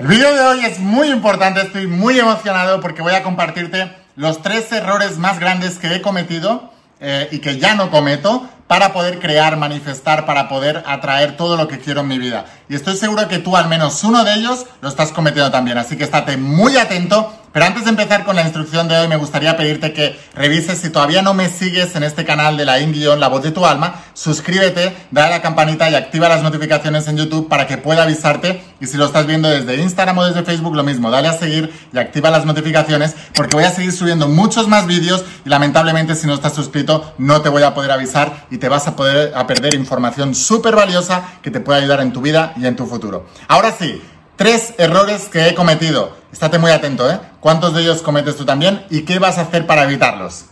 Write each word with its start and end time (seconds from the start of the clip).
El 0.00 0.06
vídeo 0.06 0.32
de 0.34 0.40
hoy 0.40 0.64
es 0.64 0.78
muy 0.78 1.10
importante, 1.10 1.60
estoy 1.60 1.86
muy 1.86 2.18
emocionado 2.18 2.80
porque 2.80 3.02
voy 3.02 3.12
a 3.12 3.22
compartirte 3.22 3.94
los 4.16 4.40
tres 4.40 4.72
errores 4.72 5.18
más 5.18 5.38
grandes 5.38 5.76
que 5.76 5.94
he 5.94 6.00
cometido 6.00 6.72
eh, 7.00 7.28
y 7.32 7.40
que 7.40 7.58
ya 7.58 7.74
no 7.74 7.90
cometo 7.90 8.48
para 8.66 8.94
poder 8.94 9.18
crear, 9.18 9.58
manifestar, 9.58 10.24
para 10.24 10.48
poder 10.48 10.82
atraer 10.86 11.36
todo 11.36 11.58
lo 11.58 11.68
que 11.68 11.80
quiero 11.80 12.00
en 12.00 12.08
mi 12.08 12.18
vida. 12.18 12.46
Y 12.70 12.76
estoy 12.76 12.96
seguro 12.96 13.28
que 13.28 13.40
tú 13.40 13.58
al 13.58 13.68
menos 13.68 14.02
uno 14.02 14.24
de 14.24 14.32
ellos 14.32 14.64
lo 14.80 14.88
estás 14.88 15.12
cometiendo 15.12 15.50
también, 15.50 15.76
así 15.76 15.98
que 15.98 16.04
estate 16.04 16.38
muy 16.38 16.78
atento 16.78 17.38
pero 17.52 17.66
antes 17.66 17.84
de 17.84 17.90
empezar 17.90 18.24
con 18.24 18.36
la 18.36 18.42
instrucción 18.42 18.86
de 18.86 18.96
hoy, 18.96 19.08
me 19.08 19.16
gustaría 19.16 19.56
pedirte 19.56 19.92
que 19.92 20.18
revises 20.34 20.78
si 20.78 20.90
todavía 20.90 21.20
no 21.20 21.34
me 21.34 21.48
sigues 21.48 21.96
en 21.96 22.04
este 22.04 22.24
canal 22.24 22.56
de 22.56 22.64
la 22.64 22.80
InGuión, 22.80 23.18
La 23.18 23.26
Voz 23.26 23.42
de 23.42 23.50
tu 23.50 23.66
Alma, 23.66 24.02
suscríbete, 24.14 24.96
dale 25.10 25.34
a 25.34 25.36
la 25.38 25.42
campanita 25.42 25.90
y 25.90 25.96
activa 25.96 26.28
las 26.28 26.44
notificaciones 26.44 27.08
en 27.08 27.16
YouTube 27.16 27.48
para 27.48 27.66
que 27.66 27.76
pueda 27.76 28.04
avisarte. 28.04 28.62
Y 28.80 28.86
si 28.86 28.96
lo 28.96 29.06
estás 29.06 29.26
viendo 29.26 29.48
desde 29.48 29.76
Instagram 29.82 30.18
o 30.18 30.24
desde 30.26 30.44
Facebook, 30.44 30.76
lo 30.76 30.84
mismo, 30.84 31.10
dale 31.10 31.26
a 31.26 31.32
seguir 31.32 31.72
y 31.92 31.98
activa 31.98 32.30
las 32.30 32.44
notificaciones 32.44 33.16
porque 33.34 33.56
voy 33.56 33.64
a 33.64 33.70
seguir 33.70 33.92
subiendo 33.92 34.28
muchos 34.28 34.68
más 34.68 34.86
vídeos 34.86 35.24
y 35.44 35.48
lamentablemente 35.48 36.14
si 36.14 36.26
no 36.26 36.34
estás 36.34 36.54
suscrito 36.54 37.14
no 37.18 37.42
te 37.42 37.48
voy 37.48 37.64
a 37.64 37.74
poder 37.74 37.90
avisar 37.90 38.46
y 38.50 38.58
te 38.58 38.68
vas 38.68 38.86
a 38.86 38.94
poder 38.94 39.32
a 39.34 39.46
perder 39.46 39.74
información 39.74 40.34
súper 40.34 40.76
valiosa 40.76 41.24
que 41.42 41.50
te 41.50 41.60
puede 41.60 41.80
ayudar 41.80 42.00
en 42.00 42.12
tu 42.12 42.20
vida 42.20 42.54
y 42.56 42.66
en 42.66 42.76
tu 42.76 42.86
futuro. 42.86 43.26
Ahora 43.48 43.72
sí, 43.76 44.00
tres 44.40 44.72
errores 44.78 45.28
que 45.28 45.48
he 45.48 45.54
cometido. 45.54 46.16
Estate 46.32 46.58
muy 46.58 46.70
atento, 46.70 47.10
¿eh? 47.10 47.20
¿Cuántos 47.40 47.74
de 47.74 47.82
ellos 47.82 48.00
cometes 48.00 48.36
tú 48.36 48.46
también 48.46 48.86
y 48.88 49.02
qué 49.02 49.18
vas 49.18 49.36
a 49.36 49.42
hacer 49.42 49.66
para 49.66 49.84
evitarlos? 49.84 50.46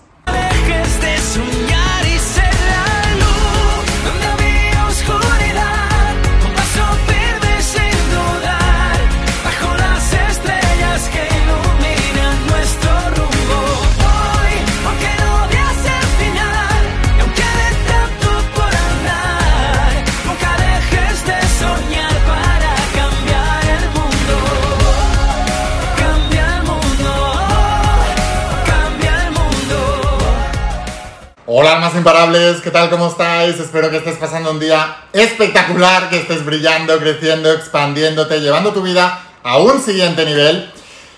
Hola 31.60 31.72
almas 31.72 31.96
imparables, 31.96 32.60
¿qué 32.60 32.70
tal? 32.70 32.88
¿Cómo 32.88 33.08
estáis? 33.08 33.58
Espero 33.58 33.90
que 33.90 33.96
estés 33.96 34.16
pasando 34.16 34.52
un 34.52 34.60
día 34.60 34.98
espectacular, 35.12 36.08
que 36.08 36.18
estés 36.18 36.44
brillando, 36.44 36.96
creciendo, 37.00 37.50
expandiéndote, 37.50 38.38
llevando 38.38 38.72
tu 38.72 38.80
vida 38.80 39.24
a 39.42 39.58
un 39.58 39.82
siguiente 39.82 40.24
nivel. 40.24 40.70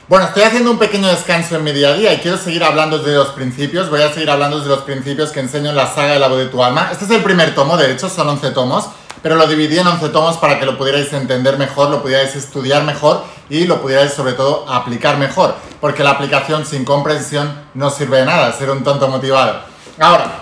Bueno, 0.09 0.25
estoy 0.25 0.45
haciendo 0.45 0.71
un 0.71 0.79
pequeño 0.79 1.09
descanso 1.09 1.57
en 1.57 1.65
mi 1.65 1.73
día 1.73 1.91
a 1.91 1.93
día 1.93 2.15
y 2.15 2.21
quiero 2.21 2.39
seguir 2.39 2.65
hablando 2.65 3.01
de 3.01 3.17
los 3.17 3.29
principios. 3.29 3.91
Voy 3.91 4.01
a 4.01 4.15
seguir 4.15 4.31
hablando 4.31 4.61
de 4.61 4.69
los 4.71 4.79
principios 4.79 5.29
que 5.29 5.41
enseño 5.41 5.69
en 5.69 5.77
la 5.77 5.87
saga 5.87 6.15
de 6.15 6.19
la 6.19 6.29
voz 6.29 6.39
de 6.39 6.47
tu 6.47 6.65
alma. 6.65 6.89
Este 6.91 7.05
es 7.05 7.11
el 7.11 7.23
primer 7.23 7.55
tomo, 7.55 7.77
de 7.77 7.93
hecho 7.93 8.09
son 8.09 8.27
11 8.27 8.53
tomos, 8.53 8.89
pero 9.23 9.35
lo 9.35 9.47
dividí 9.47 9.79
en 9.79 9.89
11 9.89 10.09
tomos 10.09 10.39
para 10.39 10.59
que 10.59 10.65
lo 10.65 10.79
pudierais 10.79 11.13
entender 11.13 11.59
mejor, 11.59 11.91
lo 11.91 12.01
pudierais 12.01 12.35
estudiar 12.35 12.85
mejor 12.85 13.25
y 13.51 13.67
lo 13.67 13.83
pudierais 13.83 14.15
sobre 14.15 14.33
todo 14.33 14.65
aplicar 14.71 15.19
mejor. 15.19 15.55
Porque 15.83 16.03
la 16.03 16.13
aplicación 16.13 16.65
sin 16.65 16.87
comprensión 16.87 17.53
no 17.75 17.91
sirve 17.91 18.21
de 18.21 18.25
nada, 18.25 18.51
ser 18.55 18.71
un 18.71 18.83
tonto 18.83 19.07
motivado. 19.09 19.69
Ahora, 20.03 20.33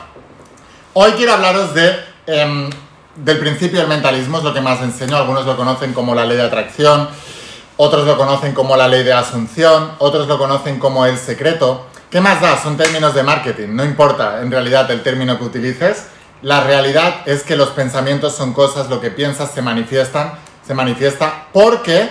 hoy 0.92 1.10
quiero 1.16 1.32
hablaros 1.32 1.74
de, 1.74 1.92
em, 2.28 2.70
del 3.16 3.38
principio 3.40 3.80
del 3.80 3.88
mentalismo, 3.88 4.38
es 4.38 4.44
lo 4.44 4.54
que 4.54 4.60
más 4.60 4.80
enseño. 4.82 5.16
Algunos 5.16 5.46
lo 5.46 5.56
conocen 5.56 5.92
como 5.92 6.14
la 6.14 6.24
ley 6.24 6.36
de 6.36 6.44
atracción, 6.44 7.08
otros 7.76 8.06
lo 8.06 8.16
conocen 8.16 8.54
como 8.54 8.76
la 8.76 8.86
ley 8.86 9.02
de 9.02 9.12
asunción, 9.12 9.94
otros 9.98 10.28
lo 10.28 10.38
conocen 10.38 10.78
como 10.78 11.06
el 11.06 11.18
secreto. 11.18 11.88
¿Qué 12.08 12.20
más 12.20 12.40
da? 12.40 12.56
Son 12.62 12.76
términos 12.76 13.14
de 13.14 13.24
marketing, 13.24 13.70
no 13.70 13.84
importa 13.84 14.42
en 14.42 14.52
realidad 14.52 14.88
el 14.92 15.02
término 15.02 15.36
que 15.38 15.44
utilices. 15.46 16.06
La 16.40 16.60
realidad 16.60 17.22
es 17.26 17.42
que 17.42 17.56
los 17.56 17.70
pensamientos 17.70 18.36
son 18.36 18.52
cosas, 18.52 18.88
lo 18.88 19.00
que 19.00 19.10
piensas 19.10 19.50
se 19.50 19.60
manifiestan, 19.60 20.34
se 20.64 20.72
manifiesta 20.72 21.48
porque 21.52 22.08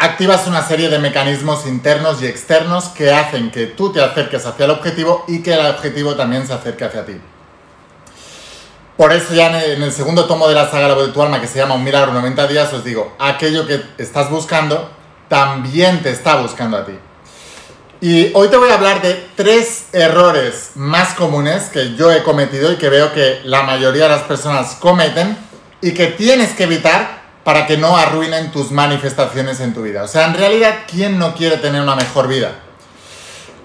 activas 0.00 0.46
una 0.46 0.66
serie 0.66 0.88
de 0.88 0.98
mecanismos 0.98 1.66
internos 1.66 2.22
y 2.22 2.26
externos 2.26 2.86
que 2.86 3.12
hacen 3.12 3.50
que 3.50 3.66
tú 3.66 3.92
te 3.92 4.00
acerques 4.00 4.46
hacia 4.46 4.64
el 4.64 4.70
objetivo 4.70 5.24
y 5.28 5.42
que 5.42 5.52
el 5.52 5.66
objetivo 5.66 6.16
también 6.16 6.46
se 6.46 6.54
acerque 6.54 6.84
hacia 6.84 7.04
ti. 7.04 7.20
Por 8.96 9.12
eso 9.12 9.34
ya 9.34 9.62
en 9.62 9.82
el 9.82 9.92
segundo 9.92 10.24
tomo 10.24 10.48
de 10.48 10.54
la 10.54 10.70
saga 10.70 10.94
de 10.94 11.08
tu 11.08 11.22
alma, 11.22 11.38
que 11.38 11.46
se 11.46 11.58
llama 11.58 11.74
Un 11.74 11.84
milagro 11.84 12.14
90 12.14 12.46
días, 12.46 12.72
os 12.72 12.82
digo, 12.82 13.14
aquello 13.18 13.66
que 13.66 13.82
estás 13.98 14.30
buscando 14.30 14.90
también 15.28 16.02
te 16.02 16.10
está 16.10 16.36
buscando 16.36 16.78
a 16.78 16.86
ti. 16.86 16.98
Y 18.00 18.32
hoy 18.32 18.48
te 18.48 18.56
voy 18.56 18.70
a 18.70 18.76
hablar 18.76 19.02
de 19.02 19.28
tres 19.36 19.88
errores 19.92 20.70
más 20.76 21.12
comunes 21.12 21.64
que 21.64 21.94
yo 21.94 22.10
he 22.10 22.22
cometido 22.22 22.72
y 22.72 22.76
que 22.76 22.88
veo 22.88 23.12
que 23.12 23.42
la 23.44 23.64
mayoría 23.64 24.04
de 24.04 24.10
las 24.16 24.22
personas 24.22 24.76
cometen 24.80 25.36
y 25.82 25.92
que 25.92 26.06
tienes 26.06 26.54
que 26.54 26.62
evitar 26.64 27.19
para 27.44 27.66
que 27.66 27.76
no 27.76 27.96
arruinen 27.96 28.52
tus 28.52 28.70
manifestaciones 28.70 29.60
en 29.60 29.74
tu 29.74 29.82
vida. 29.82 30.02
O 30.02 30.08
sea, 30.08 30.26
en 30.26 30.34
realidad, 30.34 30.80
¿quién 30.90 31.18
no 31.18 31.34
quiere 31.34 31.56
tener 31.56 31.80
una 31.80 31.96
mejor 31.96 32.28
vida? 32.28 32.52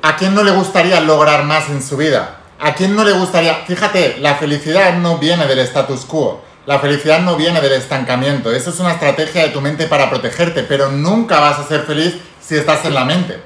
¿A 0.01 0.15
quién 0.15 0.33
no 0.35 0.43
le 0.43 0.51
gustaría 0.51 0.99
lograr 1.01 1.43
más 1.43 1.69
en 1.69 1.81
su 1.81 1.97
vida? 1.97 2.37
¿A 2.59 2.73
quién 2.73 2.95
no 2.95 3.03
le 3.03 3.11
gustaría? 3.11 3.55
Fíjate, 3.67 4.17
la 4.19 4.35
felicidad 4.35 4.97
no 4.97 5.17
viene 5.17 5.45
del 5.45 5.59
status 5.59 6.05
quo. 6.05 6.43
La 6.65 6.79
felicidad 6.79 7.19
no 7.19 7.35
viene 7.35 7.61
del 7.61 7.73
estancamiento. 7.73 8.51
Eso 8.51 8.69
es 8.69 8.79
una 8.79 8.93
estrategia 8.93 9.43
de 9.43 9.49
tu 9.49 9.61
mente 9.61 9.87
para 9.87 10.09
protegerte, 10.09 10.63
pero 10.63 10.91
nunca 10.91 11.39
vas 11.39 11.59
a 11.59 11.67
ser 11.67 11.83
feliz 11.83 12.15
si 12.41 12.55
estás 12.55 12.85
en 12.85 12.93
la 12.93 13.05
mente. 13.05 13.39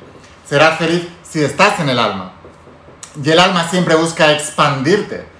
Serás 0.47 0.77
feliz 0.77 1.07
si 1.23 1.43
estás 1.43 1.79
en 1.79 1.89
el 1.89 1.99
alma. 1.99 2.33
Y 3.21 3.29
el 3.29 3.39
alma 3.39 3.67
siempre 3.67 3.95
busca 3.95 4.31
expandirte 4.31 5.38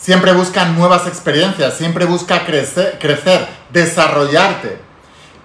siempre 0.00 0.32
busca 0.32 0.64
nuevas 0.64 1.06
experiencias, 1.06 1.76
siempre 1.76 2.06
busca 2.06 2.46
crecer, 2.46 3.48
desarrollarte 3.70 4.78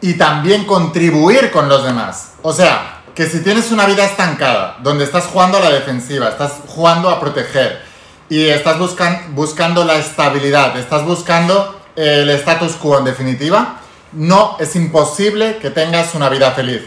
y 0.02 0.14
también 0.14 0.66
contribuir 0.66 1.52
con 1.52 1.68
los 1.68 1.84
demás. 1.84 2.34
O 2.42 2.54
sea, 2.54 3.02
que 3.14 3.28
si 3.28 3.42
tienes 3.42 3.72
una 3.72 3.86
vida 3.86 4.06
estancada, 4.06 4.78
donde 4.82 5.04
estás 5.04 5.26
jugando 5.26 5.58
a 5.58 5.62
la 5.62 5.72
defensiva, 5.72 6.30
estás 6.30 6.54
jugando 6.68 7.10
a 7.10 7.20
proteger 7.20 7.82
y 8.30 8.46
estás 8.46 8.78
buscando 9.30 9.84
la 9.84 9.96
estabilidad, 9.96 10.78
estás 10.78 11.04
buscando 11.04 11.82
el 11.96 12.30
status 12.30 12.74
quo 12.74 12.98
en 12.98 13.06
definitiva, 13.06 13.80
no 14.14 14.58
es 14.60 14.76
imposible 14.76 15.58
que 15.58 15.70
tengas 15.70 16.16
una 16.16 16.30
vida 16.30 16.52
feliz. 16.52 16.82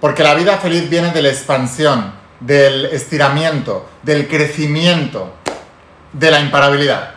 Porque 0.00 0.22
la 0.22 0.34
vida 0.34 0.58
feliz 0.58 0.90
viene 0.90 1.10
de 1.12 1.22
la 1.22 1.28
expansión, 1.28 2.12
del 2.40 2.86
estiramiento, 2.86 3.88
del 4.02 4.28
crecimiento 4.28 5.32
de 6.12 6.30
la 6.30 6.40
imparabilidad. 6.40 7.16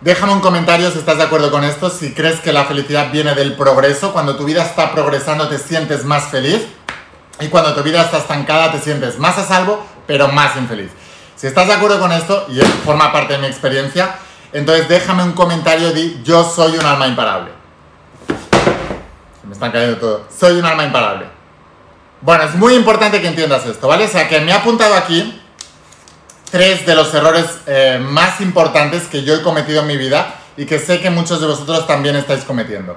Déjame 0.00 0.32
un 0.32 0.40
comentario 0.40 0.90
si 0.90 0.98
estás 0.98 1.16
de 1.16 1.24
acuerdo 1.24 1.50
con 1.50 1.64
esto, 1.64 1.90
si 1.90 2.12
crees 2.12 2.40
que 2.40 2.52
la 2.52 2.64
felicidad 2.64 3.10
viene 3.10 3.34
del 3.34 3.54
progreso, 3.54 4.12
cuando 4.12 4.36
tu 4.36 4.44
vida 4.44 4.62
está 4.62 4.92
progresando 4.92 5.48
te 5.48 5.58
sientes 5.58 6.04
más 6.04 6.24
feliz 6.24 6.66
y 7.40 7.48
cuando 7.48 7.74
tu 7.74 7.82
vida 7.82 8.02
está 8.02 8.18
estancada 8.18 8.72
te 8.72 8.78
sientes 8.78 9.18
más 9.18 9.38
a 9.38 9.44
salvo, 9.44 9.84
pero 10.06 10.28
más 10.28 10.56
infeliz. 10.56 10.90
Si 11.34 11.46
estás 11.46 11.66
de 11.66 11.74
acuerdo 11.74 11.98
con 11.98 12.12
esto, 12.12 12.46
y 12.48 12.60
forma 12.84 13.12
parte 13.12 13.34
de 13.34 13.40
mi 13.40 13.46
experiencia, 13.46 14.16
entonces 14.52 14.88
déjame 14.88 15.22
un 15.22 15.32
comentario 15.32 15.92
de 15.92 16.22
yo 16.22 16.44
soy 16.44 16.76
un 16.76 16.86
alma 16.86 17.06
imparable. 17.06 17.50
Se 19.40 19.46
me 19.46 19.52
están 19.52 19.70
cayendo 19.70 19.98
todo. 19.98 20.26
Soy 20.34 20.58
un 20.58 20.64
alma 20.64 20.84
imparable. 20.84 21.26
Bueno, 22.22 22.44
es 22.44 22.54
muy 22.54 22.74
importante 22.74 23.20
que 23.20 23.28
entiendas 23.28 23.66
esto, 23.66 23.86
¿vale? 23.86 24.04
O 24.04 24.08
sea, 24.08 24.28
que 24.28 24.40
me 24.40 24.50
he 24.50 24.54
apuntado 24.54 24.94
aquí 24.94 25.42
tres 26.50 26.86
de 26.86 26.94
los 26.94 27.12
errores 27.14 27.46
eh, 27.66 27.98
más 28.00 28.40
importantes 28.40 29.04
que 29.04 29.22
yo 29.22 29.34
he 29.34 29.42
cometido 29.42 29.82
en 29.82 29.86
mi 29.86 29.96
vida 29.96 30.34
y 30.56 30.66
que 30.66 30.78
sé 30.78 31.00
que 31.00 31.10
muchos 31.10 31.40
de 31.40 31.46
vosotros 31.46 31.86
también 31.86 32.16
estáis 32.16 32.44
cometiendo. 32.44 32.96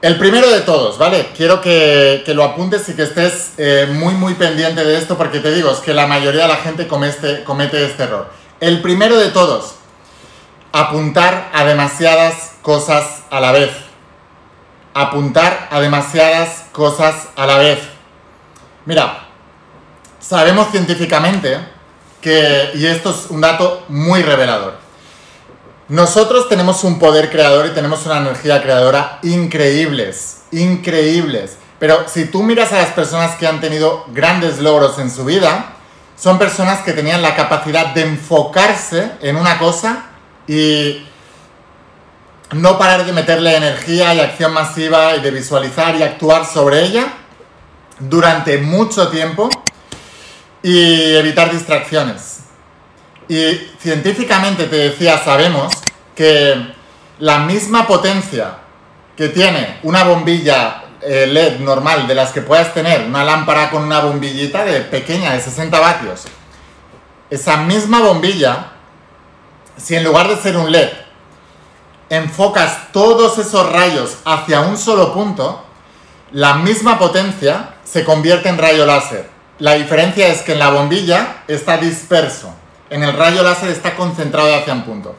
El 0.00 0.18
primero 0.18 0.50
de 0.50 0.62
todos, 0.62 0.98
¿vale? 0.98 1.28
Quiero 1.36 1.60
que, 1.60 2.24
lo 2.28 2.42
apuntes 2.42 2.88
y 2.88 2.94
que 2.94 3.04
estés 3.04 3.52
eh, 3.56 3.88
muy, 3.92 4.14
muy 4.14 4.34
pendiente 4.34 4.84
de 4.84 4.98
esto 4.98 5.16
porque 5.16 5.38
te 5.38 5.52
digo, 5.52 5.70
es 5.70 5.78
que 5.78 5.94
la 5.94 6.06
mayoría 6.06 6.42
de 6.42 6.48
la 6.48 6.56
gente 6.56 6.88
comete 6.88 7.84
este 7.84 8.02
error. 8.02 8.28
El 8.58 8.82
primero 8.82 9.16
de 9.16 9.28
todos, 9.28 9.76
apuntar 10.72 11.50
a 11.52 11.64
demasiadas 11.64 12.52
cosas 12.62 13.22
a 13.30 13.40
la 13.40 13.52
vez. 13.52 13.70
Apuntar 14.94 15.68
a 15.70 15.80
demasiadas 15.80 16.64
cosas 16.72 17.28
a 17.36 17.46
la 17.46 17.58
vez. 17.58 17.78
Mira, 18.84 19.28
sabemos 20.18 20.70
científicamente 20.70 21.58
y 22.30 22.86
esto 22.86 23.10
es 23.10 23.30
un 23.30 23.40
dato 23.40 23.84
muy 23.88 24.22
revelador. 24.22 24.74
Nosotros 25.88 26.48
tenemos 26.48 26.84
un 26.84 26.98
poder 26.98 27.30
creador 27.30 27.66
y 27.66 27.70
tenemos 27.70 28.06
una 28.06 28.18
energía 28.18 28.62
creadora 28.62 29.18
increíbles, 29.22 30.42
increíbles. 30.52 31.58
Pero 31.78 32.08
si 32.08 32.26
tú 32.26 32.42
miras 32.42 32.72
a 32.72 32.78
las 32.78 32.92
personas 32.92 33.36
que 33.36 33.46
han 33.46 33.60
tenido 33.60 34.04
grandes 34.08 34.60
logros 34.60 34.98
en 34.98 35.10
su 35.10 35.24
vida, 35.24 35.74
son 36.16 36.38
personas 36.38 36.80
que 36.82 36.92
tenían 36.92 37.20
la 37.20 37.34
capacidad 37.34 37.86
de 37.86 38.02
enfocarse 38.02 39.10
en 39.20 39.36
una 39.36 39.58
cosa 39.58 40.06
y 40.46 41.04
no 42.52 42.78
parar 42.78 43.04
de 43.04 43.12
meterle 43.12 43.56
energía 43.56 44.14
y 44.14 44.20
acción 44.20 44.52
masiva 44.52 45.16
y 45.16 45.20
de 45.20 45.30
visualizar 45.30 45.96
y 45.96 46.02
actuar 46.02 46.46
sobre 46.46 46.84
ella 46.84 47.12
durante 47.98 48.58
mucho 48.58 49.08
tiempo 49.08 49.50
y 50.62 51.14
evitar 51.16 51.50
distracciones. 51.50 52.40
Y 53.28 53.70
científicamente 53.80 54.66
te 54.66 54.76
decía, 54.76 55.18
sabemos 55.18 55.72
que 56.14 56.74
la 57.18 57.38
misma 57.38 57.86
potencia 57.86 58.58
que 59.16 59.28
tiene 59.28 59.78
una 59.82 60.04
bombilla 60.04 60.84
eh, 61.00 61.26
LED 61.26 61.60
normal 61.60 62.06
de 62.06 62.14
las 62.14 62.32
que 62.32 62.42
puedas 62.42 62.72
tener, 62.74 63.06
una 63.06 63.24
lámpara 63.24 63.70
con 63.70 63.82
una 63.82 64.00
bombillita 64.00 64.64
de 64.64 64.80
pequeña 64.80 65.32
de 65.32 65.40
60 65.40 65.78
vatios, 65.80 66.24
esa 67.30 67.56
misma 67.56 68.00
bombilla, 68.00 68.72
si 69.76 69.96
en 69.96 70.04
lugar 70.04 70.28
de 70.28 70.36
ser 70.36 70.56
un 70.56 70.70
LED, 70.70 70.90
enfocas 72.08 72.92
todos 72.92 73.38
esos 73.38 73.72
rayos 73.72 74.18
hacia 74.24 74.60
un 74.60 74.76
solo 74.76 75.14
punto, 75.14 75.64
la 76.32 76.54
misma 76.54 76.98
potencia 76.98 77.74
se 77.84 78.04
convierte 78.04 78.48
en 78.48 78.58
rayo 78.58 78.84
láser. 78.84 79.28
La 79.62 79.74
diferencia 79.74 80.26
es 80.26 80.42
que 80.42 80.54
en 80.54 80.58
la 80.58 80.70
bombilla 80.70 81.44
está 81.46 81.76
disperso, 81.76 82.52
en 82.90 83.04
el 83.04 83.12
rayo 83.12 83.44
láser 83.44 83.68
está 83.68 83.94
concentrado 83.94 84.52
hacia 84.56 84.72
un 84.72 84.82
punto. 84.82 85.14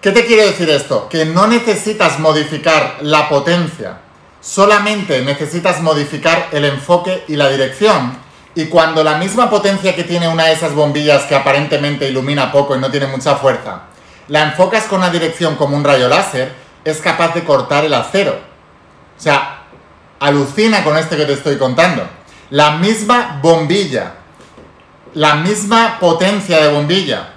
¿Qué 0.00 0.12
te 0.12 0.26
quiere 0.26 0.46
decir 0.46 0.70
esto? 0.70 1.08
Que 1.08 1.24
no 1.24 1.48
necesitas 1.48 2.20
modificar 2.20 2.98
la 3.00 3.28
potencia, 3.28 3.98
solamente 4.40 5.22
necesitas 5.22 5.80
modificar 5.80 6.50
el 6.52 6.66
enfoque 6.66 7.24
y 7.26 7.34
la 7.34 7.48
dirección. 7.48 8.18
Y 8.54 8.66
cuando 8.66 9.02
la 9.02 9.18
misma 9.18 9.50
potencia 9.50 9.92
que 9.92 10.04
tiene 10.04 10.28
una 10.28 10.44
de 10.44 10.52
esas 10.52 10.72
bombillas 10.72 11.24
que 11.24 11.34
aparentemente 11.34 12.08
ilumina 12.08 12.52
poco 12.52 12.76
y 12.76 12.78
no 12.78 12.92
tiene 12.92 13.08
mucha 13.08 13.34
fuerza, 13.34 13.86
la 14.28 14.44
enfocas 14.44 14.84
con 14.84 15.00
una 15.00 15.10
dirección 15.10 15.56
como 15.56 15.76
un 15.76 15.82
rayo 15.82 16.08
láser, 16.08 16.52
es 16.84 16.98
capaz 16.98 17.34
de 17.34 17.42
cortar 17.42 17.84
el 17.84 17.94
acero. 17.94 18.38
O 19.18 19.20
sea, 19.20 19.64
alucina 20.20 20.84
con 20.84 20.96
esto 20.96 21.16
que 21.16 21.24
te 21.24 21.32
estoy 21.32 21.58
contando. 21.58 22.18
La 22.50 22.72
misma 22.72 23.40
bombilla, 23.42 24.14
la 25.14 25.34
misma 25.34 25.98
potencia 26.00 26.62
de 26.62 26.72
bombilla, 26.72 27.34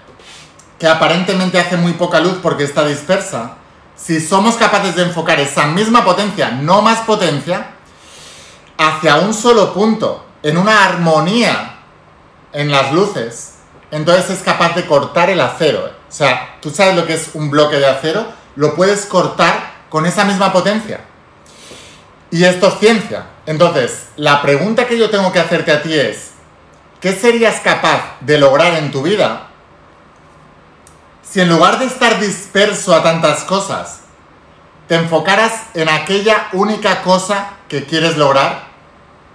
que 0.79 0.87
aparentemente 0.87 1.59
hace 1.59 1.77
muy 1.77 1.93
poca 1.93 2.19
luz 2.19 2.39
porque 2.41 2.63
está 2.63 2.85
dispersa, 2.85 3.57
si 3.95 4.19
somos 4.19 4.55
capaces 4.55 4.95
de 4.95 5.03
enfocar 5.03 5.39
esa 5.39 5.67
misma 5.67 6.03
potencia, 6.03 6.49
no 6.51 6.81
más 6.81 6.99
potencia, 6.99 7.71
hacia 8.77 9.17
un 9.17 9.33
solo 9.33 9.73
punto, 9.73 10.25
en 10.43 10.57
una 10.57 10.85
armonía 10.85 11.79
en 12.53 12.71
las 12.71 12.91
luces, 12.93 13.55
entonces 13.91 14.29
es 14.29 14.43
capaz 14.43 14.73
de 14.75 14.85
cortar 14.85 15.29
el 15.29 15.41
acero. 15.41 15.85
O 15.85 16.11
sea, 16.11 16.57
tú 16.61 16.69
sabes 16.71 16.95
lo 16.95 17.05
que 17.05 17.13
es 17.13 17.31
un 17.33 17.51
bloque 17.51 17.77
de 17.77 17.87
acero, 17.87 18.25
lo 18.55 18.75
puedes 18.75 19.05
cortar 19.05 19.71
con 19.89 20.05
esa 20.05 20.23
misma 20.23 20.51
potencia. 20.51 21.01
Y 22.31 22.43
esto 22.45 22.69
es 22.69 22.79
ciencia. 22.79 23.25
Entonces, 23.45 24.07
la 24.15 24.41
pregunta 24.41 24.87
que 24.87 24.97
yo 24.97 25.09
tengo 25.09 25.31
que 25.31 25.39
hacerte 25.39 25.71
a 25.71 25.81
ti 25.81 25.93
es, 25.93 26.31
¿qué 26.99 27.13
serías 27.13 27.59
capaz 27.59 28.17
de 28.21 28.37
lograr 28.37 28.75
en 28.75 28.91
tu 28.91 29.03
vida 29.03 29.51
si 31.31 31.39
en 31.39 31.47
lugar 31.47 31.79
de 31.79 31.85
estar 31.85 32.19
disperso 32.19 32.93
a 32.93 33.03
tantas 33.03 33.45
cosas, 33.45 34.01
te 34.89 34.95
enfocaras 34.95 35.53
en 35.73 35.87
aquella 35.87 36.49
única 36.51 37.03
cosa 37.03 37.51
que 37.69 37.85
quieres 37.85 38.17
lograr 38.17 38.65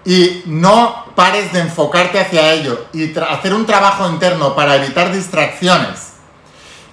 y 0.05 0.43
no 0.45 1.07
pares 1.15 1.55
de 1.55 1.61
enfocarte 1.61 2.21
hacia 2.21 2.53
ello 2.53 2.85
y 2.93 3.19
hacer 3.19 3.55
un 3.55 3.65
trabajo 3.65 4.07
interno 4.11 4.55
para 4.55 4.77
evitar 4.77 5.11
distracciones. 5.11 6.06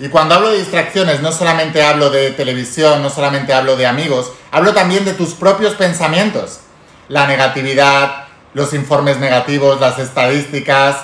Y 0.04 0.10
cuando 0.10 0.36
hablo 0.36 0.50
de 0.50 0.58
distracciones 0.58 1.22
no 1.22 1.32
solamente 1.32 1.82
hablo 1.82 2.10
de 2.10 2.32
televisión, 2.32 3.02
no 3.02 3.10
solamente 3.10 3.54
hablo 3.54 3.78
de 3.78 3.86
amigos, 3.86 4.34
hablo 4.52 4.74
también 4.74 5.06
de 5.06 5.14
tus 5.14 5.34
propios 5.34 5.76
pensamientos. 5.76 6.60
La 7.08 7.26
negatividad, 7.26 8.26
los 8.54 8.74
informes 8.74 9.20
negativos, 9.20 9.80
las 9.80 10.00
estadísticas, 10.00 10.98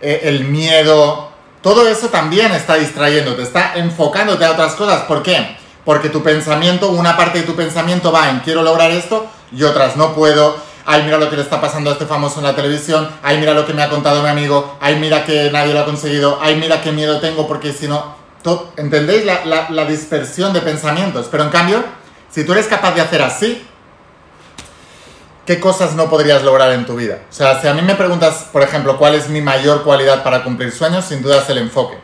eh, 0.00 0.20
el 0.22 0.44
miedo, 0.44 1.32
todo 1.60 1.86
eso 1.86 2.08
también 2.08 2.50
está 2.52 2.76
distrayéndote, 2.76 3.42
está 3.42 3.74
enfocándote 3.74 4.46
a 4.46 4.52
otras 4.52 4.72
cosas. 4.72 5.02
¿Por 5.02 5.22
qué? 5.22 5.58
Porque 5.84 6.08
tu 6.08 6.22
pensamiento, 6.22 6.88
una 6.88 7.14
parte 7.14 7.40
de 7.40 7.44
tu 7.44 7.54
pensamiento 7.54 8.10
va 8.10 8.30
en 8.30 8.40
quiero 8.40 8.62
lograr 8.62 8.90
esto 8.90 9.26
y 9.52 9.64
otras 9.64 9.98
no 9.98 10.14
puedo. 10.14 10.56
Ay, 10.86 11.02
mira 11.02 11.18
lo 11.18 11.28
que 11.28 11.36
le 11.36 11.42
está 11.42 11.60
pasando 11.60 11.90
a 11.90 11.92
este 11.92 12.06
famoso 12.06 12.38
en 12.38 12.46
la 12.46 12.56
televisión. 12.56 13.06
Ay, 13.22 13.36
mira 13.36 13.52
lo 13.52 13.66
que 13.66 13.74
me 13.74 13.82
ha 13.82 13.90
contado 13.90 14.22
mi 14.22 14.30
amigo. 14.30 14.78
Ay, 14.80 14.96
mira 14.96 15.26
que 15.26 15.50
nadie 15.52 15.74
lo 15.74 15.80
ha 15.80 15.84
conseguido. 15.84 16.38
Ay, 16.40 16.56
mira 16.56 16.80
qué 16.80 16.90
miedo 16.90 17.20
tengo 17.20 17.46
porque 17.46 17.74
si 17.74 17.86
no... 17.86 18.24
¿Entendéis 18.76 19.24
la, 19.24 19.68
la 19.70 19.84
dispersión 19.84 20.52
de 20.52 20.60
pensamientos? 20.60 21.28
Pero 21.30 21.44
en 21.44 21.50
cambio, 21.50 21.84
si 22.30 22.44
tú 22.44 22.52
eres 22.52 22.66
capaz 22.66 22.94
de 22.94 23.00
hacer 23.00 23.22
así, 23.22 23.66
¿qué 25.46 25.60
cosas 25.60 25.94
no 25.94 26.10
podrías 26.10 26.42
lograr 26.42 26.72
en 26.72 26.84
tu 26.84 26.96
vida? 26.96 27.20
O 27.30 27.32
sea, 27.32 27.60
si 27.60 27.68
a 27.68 27.72
mí 27.72 27.82
me 27.82 27.94
preguntas, 27.94 28.46
por 28.52 28.62
ejemplo, 28.62 28.98
cuál 28.98 29.14
es 29.14 29.28
mi 29.28 29.40
mayor 29.40 29.84
cualidad 29.84 30.22
para 30.22 30.42
cumplir 30.44 30.72
sueños, 30.72 31.04
sin 31.04 31.22
duda 31.22 31.38
es 31.38 31.48
el 31.48 31.58
enfoque. 31.58 31.96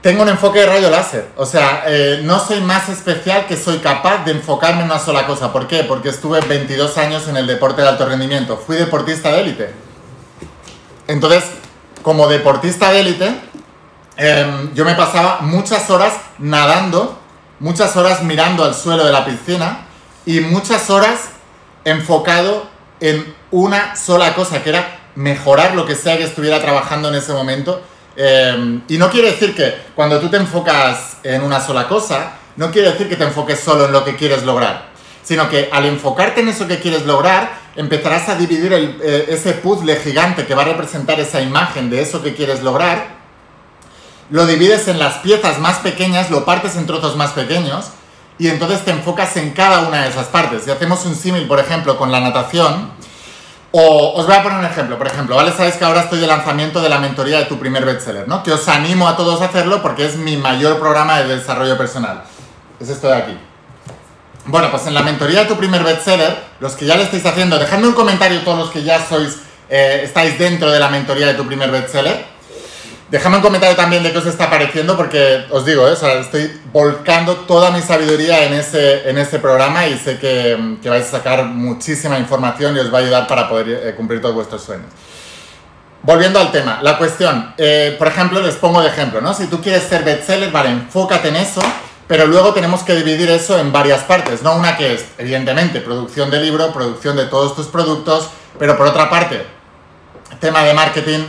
Tengo 0.00 0.22
un 0.22 0.28
enfoque 0.28 0.60
de 0.60 0.66
rayo 0.66 0.90
láser, 0.90 1.28
o 1.34 1.46
sea, 1.46 1.84
eh, 1.86 2.20
no 2.22 2.38
soy 2.38 2.60
más 2.60 2.90
especial 2.90 3.46
que 3.46 3.56
soy 3.56 3.78
capaz 3.78 4.24
de 4.26 4.32
enfocarme 4.32 4.80
en 4.80 4.90
una 4.90 4.98
sola 4.98 5.26
cosa. 5.26 5.50
¿Por 5.50 5.66
qué? 5.66 5.82
Porque 5.82 6.10
estuve 6.10 6.40
22 6.42 6.98
años 6.98 7.26
en 7.26 7.38
el 7.38 7.46
deporte 7.46 7.80
de 7.80 7.88
alto 7.88 8.04
rendimiento, 8.04 8.58
fui 8.58 8.76
deportista 8.76 9.32
de 9.32 9.40
élite. 9.40 9.70
Entonces, 11.08 11.44
como 12.02 12.28
deportista 12.28 12.92
de 12.92 13.00
élite, 13.00 13.34
em, 14.16 14.72
yo 14.74 14.84
me 14.84 14.94
pasaba 14.94 15.40
muchas 15.40 15.88
horas 15.90 16.14
nadando, 16.38 17.18
muchas 17.60 17.96
horas 17.96 18.22
mirando 18.22 18.64
al 18.64 18.74
suelo 18.74 19.04
de 19.04 19.12
la 19.12 19.24
piscina 19.24 19.86
y 20.26 20.40
muchas 20.40 20.90
horas 20.90 21.28
enfocado 21.84 22.68
en 23.00 23.34
una 23.50 23.96
sola 23.96 24.34
cosa, 24.34 24.62
que 24.62 24.70
era 24.70 24.98
mejorar 25.14 25.74
lo 25.74 25.86
que 25.86 25.94
sea 25.94 26.16
que 26.16 26.24
estuviera 26.24 26.60
trabajando 26.60 27.08
en 27.08 27.16
ese 27.16 27.32
momento. 27.32 27.82
Eh, 28.16 28.80
y 28.88 28.98
no 28.98 29.10
quiere 29.10 29.32
decir 29.32 29.54
que 29.54 29.74
cuando 29.94 30.20
tú 30.20 30.28
te 30.28 30.36
enfocas 30.36 31.18
en 31.22 31.42
una 31.42 31.60
sola 31.60 31.88
cosa, 31.88 32.32
no 32.56 32.70
quiere 32.70 32.92
decir 32.92 33.08
que 33.08 33.16
te 33.16 33.24
enfoques 33.24 33.60
solo 33.60 33.86
en 33.86 33.92
lo 33.92 34.04
que 34.04 34.16
quieres 34.16 34.44
lograr, 34.44 34.86
sino 35.22 35.48
que 35.48 35.68
al 35.72 35.86
enfocarte 35.86 36.40
en 36.40 36.48
eso 36.48 36.68
que 36.68 36.78
quieres 36.78 37.04
lograr, 37.04 37.52
empezarás 37.76 38.28
a 38.28 38.36
dividir 38.36 38.72
eh, 38.72 39.26
ese 39.28 39.54
puzzle 39.54 39.96
gigante 39.96 40.46
que 40.46 40.54
va 40.54 40.62
a 40.62 40.66
representar 40.66 41.18
esa 41.18 41.40
imagen 41.40 41.90
de 41.90 42.00
eso 42.00 42.22
que 42.22 42.34
quieres 42.34 42.62
lograr, 42.62 43.23
lo 44.30 44.46
divides 44.46 44.88
en 44.88 44.98
las 44.98 45.14
piezas 45.18 45.58
más 45.58 45.78
pequeñas, 45.78 46.30
lo 46.30 46.44
partes 46.44 46.76
en 46.76 46.86
trozos 46.86 47.16
más 47.16 47.30
pequeños, 47.32 47.86
y 48.38 48.48
entonces 48.48 48.84
te 48.84 48.90
enfocas 48.90 49.36
en 49.36 49.50
cada 49.50 49.80
una 49.80 50.02
de 50.02 50.08
esas 50.08 50.26
partes. 50.26 50.64
Si 50.64 50.70
hacemos 50.70 51.04
un 51.06 51.14
símil, 51.14 51.46
por 51.46 51.60
ejemplo, 51.60 51.96
con 51.96 52.10
la 52.10 52.20
natación, 52.20 52.90
o 53.76 54.12
os 54.14 54.26
voy 54.26 54.36
a 54.36 54.42
poner 54.42 54.58
un 54.58 54.64
ejemplo, 54.64 54.96
por 54.96 55.08
ejemplo, 55.08 55.34
¿vale? 55.34 55.50
Sabéis 55.50 55.74
que 55.74 55.84
ahora 55.84 56.02
estoy 56.02 56.20
de 56.20 56.28
lanzamiento 56.28 56.80
de 56.80 56.88
la 56.88 56.98
mentoría 56.98 57.38
de 57.38 57.46
tu 57.46 57.58
primer 57.58 57.84
bestseller, 57.84 58.28
¿no? 58.28 58.42
Que 58.42 58.52
os 58.52 58.68
animo 58.68 59.08
a 59.08 59.16
todos 59.16 59.42
a 59.42 59.46
hacerlo 59.46 59.82
porque 59.82 60.06
es 60.06 60.14
mi 60.14 60.36
mayor 60.36 60.78
programa 60.78 61.18
de 61.20 61.36
desarrollo 61.36 61.76
personal. 61.76 62.22
Es 62.78 62.88
esto 62.88 63.08
de 63.08 63.16
aquí. 63.16 63.38
Bueno, 64.46 64.70
pues 64.70 64.86
en 64.86 64.94
la 64.94 65.02
mentoría 65.02 65.40
de 65.40 65.46
tu 65.46 65.56
primer 65.56 65.82
bestseller, 65.82 66.36
los 66.60 66.74
que 66.74 66.86
ya 66.86 66.96
lo 66.96 67.02
estáis 67.02 67.26
haciendo, 67.26 67.58
dejadme 67.58 67.88
un 67.88 67.94
comentario 67.94 68.42
todos 68.42 68.58
los 68.58 68.70
que 68.70 68.84
ya 68.84 69.04
sois, 69.04 69.38
eh, 69.68 70.02
estáis 70.04 70.38
dentro 70.38 70.70
de 70.70 70.78
la 70.78 70.88
mentoría 70.88 71.26
de 71.26 71.34
tu 71.34 71.44
primer 71.46 71.70
bestseller. 71.70 72.33
Dejadme 73.10 73.36
un 73.36 73.42
comentario 73.42 73.76
también 73.76 74.02
de 74.02 74.12
qué 74.12 74.18
os 74.18 74.26
está 74.26 74.48
pareciendo, 74.48 74.96
porque 74.96 75.44
os 75.50 75.66
digo, 75.66 75.86
¿eh? 75.86 75.92
estoy 76.20 76.60
volcando 76.72 77.36
toda 77.36 77.70
mi 77.70 77.82
sabiduría 77.82 78.44
en 78.44 78.54
ese, 78.54 79.08
en 79.08 79.40
programa 79.42 79.86
y 79.86 79.98
sé 79.98 80.18
que, 80.18 80.78
que 80.82 80.88
vais 80.88 81.06
a 81.06 81.10
sacar 81.18 81.44
muchísima 81.44 82.18
información 82.18 82.74
y 82.76 82.80
os 82.80 82.92
va 82.92 82.98
a 82.98 83.02
ayudar 83.02 83.26
para 83.26 83.48
poder 83.48 83.68
eh, 83.68 83.94
cumplir 83.94 84.22
todos 84.22 84.34
vuestros 84.34 84.62
sueños. 84.62 84.86
Volviendo 86.02 86.38
al 86.38 86.50
tema, 86.50 86.80
la 86.82 86.96
cuestión, 86.96 87.54
eh, 87.58 87.94
por 87.98 88.08
ejemplo, 88.08 88.40
les 88.40 88.56
pongo 88.56 88.80
de 88.80 88.88
ejemplo, 88.88 89.20
¿no? 89.20 89.34
Si 89.34 89.46
tú 89.48 89.60
quieres 89.60 89.82
ser 89.84 90.02
bestseller, 90.02 90.50
vale, 90.50 90.70
enfócate 90.70 91.28
en 91.28 91.36
eso, 91.36 91.62
pero 92.06 92.26
luego 92.26 92.54
tenemos 92.54 92.82
que 92.82 92.94
dividir 92.94 93.30
eso 93.30 93.58
en 93.58 93.70
varias 93.70 94.02
partes, 94.02 94.42
¿no? 94.42 94.54
Una 94.56 94.76
que 94.76 94.94
es, 94.94 95.04
evidentemente, 95.18 95.80
producción 95.80 96.30
de 96.30 96.40
libro, 96.40 96.72
producción 96.72 97.16
de 97.16 97.26
todos 97.26 97.54
tus 97.54 97.66
productos, 97.66 98.30
pero 98.58 98.76
por 98.76 98.86
otra 98.86 99.08
parte, 99.08 99.46
tema 100.40 100.62
de 100.64 100.74
marketing, 100.74 101.20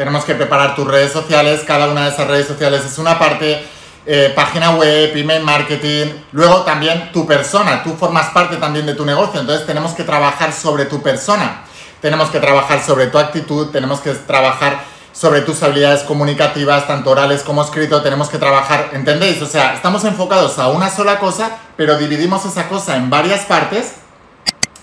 tenemos 0.00 0.24
que 0.24 0.34
preparar 0.34 0.74
tus 0.74 0.88
redes 0.88 1.12
sociales, 1.12 1.60
cada 1.66 1.86
una 1.90 2.04
de 2.04 2.08
esas 2.08 2.26
redes 2.26 2.46
sociales 2.46 2.82
es 2.86 2.96
una 2.96 3.18
parte, 3.18 3.62
eh, 4.06 4.32
página 4.34 4.70
web, 4.70 5.14
email 5.14 5.44
marketing, 5.44 6.06
luego 6.32 6.62
también 6.62 7.12
tu 7.12 7.26
persona, 7.26 7.82
tú 7.82 7.94
formas 7.98 8.30
parte 8.30 8.56
también 8.56 8.86
de 8.86 8.94
tu 8.94 9.04
negocio, 9.04 9.38
entonces 9.38 9.66
tenemos 9.66 9.92
que 9.92 10.02
trabajar 10.02 10.54
sobre 10.54 10.86
tu 10.86 11.02
persona, 11.02 11.64
tenemos 12.00 12.30
que 12.30 12.40
trabajar 12.40 12.82
sobre 12.82 13.08
tu 13.08 13.18
actitud, 13.18 13.68
tenemos 13.72 14.00
que 14.00 14.12
trabajar 14.12 14.80
sobre 15.12 15.42
tus 15.42 15.62
habilidades 15.62 16.02
comunicativas, 16.04 16.86
tanto 16.86 17.10
orales 17.10 17.42
como 17.42 17.62
escrito, 17.62 18.00
tenemos 18.00 18.30
que 18.30 18.38
trabajar, 18.38 18.88
¿entendéis? 18.94 19.42
O 19.42 19.46
sea, 19.46 19.74
estamos 19.74 20.02
enfocados 20.04 20.58
a 20.58 20.68
una 20.68 20.88
sola 20.88 21.18
cosa, 21.18 21.58
pero 21.76 21.98
dividimos 21.98 22.46
esa 22.46 22.70
cosa 22.70 22.96
en 22.96 23.10
varias 23.10 23.44
partes 23.44 23.96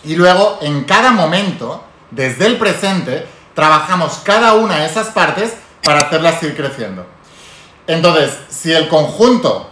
y 0.03 0.15
luego 0.15 0.59
en 0.61 0.83
cada 0.83 1.09
momento, 1.09 1.83
desde 2.11 2.45
el 2.45 2.57
presente, 2.59 3.25
trabajamos 3.57 4.21
cada 4.23 4.53
una 4.53 4.81
de 4.81 4.85
esas 4.85 5.07
partes 5.07 5.53
para 5.83 6.01
hacerlas 6.01 6.43
ir 6.43 6.55
creciendo. 6.55 7.07
Entonces, 7.87 8.37
si 8.49 8.71
el 8.71 8.87
conjunto 8.87 9.67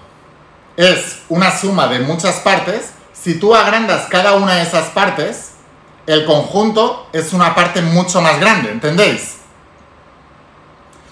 es 0.75 1.20
una 1.30 1.56
suma 1.56 1.86
de 1.86 2.00
muchas 2.00 2.38
partes, 2.38 2.94
si 3.13 3.39
tú 3.39 3.54
agrandas 3.54 4.08
cada 4.08 4.34
una 4.34 4.56
de 4.56 4.63
esas 4.63 4.88
partes, 4.88 5.51
el 6.08 6.25
conjunto 6.25 7.08
es 7.13 7.32
una 7.32 7.54
parte 7.54 7.84
mucho 7.84 8.22
más 8.22 8.39
grande, 8.39 8.72
¿entendéis? 8.72 9.36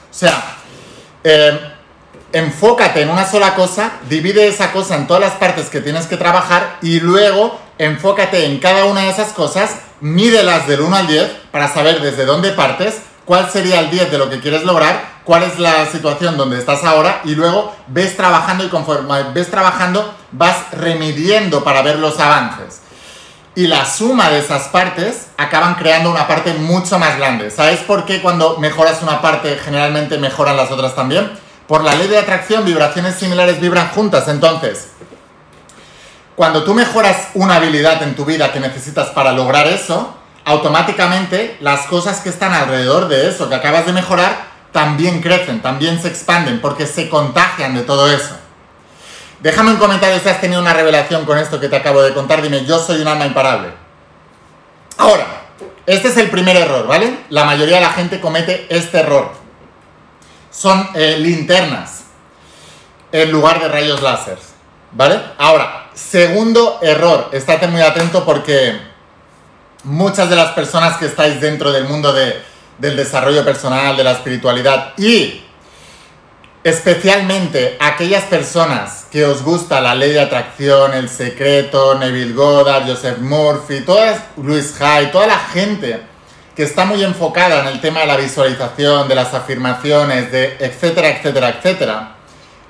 O 0.09 0.13
sea, 0.15 0.43
eh, 1.23 1.75
enfócate 2.31 3.03
en 3.03 3.09
una 3.11 3.29
sola 3.29 3.53
cosa, 3.53 3.99
divide 4.09 4.47
esa 4.47 4.71
cosa 4.71 4.95
en 4.95 5.05
todas 5.05 5.21
las 5.21 5.33
partes 5.33 5.69
que 5.69 5.79
tienes 5.79 6.07
que 6.07 6.17
trabajar 6.17 6.79
y 6.81 6.99
luego 6.99 7.59
enfócate 7.77 8.45
en 8.45 8.59
cada 8.59 8.85
una 8.85 9.01
de 9.01 9.09
esas 9.09 9.33
cosas, 9.33 9.77
mídelas 10.01 10.67
del 10.67 10.81
1 10.81 10.95
al 10.95 11.07
10 11.07 11.31
para 11.51 11.67
saber 11.67 12.01
desde 12.01 12.25
dónde 12.25 12.51
partes, 12.51 13.01
cuál 13.25 13.49
sería 13.49 13.79
el 13.79 13.89
10 13.89 14.11
de 14.11 14.17
lo 14.17 14.29
que 14.29 14.39
quieres 14.39 14.63
lograr, 14.63 15.13
cuál 15.23 15.43
es 15.43 15.59
la 15.59 15.85
situación 15.85 16.37
donde 16.37 16.59
estás 16.59 16.83
ahora 16.83 17.21
y 17.23 17.35
luego 17.35 17.73
ves 17.87 18.15
trabajando 18.17 18.63
y 18.63 18.69
conforme 18.69 19.23
ves 19.33 19.49
trabajando 19.49 20.13
vas 20.31 20.71
remediando 20.71 21.63
para 21.63 21.81
ver 21.81 21.99
los 21.99 22.19
avances. 22.19 22.81
Y 23.55 23.67
la 23.67 23.85
suma 23.85 24.29
de 24.29 24.39
esas 24.39 24.69
partes 24.69 25.27
acaban 25.37 25.75
creando 25.75 26.09
una 26.09 26.27
parte 26.27 26.53
mucho 26.55 26.97
más 26.97 27.17
grande. 27.17 27.51
¿Sabes 27.51 27.81
por 27.81 28.03
qué 28.05 28.19
cuando 28.19 28.57
mejoras 28.57 29.03
una 29.03 29.21
parte 29.21 29.59
generalmente 29.63 30.17
mejoran 30.17 30.57
las 30.57 30.71
otras 30.71 30.95
también? 30.95 31.31
Por 31.67 31.83
la 31.83 31.93
ley 31.93 32.07
de 32.07 32.17
atracción, 32.17 32.65
vibraciones 32.65 33.15
similares 33.15 33.61
vibran 33.61 33.89
juntas. 33.89 34.27
Entonces, 34.27 34.87
cuando 36.35 36.63
tú 36.63 36.73
mejoras 36.73 37.29
una 37.33 37.55
habilidad 37.55 38.01
en 38.03 38.15
tu 38.15 38.25
vida 38.25 38.51
que 38.51 38.59
necesitas 38.59 39.09
para 39.09 39.31
lograr 39.31 39.67
eso, 39.67 40.15
automáticamente 40.45 41.57
las 41.61 41.81
cosas 41.81 42.19
que 42.21 42.29
están 42.29 42.53
alrededor 42.53 43.07
de 43.07 43.29
eso 43.29 43.49
que 43.49 43.55
acabas 43.55 43.85
de 43.85 43.93
mejorar 43.93 44.53
también 44.71 45.21
crecen, 45.21 45.61
también 45.61 46.01
se 46.01 46.07
expanden, 46.07 46.59
porque 46.59 46.87
se 46.87 47.07
contagian 47.07 47.75
de 47.75 47.83
todo 47.83 48.11
eso. 48.11 48.35
Déjame 49.39 49.71
un 49.71 49.77
comentario 49.77 50.19
si 50.19 50.29
has 50.29 50.41
tenido 50.41 50.61
una 50.61 50.73
revelación 50.73 51.25
con 51.25 51.37
esto 51.37 51.59
que 51.59 51.69
te 51.69 51.75
acabo 51.75 52.01
de 52.01 52.13
contar. 52.13 52.41
Dime, 52.41 52.65
yo 52.65 52.79
soy 52.79 53.01
un 53.01 53.07
alma 53.07 53.25
imparable. 53.25 53.73
Ahora, 54.97 55.27
este 55.85 56.07
es 56.07 56.17
el 56.17 56.29
primer 56.29 56.55
error, 56.55 56.87
¿vale? 56.87 57.19
La 57.29 57.43
mayoría 57.43 57.75
de 57.75 57.81
la 57.81 57.91
gente 57.91 58.19
comete 58.19 58.65
este 58.69 58.99
error. 58.99 59.33
Son 60.49 60.89
eh, 60.95 61.17
linternas 61.19 62.05
en 63.11 63.31
lugar 63.31 63.61
de 63.61 63.67
rayos 63.67 64.01
láser, 64.01 64.39
¿vale? 64.91 65.21
Ahora, 65.37 65.82
segundo 65.93 66.79
error. 66.81 67.29
Estate 67.31 67.67
muy 67.67 67.81
atento 67.81 68.25
porque 68.25 68.77
muchas 69.83 70.29
de 70.29 70.35
las 70.35 70.51
personas 70.51 70.97
que 70.97 71.05
estáis 71.05 71.39
dentro 71.41 71.71
del 71.71 71.85
mundo 71.85 72.13
del 72.13 72.95
desarrollo 72.95 73.43
personal, 73.43 73.95
de 73.95 74.03
la 74.03 74.11
espiritualidad 74.11 74.93
y 74.97 75.41
especialmente 76.63 77.77
aquellas 77.79 78.23
personas 78.23 79.07
que 79.11 79.25
os 79.25 79.43
gusta 79.43 79.81
la 79.81 79.93
ley 79.93 80.11
de 80.13 80.21
atracción, 80.21 80.93
el 80.93 81.09
secreto, 81.09 81.95
Neville 81.95 82.33
Goddard, 82.33 82.87
Joseph 82.87 83.17
Murphy, 83.17 83.81
todas, 83.81 84.21
Luis 84.37 84.79
Hay, 84.81 85.07
toda 85.11 85.27
la 85.27 85.39
gente 85.39 86.01
que 86.55 86.63
está 86.63 86.85
muy 86.85 87.03
enfocada 87.03 87.61
en 87.61 87.67
el 87.67 87.81
tema 87.81 88.01
de 88.01 88.05
la 88.05 88.17
visualización, 88.17 89.07
de 89.07 89.15
las 89.15 89.33
afirmaciones, 89.33 90.31
de 90.31 90.55
etcétera, 90.59 91.09
etcétera, 91.09 91.49
etcétera. 91.49 92.15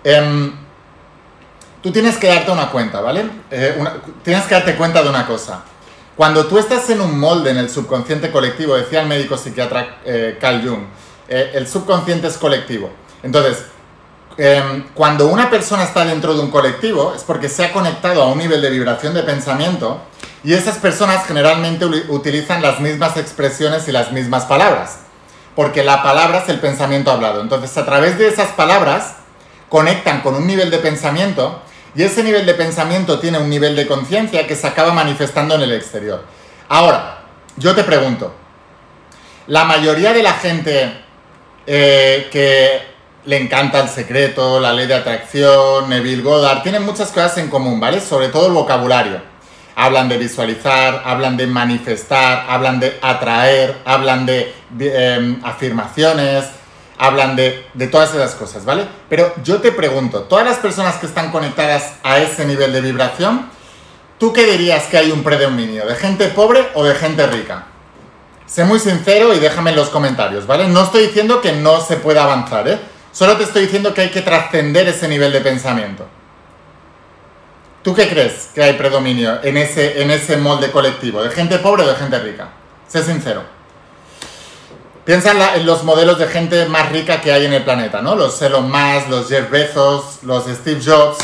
Em, 0.03 0.62
tú 1.83 1.91
tienes 1.91 2.17
que 2.17 2.27
darte 2.27 2.49
una 2.49 2.71
cuenta, 2.71 3.01
¿vale? 3.01 3.29
Eh, 3.51 3.83
tienes 4.23 4.45
que 4.45 4.55
darte 4.55 4.75
cuenta 4.75 5.03
de 5.03 5.09
una 5.09 5.27
cosa. 5.27 5.63
Cuando 6.15 6.45
tú 6.47 6.57
estás 6.57 6.89
en 6.89 7.01
un 7.01 7.19
molde 7.19 7.51
en 7.51 7.57
el 7.57 7.69
subconsciente 7.69 8.31
colectivo, 8.31 8.75
decía 8.75 9.01
el 9.01 9.07
médico 9.07 9.37
psiquiatra 9.37 9.97
eh, 10.05 10.37
Carl 10.39 10.65
Jung, 10.65 10.83
eh, 11.27 11.51
el 11.53 11.67
subconsciente 11.67 12.27
es 12.27 12.37
colectivo. 12.37 12.89
Entonces, 13.21 13.65
em, 14.37 14.85
cuando 14.93 15.27
una 15.27 15.49
persona 15.49 15.83
está 15.83 16.05
dentro 16.05 16.33
de 16.33 16.39
un 16.39 16.51
colectivo 16.51 17.13
es 17.15 17.23
porque 17.23 17.49
se 17.49 17.65
ha 17.65 17.73
conectado 17.73 18.23
a 18.23 18.27
un 18.27 18.37
nivel 18.37 18.61
de 18.61 18.69
vibración 18.69 19.13
de 19.13 19.23
pensamiento 19.23 20.01
y 20.43 20.53
esas 20.53 20.77
personas 20.77 21.25
generalmente 21.25 21.85
utilizan 21.85 22.61
las 22.61 22.79
mismas 22.79 23.17
expresiones 23.17 23.87
y 23.87 23.91
las 23.91 24.11
mismas 24.11 24.45
palabras. 24.45 24.99
Porque 25.55 25.83
la 25.83 26.01
palabra 26.01 26.39
es 26.39 26.49
el 26.49 26.59
pensamiento 26.59 27.11
hablado. 27.11 27.41
Entonces, 27.41 27.75
a 27.77 27.85
través 27.85 28.17
de 28.17 28.27
esas 28.27 28.49
palabras, 28.49 29.15
conectan 29.69 30.21
con 30.21 30.35
un 30.35 30.47
nivel 30.47 30.69
de 30.71 30.77
pensamiento 30.77 31.61
y 31.95 32.03
ese 32.03 32.23
nivel 32.23 32.45
de 32.45 32.53
pensamiento 32.53 33.19
tiene 33.19 33.37
un 33.37 33.49
nivel 33.49 33.75
de 33.75 33.85
conciencia 33.85 34.47
que 34.47 34.55
se 34.55 34.67
acaba 34.67 34.93
manifestando 34.93 35.55
en 35.55 35.61
el 35.61 35.73
exterior. 35.73 36.23
Ahora, 36.69 37.19
yo 37.57 37.75
te 37.75 37.83
pregunto, 37.83 38.33
la 39.47 39.65
mayoría 39.65 40.13
de 40.13 40.23
la 40.23 40.33
gente 40.33 40.93
eh, 41.67 42.27
que 42.31 42.93
le 43.25 43.37
encanta 43.37 43.79
el 43.79 43.89
secreto, 43.89 44.59
la 44.59 44.73
ley 44.73 44.87
de 44.87 44.95
atracción, 44.95 45.89
Neville 45.89 46.23
Goddard, 46.23 46.63
tienen 46.63 46.83
muchas 46.83 47.09
cosas 47.09 47.37
en 47.37 47.49
común, 47.49 47.79
¿vale? 47.79 48.01
Sobre 48.01 48.29
todo 48.29 48.47
el 48.47 48.53
vocabulario. 48.53 49.21
Hablan 49.75 50.09
de 50.09 50.17
visualizar, 50.17 51.01
hablan 51.05 51.37
de 51.37 51.47
manifestar, 51.47 52.45
hablan 52.47 52.79
de 52.79 52.97
atraer, 53.01 53.77
hablan 53.85 54.25
de, 54.25 54.53
em, 54.79 55.39
afirmaciones, 55.43 56.45
hablan 56.97 57.35
de, 57.35 57.65
todas 57.91 58.13
esas 58.13 58.35
cosas, 58.35 58.65
¿vale? 58.65 58.87
Pero 59.09 59.33
yo 59.43 59.61
te 59.61 59.71
pregunto, 59.71 60.23
todas 60.23 60.45
las 60.45 60.57
personas 60.57 60.95
que 60.95 61.05
están 61.05 61.31
conectadas 61.31 61.93
a 62.03 62.19
ese 62.19 62.45
nivel 62.45 62.71
de 62.73 62.81
vibración, 62.81 63.49
¿tú 64.19 64.33
qué 64.33 64.45
dirías 64.45 64.85
que 64.85 64.97
hay 64.97 65.11
un 65.11 65.23
predominio? 65.23 65.85
¿De 65.85 65.95
gente 65.95 66.27
pobre 66.27 66.67
o 66.73 66.83
de 66.83 66.95
gente 66.95 67.25
rica? 67.27 67.65
Sé 68.45 68.63
muy 68.65 68.79
sincero 68.79 69.33
y 69.33 69.39
déjame 69.39 69.71
en 69.71 69.77
los 69.77 69.89
comentarios, 69.89 70.45
¿vale? 70.45 70.67
No 70.67 70.83
estoy 70.83 71.07
diciendo 71.07 71.41
que 71.41 71.53
no 71.53 71.81
se 71.81 71.97
pueda 71.97 72.23
avanzar, 72.23 72.67
¿eh? 72.67 72.79
Solo 73.11 73.37
te 73.37 73.43
estoy 73.43 73.63
diciendo 73.63 73.93
que 73.93 74.01
hay 74.01 74.09
que 74.09 74.21
trascender 74.21 74.87
ese 74.87 75.07
nivel 75.07 75.31
de 75.31 75.41
pensamiento. 75.41 76.05
¿Tú 77.83 77.93
qué 77.93 78.07
crees 78.07 78.49
que 78.55 78.63
hay 78.63 78.73
predominio 78.73 79.43
en 79.43 79.57
ese, 79.57 80.01
en 80.01 80.09
ese 80.09 80.37
molde 80.37 80.71
colectivo? 80.71 81.21
¿De 81.21 81.29
gente 81.29 81.59
pobre 81.59 81.83
o 81.83 81.87
de 81.87 81.95
gente 81.95 82.17
rica? 82.19 82.47
Sé 82.87 83.03
sincero. 83.03 83.43
Piensa 85.05 85.55
en, 85.55 85.65
los 85.65 85.83
modelos 85.83 86.17
de 86.17 86.27
gente 86.27 86.65
más 86.67 86.89
rica 86.89 87.19
que 87.19 87.33
hay 87.33 87.45
en 87.45 87.51
el 87.51 87.63
planeta, 87.63 88.01
¿no? 88.01 88.15
Los 88.15 88.41
Elon 88.41 88.71
Musk, 88.71 89.09
los 89.09 89.27
Jeff 89.27 89.49
Bezos, 89.49 90.19
los 90.23 90.45
Steve 90.45 90.79
Jobs. 90.81 91.17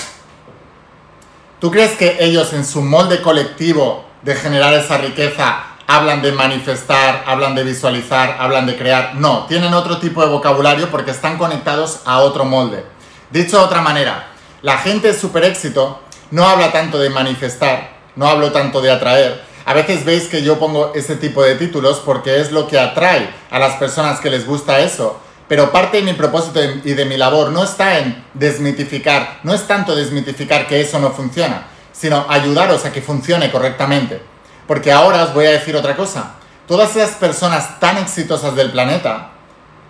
¿Tú 1.59 1.71
crees 1.71 1.93
que 1.93 2.17
ellos 2.19 2.51
en 2.51 2.65
su 2.65 2.81
molde 2.81 3.21
colectivo 3.21 4.03
de 4.21 4.35
generar 4.35 4.73
esa 4.73 4.97
riqueza 4.97 5.63
hablan 5.87 6.21
de 6.21 6.33
manifestar, 6.33 7.23
hablan 7.25 7.55
de 7.55 7.63
visualizar, 7.63 8.35
hablan 8.37 8.65
de 8.65 8.77
crear? 8.77 9.15
No, 9.15 9.45
tienen 9.45 9.73
otro 9.73 9.97
tipo 9.97 10.21
de 10.21 10.29
vocabulario 10.29 10.89
porque 10.91 11.11
están 11.11 11.37
conectados 11.37 12.01
a 12.03 12.19
otro 12.19 12.43
molde. 12.43 12.83
Dicho 13.29 13.59
de 13.59 13.63
otra 13.63 13.81
manera, 13.81 14.27
la 14.61 14.77
gente 14.77 15.13
super 15.13 15.45
éxito 15.45 16.01
no 16.31 16.45
habla 16.45 16.73
tanto 16.73 16.99
de 16.99 17.09
manifestar, 17.09 17.91
no 18.17 18.27
hablo 18.27 18.51
tanto 18.51 18.81
de 18.81 18.91
atraer, 18.91 19.41
a 19.69 19.73
veces 19.75 20.03
veis 20.03 20.27
que 20.27 20.41
yo 20.41 20.57
pongo 20.57 20.93
ese 20.95 21.15
tipo 21.15 21.43
de 21.43 21.53
títulos 21.53 22.01
porque 22.03 22.41
es 22.41 22.51
lo 22.51 22.67
que 22.67 22.79
atrae 22.79 23.29
a 23.51 23.59
las 23.59 23.75
personas 23.75 24.19
que 24.19 24.31
les 24.31 24.47
gusta 24.47 24.79
eso. 24.79 25.21
Pero 25.47 25.71
parte 25.71 25.97
de 25.97 26.03
mi 26.03 26.13
propósito 26.13 26.59
y 26.63 26.93
de 26.93 27.05
mi 27.05 27.17
labor 27.17 27.51
no 27.51 27.63
está 27.63 27.99
en 27.99 28.25
desmitificar, 28.33 29.41
no 29.43 29.53
es 29.53 29.67
tanto 29.67 29.95
desmitificar 29.95 30.65
que 30.65 30.81
eso 30.81 30.97
no 30.97 31.11
funciona, 31.11 31.67
sino 31.91 32.25
ayudaros 32.29 32.83
a 32.85 32.91
que 32.91 33.03
funcione 33.03 33.51
correctamente. 33.51 34.19
Porque 34.65 34.91
ahora 34.91 35.25
os 35.25 35.35
voy 35.35 35.45
a 35.45 35.51
decir 35.51 35.75
otra 35.75 35.95
cosa. 35.95 36.31
Todas 36.67 36.95
esas 36.95 37.11
personas 37.17 37.79
tan 37.79 37.97
exitosas 37.97 38.55
del 38.55 38.71
planeta 38.71 39.33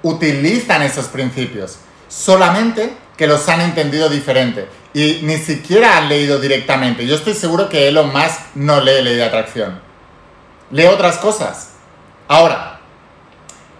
utilizan 0.03 0.81
esos 0.81 1.05
principios, 1.05 1.77
solamente 2.09 2.97
que 3.15 3.27
los 3.27 3.47
han 3.47 3.61
entendido 3.61 4.09
diferente 4.09 4.67
y 4.93 5.19
ni 5.23 5.37
siquiera 5.37 5.97
han 5.97 6.09
leído 6.09 6.39
directamente. 6.39 7.05
Yo 7.05 7.15
estoy 7.15 7.33
seguro 7.33 7.69
que 7.69 7.87
Elon 7.87 8.11
Musk 8.11 8.55
no 8.55 8.81
lee 8.81 9.01
ley 9.01 9.15
de 9.15 9.23
atracción. 9.23 9.79
Lee 10.71 10.85
otras 10.85 11.17
cosas. 11.17 11.71
Ahora, 12.27 12.79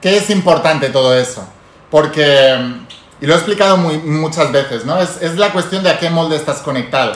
¿qué 0.01 0.17
es 0.17 0.29
importante 0.29 0.89
todo 0.89 1.17
eso? 1.17 1.47
Porque, 1.89 2.57
y 3.21 3.25
lo 3.25 3.33
he 3.33 3.37
explicado 3.37 3.77
muy, 3.77 3.97
muchas 3.97 4.51
veces, 4.51 4.85
¿no? 4.85 4.99
Es, 4.99 5.21
es 5.21 5.35
la 5.35 5.51
cuestión 5.51 5.83
de 5.83 5.89
a 5.89 5.99
qué 5.99 6.09
molde 6.09 6.35
estás 6.35 6.57
conectado. 6.59 7.13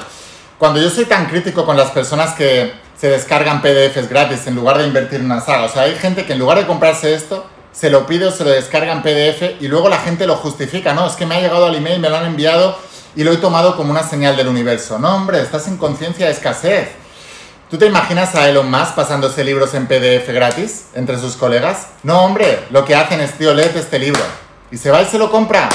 Cuando 0.57 0.81
yo 0.81 0.89
soy 0.89 1.05
tan 1.05 1.27
crítico 1.27 1.65
con 1.65 1.77
las 1.77 1.91
personas 1.91 2.33
que 2.33 2.73
se 2.97 3.09
descargan 3.09 3.61
PDFs 3.61 4.09
gratis 4.09 4.47
en 4.47 4.55
lugar 4.55 4.77
de 4.77 4.87
invertir 4.87 5.19
en 5.19 5.25
una 5.25 5.41
saga, 5.41 5.65
o 5.65 5.69
sea, 5.69 5.83
hay 5.83 5.95
gente 5.95 6.25
que 6.25 6.33
en 6.33 6.39
lugar 6.39 6.57
de 6.57 6.65
comprarse 6.65 7.13
esto, 7.13 7.47
se 7.71 7.89
lo 7.89 8.05
pide 8.05 8.27
o 8.27 8.31
se 8.31 8.43
lo 8.43 8.51
descarga 8.51 8.93
en 8.93 9.01
PDF 9.01 9.61
y 9.61 9.67
luego 9.67 9.89
la 9.89 9.97
gente 9.97 10.27
lo 10.27 10.35
justifica, 10.35 10.93
no, 10.93 11.07
es 11.07 11.13
que 11.13 11.25
me 11.25 11.35
ha 11.35 11.41
llegado 11.41 11.65
al 11.65 11.75
email, 11.75 11.99
me 11.99 12.09
lo 12.09 12.17
han 12.17 12.27
enviado 12.27 12.77
y 13.15 13.23
lo 13.23 13.31
he 13.31 13.37
tomado 13.37 13.75
como 13.75 13.91
una 13.91 14.03
señal 14.03 14.35
del 14.35 14.47
universo. 14.47 14.99
No, 14.99 15.15
hombre, 15.15 15.41
estás 15.41 15.67
en 15.67 15.77
conciencia 15.77 16.25
de 16.25 16.31
escasez. 16.31 16.89
¿Tú 17.69 17.77
te 17.77 17.85
imaginas 17.87 18.35
a 18.35 18.47
Elon 18.49 18.69
Musk 18.69 18.93
pasándose 18.95 19.43
libros 19.43 19.73
en 19.73 19.87
PDF 19.87 20.27
gratis 20.29 20.85
entre 20.93 21.19
sus 21.19 21.35
colegas? 21.35 21.87
No, 22.03 22.23
hombre, 22.23 22.65
lo 22.69 22.85
que 22.85 22.95
hacen 22.95 23.19
es, 23.19 23.37
tío, 23.37 23.53
léete 23.53 23.79
este 23.79 23.97
libro. 23.99 24.21
Y 24.71 24.77
se 24.77 24.91
va 24.91 25.01
y 25.01 25.05
se 25.05 25.17
lo 25.17 25.31
compra. 25.31 25.69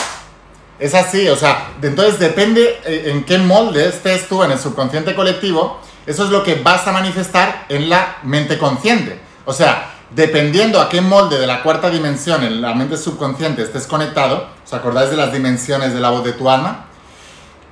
Es 0.79 0.95
así, 0.95 1.29
o 1.29 1.35
sea, 1.35 1.73
entonces 1.83 2.21
depende 2.21 2.81
eh, 2.85 3.05
en 3.07 3.25
qué 3.25 3.39
molde 3.39 3.89
estés 3.89 4.29
tú 4.29 4.45
en 4.45 4.53
el 4.53 4.61
subconsciente 4.61 5.13
colectivo, 5.13 5.81
eso 6.07 6.25
es 6.25 6.31
lo 6.31 6.45
que 6.45 6.55
vas 6.55 6.87
a 6.87 6.93
manifestar 6.93 7.67
en 7.69 7.89
la 7.91 8.19
mente 8.23 8.59
consciente. 8.59 9.21
O 9.45 9.53
sea, 9.53 9.95
dependiendo 10.11 10.81
a 10.81 10.89
qué 10.89 11.01
molde 11.01 11.39
de 11.39 11.49
la 11.49 11.63
cuarta 11.65 11.91
dimensión 11.91 12.45
en 12.45 12.63
la 12.63 12.75
mente 12.75 12.97
subconsciente 12.97 13.63
estés 13.63 13.89
conectado, 13.89 14.49
¿os 14.65 14.73
acordáis 14.73 15.11
de 15.11 15.17
las 15.17 15.33
dimensiones 15.33 15.95
de 15.95 16.01
la 16.01 16.11
voz 16.11 16.23
de 16.23 16.33
tu 16.33 16.49
alma? 16.49 16.88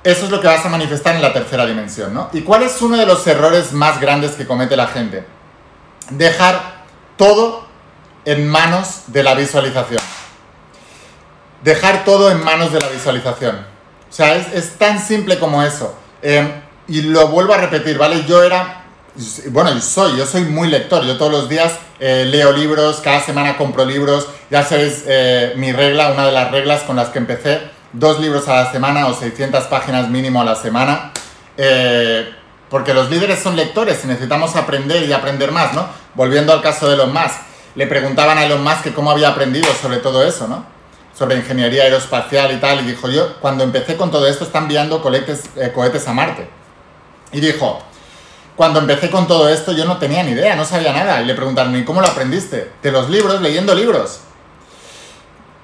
Eso 0.07 0.23
es 0.23 0.31
lo 0.31 0.39
que 0.39 0.47
vas 0.47 0.65
a 0.65 0.69
manifestar 0.69 1.17
en 1.17 1.21
la 1.21 1.33
tercera 1.33 1.65
dimensión, 1.65 2.13
¿no? 2.13 2.29
¿Y 2.31 2.39
cuál 2.41 2.63
es 2.63 2.81
uno 2.81 2.95
de 2.95 3.05
los 3.05 3.27
errores 3.27 3.73
más 3.73 3.99
grandes 3.99 4.31
que 4.31 4.47
comete 4.47 4.77
la 4.77 4.87
gente? 4.87 5.25
Dejar 6.11 6.85
todo 7.17 7.67
en 8.23 8.47
manos 8.47 9.01
de 9.07 9.21
la 9.23 9.33
visualización. 9.33 9.99
Dejar 11.61 12.05
todo 12.05 12.31
en 12.31 12.41
manos 12.41 12.71
de 12.71 12.79
la 12.79 12.87
visualización. 12.87 13.57
O 14.09 14.13
sea, 14.13 14.37
es, 14.37 14.77
tan 14.77 14.97
simple 15.05 15.39
como 15.39 15.61
eso. 15.61 15.93
Em, 16.21 16.53
y 16.87 17.01
lo 17.01 17.27
vuelvo 17.27 17.53
a 17.53 17.57
repetir, 17.57 17.97
¿vale? 17.97 18.23
Yo 18.25 18.41
era, 18.41 18.85
bueno, 19.49 19.73
yo 19.73 19.81
soy, 19.81 20.17
yo 20.17 20.25
soy 20.25 20.43
muy 20.43 20.69
lector. 20.69 21.03
Yo 21.03 21.17
todos 21.17 21.33
los 21.33 21.49
días 21.49 21.73
eh, 21.99 22.23
leo 22.25 22.53
libros, 22.53 23.01
cada 23.03 23.19
semana 23.19 23.57
compro 23.57 23.83
libros. 23.83 24.29
Ya 24.49 24.63
sabéis 24.63 25.03
eh, 25.05 25.51
mi 25.57 25.73
regla, 25.73 26.11
una 26.11 26.25
de 26.25 26.31
las 26.31 26.49
reglas 26.49 26.83
con 26.83 26.95
las 26.95 27.09
que 27.09 27.19
empecé, 27.19 27.75
dos 27.99 28.19
libros 28.19 28.47
a 28.47 28.63
la 28.63 28.71
semana 28.71 29.07
o 29.07 29.13
600 29.13 29.65
páginas 29.65 30.09
mínimo 30.09 30.41
a 30.41 30.45
la 30.45 30.55
semana. 30.55 31.11
Eh, 31.57 32.33
porque 32.69 32.93
los 32.93 33.09
líderes 33.09 33.39
son 33.39 33.55
lectores 33.55 34.03
y 34.03 34.07
necesitamos 34.07 34.55
aprender 34.55 35.03
y 35.03 35.13
aprender 35.13 35.51
más, 35.51 35.73
¿no? 35.73 35.87
Volviendo 36.15 36.51
al 36.53 36.61
caso 36.61 36.87
de 36.87 36.95
Elon 36.95 37.13
Musk, 37.13 37.39
le 37.75 37.87
preguntaban 37.87 38.37
a 38.37 38.45
Elon 38.45 38.63
Musk 38.63 38.93
cómo 38.93 39.11
había 39.11 39.29
aprendido 39.29 39.67
sobre 39.81 39.97
todo 39.97 40.25
eso, 40.25 40.47
¿no? 40.47 40.65
Sobre 41.17 41.37
ingeniería 41.37 41.83
aeroespacial 41.83 42.51
y 42.51 42.57
tal, 42.57 42.81
y 42.81 42.91
dijo, 42.91 43.09
yo 43.09 43.39
cuando 43.39 43.63
empecé 43.63 43.95
con 43.95 44.11
todo 44.11 44.27
esto 44.27 44.43
está 44.43 44.59
enviando 44.59 45.01
cohetes, 45.01 45.43
eh, 45.55 45.71
cohetes 45.73 46.07
a 46.07 46.13
Marte. 46.13 46.49
Y 47.31 47.39
dijo, 47.39 47.81
cuando 48.55 48.79
empecé 48.79 49.09
con 49.09 49.27
todo 49.27 49.47
esto 49.49 49.71
yo 49.71 49.85
no 49.85 49.97
tenía 49.97 50.23
ni 50.23 50.31
idea, 50.31 50.55
no 50.55 50.65
sabía 50.65 50.91
nada. 50.91 51.21
Y 51.21 51.25
le 51.25 51.35
preguntaron, 51.35 51.75
¿y 51.75 51.85
cómo 51.85 52.01
lo 52.01 52.07
aprendiste? 52.07 52.71
De 52.83 52.91
los 52.91 53.09
libros, 53.09 53.41
leyendo 53.41 53.73
libros. 53.73 54.19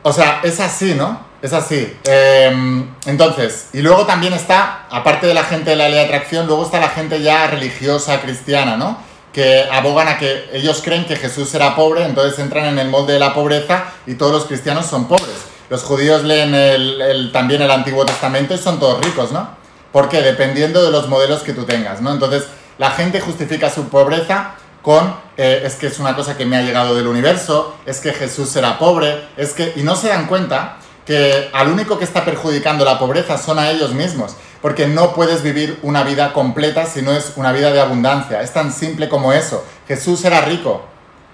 O 0.03 0.13
sea, 0.13 0.39
es 0.43 0.59
así, 0.59 0.93
¿no? 0.95 1.32
Es 1.43 1.51
así. 1.51 1.93
Em, 2.05 2.87
entonces, 3.05 3.67
y 3.73 3.81
luego 3.81 4.05
también 4.05 4.31
está, 4.31 4.85
aparte 4.89 5.27
de 5.27 5.33
la 5.33 5.43
gente 5.43 5.71
de 5.71 5.75
la 5.75 5.89
ley 5.89 5.95
de 5.95 6.05
atracción, 6.05 6.47
luego 6.47 6.63
está 6.63 6.79
la 6.79 6.87
gente 6.87 7.21
ya 7.21 7.47
religiosa, 7.47 8.21
cristiana, 8.21 8.77
¿no? 8.77 8.97
Que 9.33 9.65
abogan 9.69 10.07
a 10.07 10.17
que 10.17 10.49
ellos 10.53 10.81
creen 10.81 11.05
que 11.05 11.17
Jesús 11.17 11.53
era 11.53 11.75
pobre, 11.75 12.05
entonces 12.05 12.39
entran 12.39 12.67
en 12.67 12.79
el 12.79 12.87
molde 12.87 13.11
de 13.11 13.19
la 13.19 13.33
pobreza 13.33 13.83
y 14.07 14.15
todos 14.15 14.31
los 14.31 14.45
cristianos 14.45 14.85
son 14.85 15.09
pobres. 15.09 15.35
Los 15.69 15.83
judíos 15.83 16.23
leen 16.23 16.55
el, 16.55 17.31
también 17.33 17.61
el 17.61 17.71
Antiguo 17.71 18.05
Testamento 18.05 18.53
y 18.53 18.57
son 18.57 18.79
todos 18.79 19.03
ricos, 19.03 19.33
¿no? 19.33 19.49
¿Por 19.91 20.07
qué? 20.07 20.21
Dependiendo 20.21 20.81
de 20.81 20.91
los 20.91 21.09
modelos 21.09 21.43
que 21.43 21.51
tú 21.51 21.65
tengas, 21.65 21.99
¿no? 21.99 22.13
Entonces, 22.13 22.45
la 22.77 22.91
gente 22.91 23.19
justifica 23.19 23.69
su 23.69 23.89
pobreza 23.89 24.55
con 24.81 25.13
eh, 25.35 25.63
es 25.65 25.75
que 25.75 25.87
es 25.87 25.99
una 25.99 26.15
cosa 26.15 26.37
que 26.37 26.45
me 26.45 26.55
ha 26.55 26.61
llegado 26.61 26.95
del 26.95 27.07
universo, 27.07 27.75
es 27.85 27.99
que 27.99 28.13
Jesús 28.13 28.55
era 28.55 28.79
pobre, 28.79 29.25
es 29.35 29.51
que... 29.51 29.73
Y 29.75 29.83
no 29.83 29.97
se 29.97 30.07
dan 30.07 30.27
cuenta 30.27 30.77
que 31.05 31.49
al 31.53 31.69
único 31.69 31.97
que 31.97 32.05
está 32.05 32.23
perjudicando 32.23 32.85
la 32.85 32.99
pobreza 32.99 33.37
son 33.37 33.59
a 33.59 33.69
ellos 33.69 33.93
mismos, 33.93 34.35
porque 34.61 34.87
no 34.87 35.13
puedes 35.13 35.43
vivir 35.43 35.79
una 35.83 36.03
vida 36.03 36.31
completa 36.33 36.85
si 36.85 37.01
no 37.01 37.11
es 37.11 37.33
una 37.35 37.51
vida 37.51 37.71
de 37.71 37.81
abundancia. 37.81 38.41
Es 38.41 38.53
tan 38.53 38.71
simple 38.71 39.09
como 39.09 39.33
eso. 39.33 39.63
Jesús 39.87 40.23
era 40.23 40.41
rico. 40.41 40.83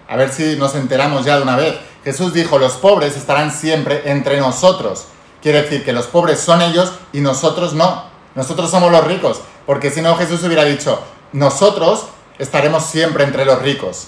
A 0.07 0.15
ver 0.15 0.31
si 0.31 0.55
nos 0.55 0.73
enteramos 0.73 1.25
ya 1.25 1.37
de 1.37 1.43
una 1.43 1.55
vez. 1.55 1.75
Jesús 2.03 2.33
dijo, 2.33 2.57
los 2.57 2.73
pobres 2.73 3.15
estarán 3.15 3.51
siempre 3.51 4.01
entre 4.05 4.39
nosotros. 4.39 5.05
Quiere 5.41 5.61
decir 5.61 5.85
que 5.85 5.93
los 5.93 6.07
pobres 6.07 6.39
son 6.39 6.61
ellos 6.61 6.93
y 7.13 7.21
nosotros 7.21 7.73
no. 7.73 8.05
Nosotros 8.33 8.71
somos 8.71 8.91
los 8.91 9.05
ricos. 9.05 9.41
Porque 9.67 9.91
si 9.91 10.01
no, 10.01 10.15
Jesús 10.15 10.43
hubiera 10.43 10.63
dicho, 10.63 10.99
nosotros 11.31 12.07
estaremos 12.39 12.85
siempre 12.85 13.23
entre 13.23 13.45
los 13.45 13.61
ricos. 13.61 14.07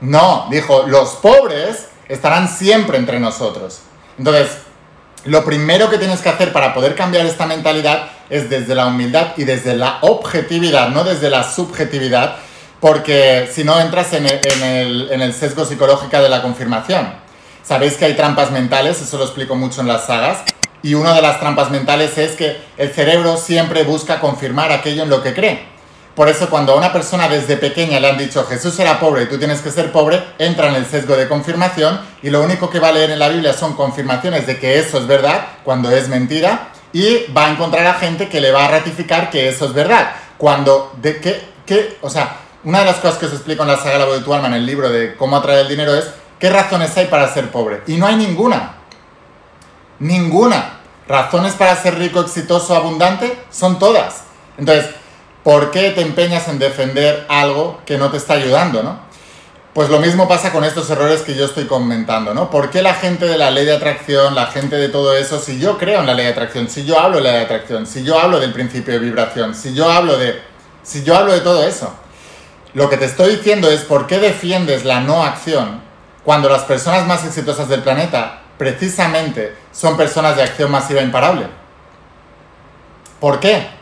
No, 0.00 0.48
dijo, 0.50 0.84
los 0.88 1.10
pobres 1.10 1.86
estarán 2.08 2.48
siempre 2.48 2.98
entre 2.98 3.20
nosotros. 3.20 3.80
Entonces, 4.18 4.58
lo 5.24 5.44
primero 5.44 5.90
que 5.90 5.98
tienes 5.98 6.20
que 6.20 6.28
hacer 6.28 6.52
para 6.52 6.72
poder 6.72 6.94
cambiar 6.94 7.26
esta 7.26 7.46
mentalidad 7.46 8.10
es 8.30 8.48
desde 8.48 8.74
la 8.74 8.86
humildad 8.86 9.32
y 9.36 9.44
desde 9.44 9.74
la 9.74 9.98
objetividad, 10.00 10.88
no 10.88 11.04
desde 11.04 11.28
la 11.28 11.42
subjetividad, 11.42 12.36
porque 12.80 13.48
si 13.52 13.62
no 13.62 13.78
entras 13.78 14.12
en 14.14 14.26
el, 14.26 15.34
sesgo 15.34 15.64
psicológico 15.64 16.16
de 16.16 16.28
la 16.28 16.40
confirmación. 16.40 17.12
Sabéis 17.62 17.94
que 17.94 18.06
hay 18.06 18.14
trampas 18.14 18.50
mentales, 18.50 19.02
eso 19.02 19.18
lo 19.18 19.24
explico 19.24 19.54
mucho 19.54 19.82
en 19.82 19.88
las 19.88 20.06
sagas, 20.06 20.38
y 20.82 20.94
una 20.94 21.12
de 21.12 21.20
las 21.20 21.38
trampas 21.38 21.70
mentales 21.70 22.16
es 22.16 22.32
que 22.32 22.56
el 22.78 22.90
cerebro 22.90 23.36
siempre 23.36 23.82
busca 23.82 24.20
confirmar 24.20 24.72
aquello 24.72 25.02
en 25.02 25.10
lo 25.10 25.22
que 25.22 25.34
cree. 25.34 25.68
Por 26.14 26.28
eso 26.28 26.50
cuando 26.50 26.72
a 26.72 26.76
una 26.76 26.92
persona 26.92 27.28
desde 27.28 27.56
pequeña 27.56 28.00
le 28.00 28.10
han 28.10 28.18
dicho 28.18 28.44
Jesús 28.44 28.78
era 28.78 28.98
pobre 28.98 29.22
y 29.22 29.26
tú 29.26 29.38
tienes 29.38 29.60
que 29.60 29.70
ser 29.70 29.92
pobre, 29.92 30.22
entra 30.38 30.68
en 30.68 30.74
el 30.74 30.86
sesgo 30.86 31.16
de 31.16 31.28
confirmación 31.28 32.00
y 32.22 32.30
lo 32.30 32.42
único 32.42 32.68
que 32.68 32.80
va 32.80 32.88
a 32.88 32.92
leer 32.92 33.10
en 33.10 33.18
la 33.18 33.28
Biblia 33.28 33.52
son 33.52 33.74
confirmaciones 33.74 34.46
de 34.46 34.58
que 34.58 34.78
eso 34.78 34.98
es 34.98 35.06
verdad 35.06 35.46
cuando 35.64 35.90
es 35.90 36.08
mentira 36.08 36.70
y 36.92 37.32
va 37.32 37.46
a 37.46 37.50
encontrar 37.50 37.86
a 37.86 37.94
gente 37.94 38.28
que 38.28 38.40
le 38.40 38.50
va 38.50 38.64
a 38.64 38.68
ratificar 38.68 39.30
que 39.30 39.48
eso 39.48 39.66
es 39.66 39.72
verdad. 39.72 40.10
Cuando, 40.36 40.92
de 41.00 41.20
qué, 41.20 41.42
qué, 41.64 41.98
o 42.00 42.10
sea, 42.10 42.36
una 42.64 42.80
de 42.80 42.86
las 42.86 42.96
cosas 42.96 43.18
que 43.18 43.26
os 43.26 43.32
explico 43.32 43.62
en 43.62 43.68
la 43.68 43.76
saga 43.76 43.98
La 43.98 44.04
voz 44.06 44.18
de 44.18 44.24
tu 44.24 44.34
alma, 44.34 44.48
en 44.48 44.54
el 44.54 44.66
libro 44.66 44.90
de 44.90 45.14
cómo 45.16 45.36
atraer 45.36 45.60
el 45.60 45.68
dinero 45.68 45.94
es 45.94 46.10
qué 46.38 46.50
razones 46.50 46.96
hay 46.96 47.06
para 47.06 47.32
ser 47.32 47.50
pobre. 47.50 47.82
Y 47.86 47.96
no 47.96 48.06
hay 48.06 48.16
ninguna. 48.16 48.74
Ninguna. 50.00 50.80
Razones 51.06 51.54
para 51.54 51.76
ser 51.76 51.98
rico, 51.98 52.20
exitoso, 52.20 52.74
abundante, 52.74 53.44
son 53.50 53.78
todas. 53.78 54.24
Entonces, 54.58 54.90
¿por 55.42 55.70
qué 55.70 55.90
te 55.90 56.02
empeñas 56.02 56.48
en 56.48 56.58
defender 56.58 57.26
algo 57.28 57.80
que 57.86 57.98
no 57.98 58.10
te 58.10 58.16
está 58.16 58.34
ayudando, 58.34 58.82
no? 58.82 59.10
Pues 59.72 59.88
lo 59.88 60.00
mismo 60.00 60.26
pasa 60.26 60.50
con 60.50 60.64
estos 60.64 60.90
errores 60.90 61.22
que 61.22 61.36
yo 61.36 61.44
estoy 61.44 61.66
comentando, 61.66 62.34
¿no? 62.34 62.50
¿Por 62.50 62.70
qué 62.70 62.82
la 62.82 62.94
gente 62.94 63.26
de 63.26 63.38
la 63.38 63.52
ley 63.52 63.64
de 63.64 63.76
atracción, 63.76 64.34
la 64.34 64.46
gente 64.46 64.76
de 64.76 64.88
todo 64.88 65.16
eso, 65.16 65.38
si 65.38 65.60
yo 65.60 65.78
creo 65.78 66.00
en 66.00 66.06
la 66.06 66.14
ley 66.14 66.26
de 66.26 66.32
atracción, 66.32 66.68
si 66.68 66.84
yo 66.84 66.98
hablo 66.98 67.18
de 67.18 67.22
la 67.22 67.30
ley 67.30 67.38
de 67.38 67.44
atracción, 67.44 67.86
si 67.86 68.02
yo 68.02 68.18
hablo 68.18 68.40
del 68.40 68.52
principio 68.52 68.92
de 68.94 68.98
vibración, 68.98 69.54
si 69.54 69.72
yo 69.72 69.88
hablo 69.88 70.18
de, 70.18 70.42
si 70.82 71.04
yo 71.04 71.16
hablo 71.16 71.32
de 71.32 71.40
todo 71.40 71.62
eso, 71.62 71.94
lo 72.74 72.90
que 72.90 72.96
te 72.96 73.04
estoy 73.04 73.36
diciendo 73.36 73.70
es 73.70 73.82
por 73.82 74.06
qué 74.08 74.18
defiendes 74.18 74.84
la 74.84 75.00
no 75.00 75.22
acción 75.22 75.80
cuando 76.24 76.48
las 76.48 76.62
personas 76.62 77.06
más 77.06 77.24
exitosas 77.24 77.68
del 77.68 77.82
planeta 77.82 78.42
precisamente 78.58 79.56
son 79.72 79.96
personas 79.96 80.36
de 80.36 80.42
acción 80.42 80.70
masiva 80.70 81.00
imparable. 81.00 81.46
¿Por 83.18 83.40
qué? 83.40 83.79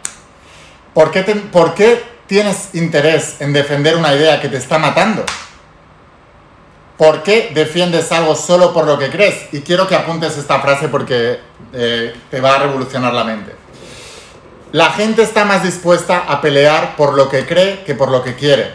¿Por 0.99 1.13
qué, 1.13 2.05
tienes 2.27 2.75
interés 2.75 3.37
en 3.39 3.53
defender 3.53 3.97
una 3.97 4.13
idea 4.13 4.41
que 4.41 4.49
te 4.49 4.57
está 4.57 4.81
matando? 4.81 5.25
¿Por 6.97 7.23
qué 7.23 7.53
defiendes 7.55 8.11
algo 8.11 8.35
solo 8.35 8.73
por 8.73 8.85
lo 8.85 8.99
que 8.99 9.09
crees? 9.09 9.47
Y 9.53 9.61
quiero 9.61 9.87
que 9.87 9.95
apuntes 9.95 10.37
esta 10.37 10.59
frase 10.59 10.89
porque 10.89 11.39
eh, 11.73 12.17
te 12.33 12.41
va 12.41 12.57
a 12.57 12.59
revolucionar 12.65 13.15
la 13.15 13.23
mente. 13.23 13.55
La 14.73 14.91
gente 14.91 15.23
está 15.23 15.45
más 15.45 15.63
dispuesta 15.63 16.25
a 16.27 16.41
pelear 16.41 16.97
por 16.97 17.15
lo 17.15 17.29
que 17.29 17.47
cree 17.47 17.85
que 17.85 17.95
por 17.95 18.11
lo 18.11 18.25
que 18.25 18.35
quiere. 18.35 18.69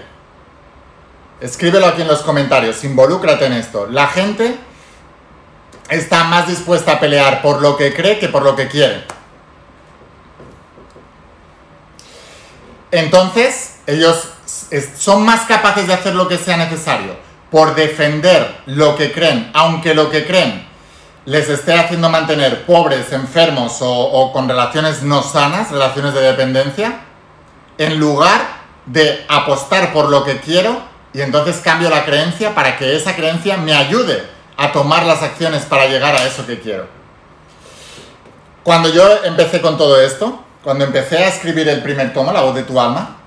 Escríbelo 1.41 1.87
aquí 1.87 2.03
en 2.03 2.07
los 2.07 2.21
comentarios, 2.21 2.85
involúcrate 2.85 3.47
en 3.47 3.51
esto. 3.51 3.85
La 3.87 4.07
gente 4.07 4.55
está 5.89 6.23
más 6.23 6.47
dispuesta 6.47 6.93
a 6.93 6.99
pelear 7.01 7.41
por 7.41 7.61
lo 7.61 7.75
que 7.75 7.93
cree 7.93 8.17
que 8.17 8.29
por 8.29 8.43
lo 8.43 8.55
que 8.55 8.69
quiere. 8.69 9.03
Entonces, 12.93 13.77
ellos 13.87 14.27
son 14.95 15.25
más 15.25 15.47
capaces 15.47 15.87
de 15.87 15.95
hacer 15.95 16.13
lo 16.13 16.27
que 16.27 16.37
sea 16.37 16.57
necesario 16.57 17.15
por 17.49 17.73
defender 17.73 18.55
lo 18.67 18.95
que 18.95 19.11
creen, 19.11 19.49
aunque 19.55 19.95
lo 19.95 20.11
que 20.11 20.27
creen 20.27 20.67
les 21.25 21.49
esté 21.49 21.73
haciendo 21.73 22.11
mantener 22.11 22.67
pobres, 22.67 23.11
enfermos 23.11 23.77
o, 23.79 24.31
con 24.31 24.47
relaciones 24.47 25.01
no 25.01 25.23
sanas, 25.23 25.71
relaciones 25.71 26.13
de 26.13 26.21
dependencia, 26.21 26.99
en 27.79 27.99
lugar 27.99 28.41
de 28.85 29.25
apostar 29.27 29.91
por 29.91 30.09
lo 30.09 30.23
que 30.23 30.39
quiero 30.39 30.79
y 31.13 31.21
entonces 31.21 31.61
cambio 31.61 31.89
la 31.89 32.05
creencia 32.05 32.53
para 32.53 32.77
que 32.77 32.95
esa 32.95 33.15
creencia 33.15 33.57
me 33.57 33.73
ayude 33.73 34.23
a 34.55 34.71
tomar 34.71 35.07
las 35.07 35.23
acciones 35.23 35.63
para 35.63 35.87
llegar 35.87 36.15
a 36.15 36.25
eso 36.25 36.45
que 36.45 36.59
quiero. 36.59 36.87
Cuando 38.61 38.89
yo 38.89 39.23
empecé 39.23 39.61
con 39.61 39.79
todo 39.79 39.99
esto, 39.99 40.42
cuando 40.63 40.85
empecé 40.85 41.17
a 41.17 41.27
escribir 41.27 41.67
el 41.67 41.83
primer 41.83 42.13
tomo, 42.13 42.31
La 42.31 42.41
voz 42.41 42.55
de 42.55 42.63
tu 42.63 42.79
alma, 42.79 43.17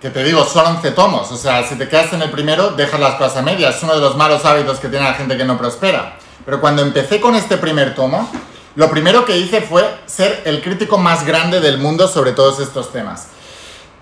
que 0.00 0.10
te 0.10 0.22
digo, 0.22 0.44
son 0.44 0.66
11 0.76 0.90
tomos, 0.90 1.32
o 1.32 1.36
sea, 1.36 1.66
si 1.66 1.76
te 1.76 1.88
quedas 1.88 2.12
en 2.12 2.20
el 2.20 2.30
primero, 2.30 2.72
dejas 2.72 3.00
las 3.00 3.14
cosas 3.14 3.38
a 3.38 3.42
medias, 3.42 3.76
es 3.76 3.82
uno 3.82 3.94
de 3.94 4.00
los 4.00 4.16
malos 4.16 4.44
hábitos 4.44 4.78
que 4.78 4.88
tiene 4.88 5.04
la 5.04 5.14
gente 5.14 5.36
que 5.36 5.44
no 5.44 5.56
prospera. 5.56 6.18
Pero 6.44 6.60
cuando 6.60 6.82
empecé 6.82 7.20
con 7.20 7.34
este 7.34 7.56
primer 7.56 7.94
tomo, 7.94 8.30
lo 8.76 8.90
primero 8.90 9.24
que 9.24 9.38
hice 9.38 9.62
fue 9.62 9.82
ser 10.04 10.42
el 10.44 10.62
crítico 10.62 10.98
más 10.98 11.24
grande 11.24 11.60
del 11.60 11.78
mundo 11.78 12.06
sobre 12.06 12.32
todos 12.32 12.60
estos 12.60 12.92
temas. 12.92 13.28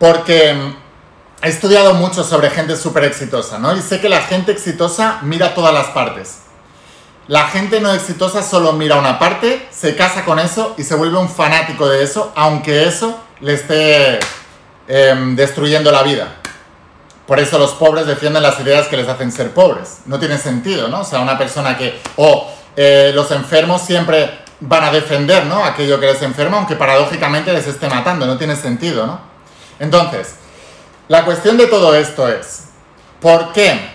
Porque 0.00 0.52
mm, 0.52 1.44
he 1.46 1.48
estudiado 1.48 1.94
mucho 1.94 2.24
sobre 2.24 2.50
gente 2.50 2.76
súper 2.76 3.04
exitosa, 3.04 3.60
¿no? 3.60 3.76
Y 3.76 3.80
sé 3.80 4.00
que 4.00 4.08
la 4.08 4.22
gente 4.22 4.50
exitosa 4.50 5.20
mira 5.22 5.54
todas 5.54 5.72
las 5.72 5.86
partes. 5.88 6.41
La 7.28 7.46
gente 7.46 7.80
no 7.80 7.92
exitosa 7.92 8.42
solo 8.42 8.72
mira 8.72 8.96
una 8.96 9.18
parte, 9.18 9.68
se 9.70 9.94
casa 9.94 10.24
con 10.24 10.40
eso 10.40 10.74
y 10.76 10.82
se 10.82 10.96
vuelve 10.96 11.18
un 11.18 11.28
fanático 11.28 11.88
de 11.88 12.02
eso, 12.02 12.32
aunque 12.34 12.88
eso 12.88 13.16
le 13.40 13.54
esté 13.54 14.18
em, 14.88 15.36
destruyendo 15.36 15.92
la 15.92 16.02
vida. 16.02 16.34
Por 17.26 17.38
eso 17.38 17.58
los 17.58 17.72
pobres 17.72 18.06
defienden 18.06 18.42
las 18.42 18.58
ideas 18.58 18.88
que 18.88 18.96
les 18.96 19.08
hacen 19.08 19.30
ser 19.30 19.52
pobres. 19.52 20.00
No 20.06 20.18
tiene 20.18 20.36
sentido, 20.36 20.88
¿no? 20.88 21.00
O 21.00 21.04
sea, 21.04 21.20
una 21.20 21.38
persona 21.38 21.78
que... 21.78 22.00
O 22.16 22.50
eh, 22.74 23.12
los 23.14 23.30
enfermos 23.30 23.82
siempre 23.82 24.40
van 24.58 24.84
a 24.84 24.90
defender, 24.90 25.46
¿no? 25.46 25.64
Aquello 25.64 26.00
que 26.00 26.06
les 26.06 26.22
enferma, 26.22 26.56
aunque 26.56 26.74
paradójicamente 26.74 27.52
les 27.52 27.66
esté 27.68 27.88
matando, 27.88 28.26
no 28.26 28.36
tiene 28.36 28.56
sentido, 28.56 29.06
¿no? 29.06 29.20
Entonces, 29.78 30.34
la 31.08 31.24
cuestión 31.24 31.56
de 31.56 31.66
todo 31.66 31.94
esto 31.94 32.28
es, 32.28 32.64
¿por 33.20 33.52
qué 33.52 33.91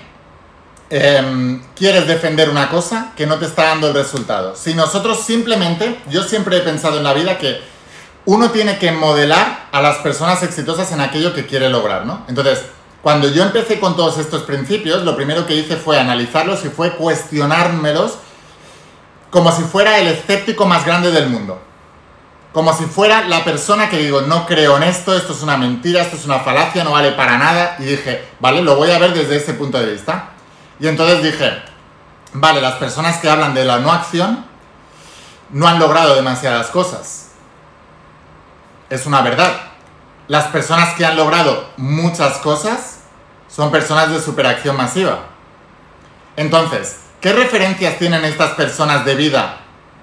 em, 0.89 1.61
quieres 1.75 2.07
defender 2.07 2.49
una 2.49 2.69
cosa 2.69 3.11
que 3.15 3.25
no 3.25 3.37
te 3.37 3.45
está 3.45 3.65
dando 3.65 3.87
el 3.87 3.93
resultado? 3.93 4.55
Si 4.55 4.73
nosotros 4.73 5.23
simplemente, 5.23 5.99
yo 6.09 6.23
siempre 6.23 6.57
he 6.57 6.61
pensado 6.61 6.97
en 6.97 7.03
la 7.03 7.13
vida 7.13 7.37
que 7.37 7.61
uno 8.25 8.51
tiene 8.51 8.77
que 8.77 8.91
modelar 8.91 9.67
a 9.71 9.81
las 9.81 9.97
personas 9.97 10.43
exitosas 10.43 10.91
en 10.91 11.01
aquello 11.01 11.33
que 11.33 11.45
quiere 11.45 11.69
lograr, 11.69 12.05
¿no? 12.05 12.25
Entonces, 12.27 12.61
cuando 13.01 13.29
yo 13.29 13.43
empecé 13.43 13.79
con 13.79 13.95
todos 13.95 14.17
estos 14.17 14.43
principios, 14.43 15.03
lo 15.03 15.15
primero 15.15 15.45
que 15.45 15.55
hice 15.55 15.77
fue 15.77 15.99
analizarlos 15.99 16.65
y 16.65 16.69
fue 16.69 16.95
cuestionármelos 16.95 18.17
como 19.29 19.51
si 19.51 19.63
fuera 19.63 19.99
el 19.99 20.07
escéptico 20.07 20.65
más 20.65 20.85
grande 20.85 21.11
del 21.11 21.29
mundo. 21.29 21.61
Como 22.53 22.73
si 22.73 22.85
fuera 22.85 23.27
la 23.27 23.43
persona 23.43 23.89
que 23.89 23.97
digo, 23.97 24.21
no 24.21 24.45
creo 24.45 24.77
en 24.77 24.83
esto, 24.83 25.15
esto 25.15 25.33
es 25.33 25.43
una 25.43 25.57
mentira, 25.57 26.01
esto 26.01 26.15
es 26.15 26.25
una 26.25 26.39
falacia, 26.39 26.83
no 26.83 26.91
vale 26.91 27.11
para 27.11 27.37
nada. 27.37 27.75
Y 27.79 27.83
dije, 27.83 28.25
vale, 28.39 28.61
lo 28.61 28.75
voy 28.75 28.89
a 28.91 28.99
ver 28.99 29.13
desde 29.13 29.35
ese 29.35 29.53
punto 29.53 29.77
de 29.77 29.91
vista. 29.93 30.31
Y 30.79 30.87
entonces 30.87 31.23
dije, 31.23 31.61
vale, 32.33 32.61
las 32.61 32.75
personas 32.75 33.17
que 33.17 33.29
hablan 33.29 33.53
de 33.53 33.65
la 33.65 33.79
no 33.79 33.91
acción 33.91 34.45
no 35.49 35.67
han 35.67 35.79
logrado 35.79 36.15
demasiadas 36.15 36.67
cosas. 36.67 37.31
Es 38.89 39.05
una 39.05 39.21
verdad. 39.21 39.53
Las 40.27 40.45
personas 40.45 40.93
que 40.95 41.05
han 41.05 41.15
logrado 41.15 41.69
muchas 41.77 42.37
cosas 42.39 42.99
son 43.47 43.71
personas 43.71 44.11
de 44.11 44.19
superacción 44.19 44.75
masiva. 44.75 45.19
Entonces, 46.35 46.97
¿Qué 47.21 47.33
referencias 47.33 47.97
tienen 47.97 48.23
estas 48.25 48.51
personas 48.51 49.03
de 49.03 49.15
vida 49.15 49.57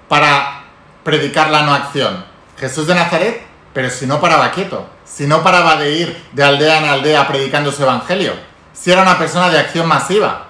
para 0.09 0.63
predicar 1.05 1.49
la 1.49 1.61
no 1.61 1.73
acción? 1.73 2.25
Jesús 2.57 2.87
de 2.87 2.95
Nazaret, 2.95 3.41
pero 3.73 3.89
si 3.89 4.05
no 4.05 4.19
paraba 4.19 4.51
quieto, 4.51 4.89
si 5.05 5.27
no 5.27 5.41
paraba 5.41 5.77
de 5.77 5.91
ir 5.91 6.23
de 6.33 6.43
aldea 6.43 6.79
en 6.79 6.85
aldea 6.89 7.25
predicando 7.25 7.71
su 7.71 7.83
evangelio, 7.83 8.33
si 8.73 8.91
era 8.91 9.03
una 9.03 9.17
persona 9.17 9.49
de 9.49 9.59
acción 9.59 9.87
masiva, 9.87 10.44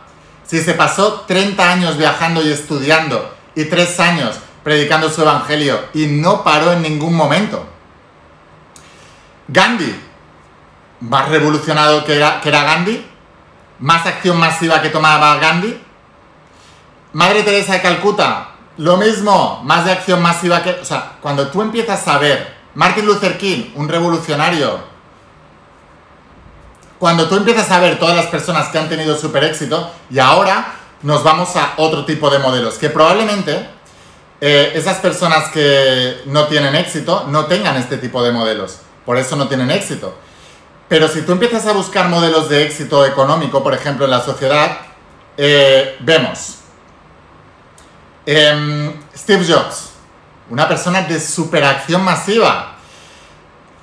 si 0.46 0.62
se 0.62 0.74
pasó 0.74 1.22
30 1.28 1.72
años 1.72 1.98
viajando 1.98 2.42
y 2.42 2.52
estudiando 2.52 3.36
y 3.56 3.66
3 3.66 4.00
años 4.00 4.36
predicando 4.64 5.10
su 5.10 5.22
evangelio 5.22 5.80
y 5.94 6.08
no 6.08 6.44
paró 6.44 6.74
en 6.74 6.82
ningún 6.82 7.16
momento. 7.16 7.68
Gandhi, 9.48 9.96
más 11.02 11.30
revolucionado 11.30 12.04
que 12.04 12.16
era, 12.16 12.42
que 12.42 12.50
era 12.50 12.64
Gandhi, 12.64 13.06
más 13.80 14.06
acción 14.06 14.38
masiva 14.38 14.82
que 14.82 14.90
tomaba 14.90 15.38
Gandhi, 15.38 15.82
Madre 17.14 17.44
Teresa 17.44 17.74
de 17.74 17.82
Calcuta, 17.82 18.50
lo 18.78 18.98
mismo, 18.98 19.62
más 19.64 19.86
de 19.86 19.94
acción 19.94 20.22
masiva 20.22 20.62
que... 20.62 20.72
O 20.72 20.84
sea, 20.84 21.14
cuando 21.22 21.48
tú 21.48 21.62
empiezas 21.62 22.06
a 22.10 22.18
ver 22.18 22.56
Martin 22.74 23.06
Luther 23.06 23.38
King, 23.38 23.72
un 23.76 23.88
revolucionario, 23.88 24.95
cuando 27.06 27.30
tú 27.30 27.36
empiezas 27.36 27.70
a 27.70 27.80
ver 27.80 28.00
todas 28.00 28.16
las 28.16 28.26
personas 28.26 28.70
que 28.70 28.80
han 28.80 28.90
tenido 28.90 29.16
super 29.16 29.44
éxito, 29.44 29.92
y 30.10 30.18
ahora 30.18 30.74
nos 31.04 31.24
vamos 31.24 31.56
a 31.56 31.74
otro 31.78 32.04
tipo 32.04 32.32
de 32.32 32.40
modelos, 32.40 32.80
que 32.80 32.90
probablemente 32.90 33.70
eh, 34.42 34.72
esas 34.74 34.98
personas 34.98 35.50
que 35.50 36.24
no 36.26 36.48
tienen 36.48 36.74
éxito 36.74 37.26
no 37.28 37.46
tengan 37.46 37.78
este 37.78 37.98
tipo 37.98 38.24
de 38.24 38.32
modelos, 38.32 38.80
por 39.06 39.18
eso 39.20 39.36
no 39.36 39.48
tienen 39.48 39.70
éxito. 39.70 40.18
Pero 40.88 41.08
si 41.08 41.22
tú 41.22 41.34
empiezas 41.34 41.68
a 41.68 41.74
buscar 41.74 42.10
modelos 42.10 42.50
de 42.50 42.64
éxito 42.64 43.06
económico, 43.06 43.62
por 43.62 43.76
ejemplo, 43.76 44.06
en 44.06 44.12
la 44.12 44.22
sociedad, 44.22 44.80
eh, 45.38 45.98
vemos 46.00 46.56
Em, 48.26 48.92
Steve 49.16 49.46
Jobs, 49.46 49.92
una 50.50 50.68
persona 50.68 51.02
de 51.02 51.20
superacción 51.20 52.04
masiva. 52.04 52.75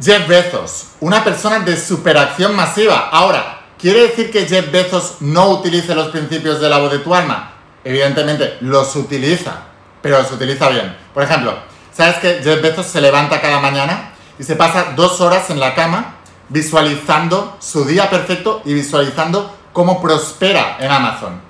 Jeff 0.02 0.26
Bezos, 0.26 0.86
una 1.00 1.22
persona 1.22 1.60
de 1.60 1.76
superacción 1.76 2.56
masiva. 2.56 3.08
Ahora, 3.12 3.60
¿quiere 3.78 4.08
decir 4.08 4.32
que 4.32 4.46
Jeff 4.46 4.72
Bezos 4.72 5.16
no 5.20 5.50
utilice 5.50 5.94
los 5.94 6.08
principios 6.08 6.60
de 6.60 6.68
la 6.68 6.78
voz 6.78 6.90
de 6.90 6.98
tu 6.98 7.14
alma? 7.14 7.52
Evidentemente, 7.84 8.56
los 8.62 8.96
utiliza, 8.96 9.62
pero 10.00 10.18
los 10.18 10.32
utiliza 10.32 10.68
bien. 10.70 10.96
Por 11.14 11.22
ejemplo, 11.22 11.54
¿sabes 11.92 12.16
que 12.16 12.40
Jeff 12.42 12.60
Bezos 12.60 12.86
se 12.86 13.00
levanta 13.00 13.40
cada 13.40 13.60
mañana 13.60 14.12
y 14.40 14.42
se 14.42 14.56
pasa 14.56 14.92
dos 14.96 15.20
horas 15.20 15.50
en 15.50 15.60
la 15.60 15.76
cama 15.76 16.16
visualizando 16.48 17.56
su 17.60 17.84
día 17.84 18.10
perfecto 18.10 18.60
y 18.64 18.74
visualizando 18.74 19.54
cómo 19.72 20.02
prospera 20.02 20.78
en 20.80 20.90
Amazon? 20.90 21.40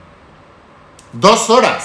Dos 1.15 1.49
horas. 1.49 1.85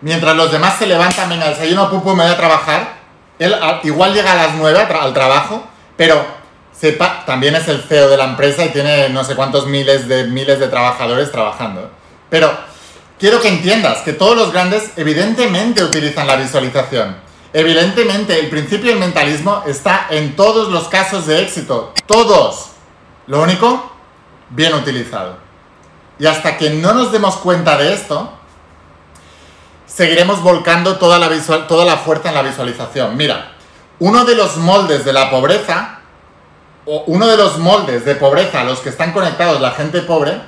Mientras 0.00 0.34
los 0.36 0.50
demás 0.52 0.78
se 0.78 0.86
levantan, 0.86 1.28
venga, 1.28 1.48
desayuno, 1.48 1.90
pum, 1.90 2.00
pum, 2.00 2.16
me 2.16 2.24
voy 2.24 2.32
a 2.32 2.36
trabajar. 2.36 2.95
Él 3.38 3.54
igual 3.82 4.14
llega 4.14 4.32
a 4.32 4.46
las 4.46 4.54
9 4.54 4.86
al 5.00 5.12
trabajo, 5.12 5.66
pero 5.96 6.24
sepa, 6.72 7.24
también 7.26 7.54
es 7.54 7.68
el 7.68 7.82
CEO 7.82 8.08
de 8.08 8.16
la 8.16 8.24
empresa 8.24 8.64
y 8.64 8.70
tiene 8.70 9.08
no 9.08 9.24
sé 9.24 9.34
cuántos 9.34 9.66
miles 9.66 10.08
de 10.08 10.24
miles 10.24 10.58
de 10.58 10.68
trabajadores 10.68 11.30
trabajando. 11.30 11.90
Pero 12.30 12.50
quiero 13.18 13.40
que 13.40 13.48
entiendas 13.48 13.98
que 13.98 14.12
todos 14.12 14.36
los 14.36 14.52
grandes 14.52 14.90
evidentemente 14.96 15.84
utilizan 15.84 16.26
la 16.26 16.36
visualización. 16.36 17.16
Evidentemente 17.52 18.38
el 18.38 18.50
principio 18.50 18.90
del 18.90 18.98
mentalismo 18.98 19.62
está 19.66 20.06
en 20.10 20.36
todos 20.36 20.68
los 20.68 20.88
casos 20.88 21.26
de 21.26 21.42
éxito. 21.42 21.94
Todos. 22.06 22.72
Lo 23.26 23.42
único, 23.42 23.92
bien 24.50 24.74
utilizado. 24.74 25.38
Y 26.18 26.26
hasta 26.26 26.56
que 26.56 26.70
no 26.70 26.94
nos 26.94 27.12
demos 27.12 27.36
cuenta 27.36 27.76
de 27.76 27.92
esto, 27.92 28.32
seguiremos 29.96 30.42
volcando 30.42 30.96
toda 30.96 31.18
la, 31.18 31.28
visual, 31.28 31.66
toda 31.66 31.86
la 31.86 31.96
fuerza 31.96 32.28
en 32.28 32.34
la 32.34 32.42
visualización. 32.42 33.16
Mira, 33.16 33.52
uno 33.98 34.26
de 34.26 34.34
los 34.34 34.58
moldes 34.58 35.06
de 35.06 35.12
la 35.14 35.30
pobreza, 35.30 36.00
o 36.84 37.04
uno 37.06 37.26
de 37.26 37.38
los 37.38 37.56
moldes 37.58 38.04
de 38.04 38.14
pobreza 38.14 38.60
a 38.60 38.64
los 38.64 38.80
que 38.80 38.90
están 38.90 39.12
conectados 39.12 39.58
la 39.58 39.70
gente 39.70 40.02
pobre, 40.02 40.38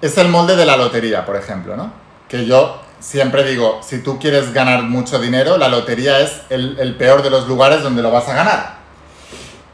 es 0.00 0.16
el 0.18 0.28
molde 0.28 0.54
de 0.54 0.64
la 0.64 0.76
lotería, 0.76 1.26
por 1.26 1.34
ejemplo, 1.34 1.76
¿no? 1.76 1.92
Que 2.28 2.46
yo 2.46 2.80
siempre 3.00 3.42
digo, 3.42 3.80
si 3.82 3.98
tú 3.98 4.20
quieres 4.20 4.52
ganar 4.52 4.84
mucho 4.84 5.18
dinero, 5.18 5.58
la 5.58 5.66
lotería 5.66 6.20
es 6.20 6.42
el, 6.48 6.94
peor 6.96 7.24
de 7.24 7.30
los 7.30 7.48
lugares 7.48 7.82
donde 7.82 8.02
lo 8.02 8.12
vas 8.12 8.28
a 8.28 8.34
ganar. 8.34 8.82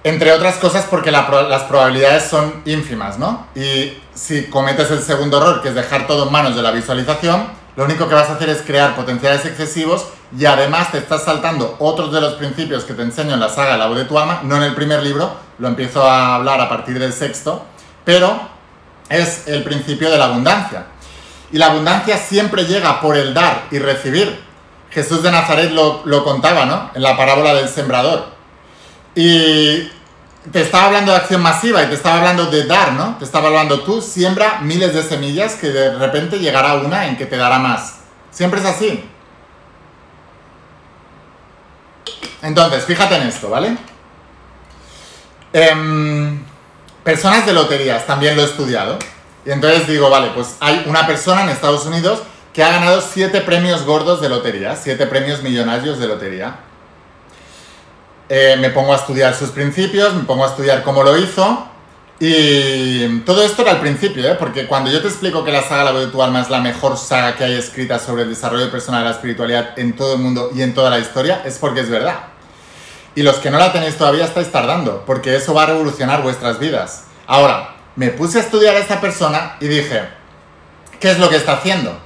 Entre 0.04 0.32
otras 0.32 0.56
cosas 0.56 0.86
porque 0.88 1.10
las 1.10 1.64
probabilidades 1.64 2.22
son 2.22 2.62
ínfimas, 2.64 3.18
¿no? 3.18 3.46
Y 3.54 3.92
si 4.14 4.46
cometes 4.46 4.90
el 4.90 5.02
segundo 5.02 5.36
error, 5.36 5.60
que 5.60 5.68
es 5.68 5.74
dejar 5.74 6.06
todo 6.06 6.26
en 6.26 6.32
manos 6.32 6.56
de 6.56 6.62
la 6.62 6.70
visualización, 6.70 7.57
lo 7.78 7.84
único 7.84 8.08
que 8.08 8.14
vas 8.16 8.28
a 8.28 8.32
hacer 8.32 8.48
es 8.48 8.62
crear 8.62 8.96
potenciales 8.96 9.44
excesivos 9.44 10.08
y 10.36 10.46
además 10.46 10.90
te 10.90 10.98
estás 10.98 11.22
saltando 11.22 11.76
otros 11.78 12.12
de 12.12 12.20
los 12.20 12.34
principios 12.34 12.82
que 12.82 12.92
te 12.92 13.02
enseño 13.02 13.34
en 13.34 13.38
la 13.38 13.48
saga 13.48 13.76
La 13.76 13.86
voz 13.86 13.98
de 13.98 14.04
tu 14.04 14.18
alma, 14.18 14.40
no 14.42 14.56
en 14.56 14.64
el 14.64 14.74
primer 14.74 15.00
libro, 15.00 15.30
lo 15.60 15.68
empiezo 15.68 16.02
a 16.02 16.34
hablar 16.34 16.60
a 16.60 16.68
partir 16.68 16.98
del 16.98 17.12
sexto, 17.12 17.64
pero 18.04 18.36
es 19.08 19.46
el 19.46 19.62
principio 19.62 20.10
de 20.10 20.18
la 20.18 20.24
abundancia. 20.24 20.86
Y 21.52 21.58
la 21.58 21.66
abundancia 21.66 22.18
siempre 22.18 22.64
llega 22.64 23.00
por 23.00 23.16
el 23.16 23.32
dar 23.32 23.66
y 23.70 23.78
recibir. 23.78 24.40
Jesús 24.90 25.22
de 25.22 25.30
Nazaret 25.30 25.70
lo, 25.70 26.02
lo 26.04 26.24
contaba, 26.24 26.66
¿no? 26.66 26.90
En 26.96 27.02
la 27.02 27.16
parábola 27.16 27.54
del 27.54 27.68
sembrador. 27.68 28.26
Y 29.14 29.88
te 30.52 30.60
estaba 30.62 30.86
hablando 30.86 31.12
de 31.12 31.18
acción 31.18 31.42
masiva 31.42 31.82
y 31.82 31.86
te 31.86 31.94
estaba 31.94 32.18
hablando 32.18 32.46
de 32.46 32.64
dar, 32.64 32.92
¿no? 32.92 33.16
Te 33.18 33.24
estaba 33.24 33.48
hablando 33.48 33.82
tú, 33.82 34.00
siembra 34.00 34.60
miles 34.60 34.94
de 34.94 35.02
semillas 35.02 35.54
que 35.54 35.68
de 35.68 35.94
repente 35.96 36.38
llegará 36.38 36.74
una 36.74 37.06
en 37.06 37.16
que 37.16 37.26
te 37.26 37.36
dará 37.36 37.58
más. 37.58 37.96
Siempre 38.30 38.60
es 38.60 38.66
así. 38.66 39.04
Entonces, 42.42 42.84
fíjate 42.84 43.16
en 43.16 43.22
esto, 43.22 43.50
¿vale? 43.50 43.76
Em, 45.52 46.40
personas 47.02 47.44
de 47.46 47.52
loterías, 47.52 48.06
también 48.06 48.36
lo 48.36 48.42
he 48.42 48.44
estudiado. 48.44 48.98
Y 49.44 49.50
entonces 49.50 49.86
digo, 49.86 50.08
vale, 50.10 50.30
pues 50.34 50.56
hay 50.60 50.84
una 50.86 51.06
persona 51.06 51.42
en 51.42 51.48
Estados 51.48 51.84
Unidos 51.86 52.22
que 52.52 52.62
ha 52.62 52.70
ganado 52.70 53.00
siete 53.00 53.40
premios 53.40 53.84
gordos 53.84 54.20
de 54.20 54.28
lotería, 54.28 54.76
siete 54.76 55.06
premios 55.06 55.42
millonarios 55.42 55.98
de 55.98 56.06
lotería. 56.06 56.60
Eh, 58.28 58.56
me 58.58 58.70
pongo 58.70 58.92
a 58.92 58.96
estudiar 58.96 59.34
sus 59.34 59.50
principios, 59.50 60.14
me 60.14 60.24
pongo 60.24 60.44
a 60.44 60.48
estudiar 60.48 60.82
cómo 60.82 61.02
lo 61.02 61.16
hizo. 61.16 61.68
Y 62.20 63.20
todo 63.20 63.44
esto 63.44 63.62
era 63.62 63.72
al 63.72 63.80
principio, 63.80 64.28
¿eh? 64.28 64.34
porque 64.36 64.66
cuando 64.66 64.90
yo 64.90 65.00
te 65.00 65.06
explico 65.06 65.44
que 65.44 65.52
la 65.52 65.62
saga 65.62 65.84
La 65.84 65.92
voz 65.92 66.00
de 66.00 66.06
tu 66.08 66.20
alma 66.20 66.40
es 66.40 66.50
la 66.50 66.60
mejor 66.60 66.96
saga 66.96 67.36
que 67.36 67.44
hay 67.44 67.54
escrita 67.54 68.00
sobre 68.00 68.24
el 68.24 68.28
desarrollo 68.28 68.72
personal 68.72 69.04
de 69.04 69.10
la 69.10 69.14
espiritualidad 69.14 69.78
en 69.78 69.94
todo 69.94 70.14
el 70.14 70.20
mundo 70.20 70.50
y 70.52 70.62
en 70.62 70.74
toda 70.74 70.90
la 70.90 70.98
historia, 70.98 71.42
es 71.44 71.58
porque 71.58 71.80
es 71.80 71.88
verdad. 71.88 72.24
Y 73.14 73.22
los 73.22 73.36
que 73.36 73.50
no 73.50 73.58
la 73.58 73.72
tenéis 73.72 73.96
todavía 73.96 74.24
estáis 74.24 74.50
tardando, 74.50 75.04
porque 75.06 75.36
eso 75.36 75.54
va 75.54 75.62
a 75.62 75.66
revolucionar 75.66 76.22
vuestras 76.22 76.58
vidas. 76.58 77.04
Ahora, 77.26 77.76
me 77.94 78.08
puse 78.08 78.38
a 78.38 78.42
estudiar 78.42 78.74
a 78.74 78.80
esta 78.80 79.00
persona 79.00 79.56
y 79.60 79.68
dije, 79.68 80.02
¿qué 80.98 81.12
es 81.12 81.18
lo 81.20 81.28
que 81.28 81.36
está 81.36 81.52
haciendo? 81.52 81.96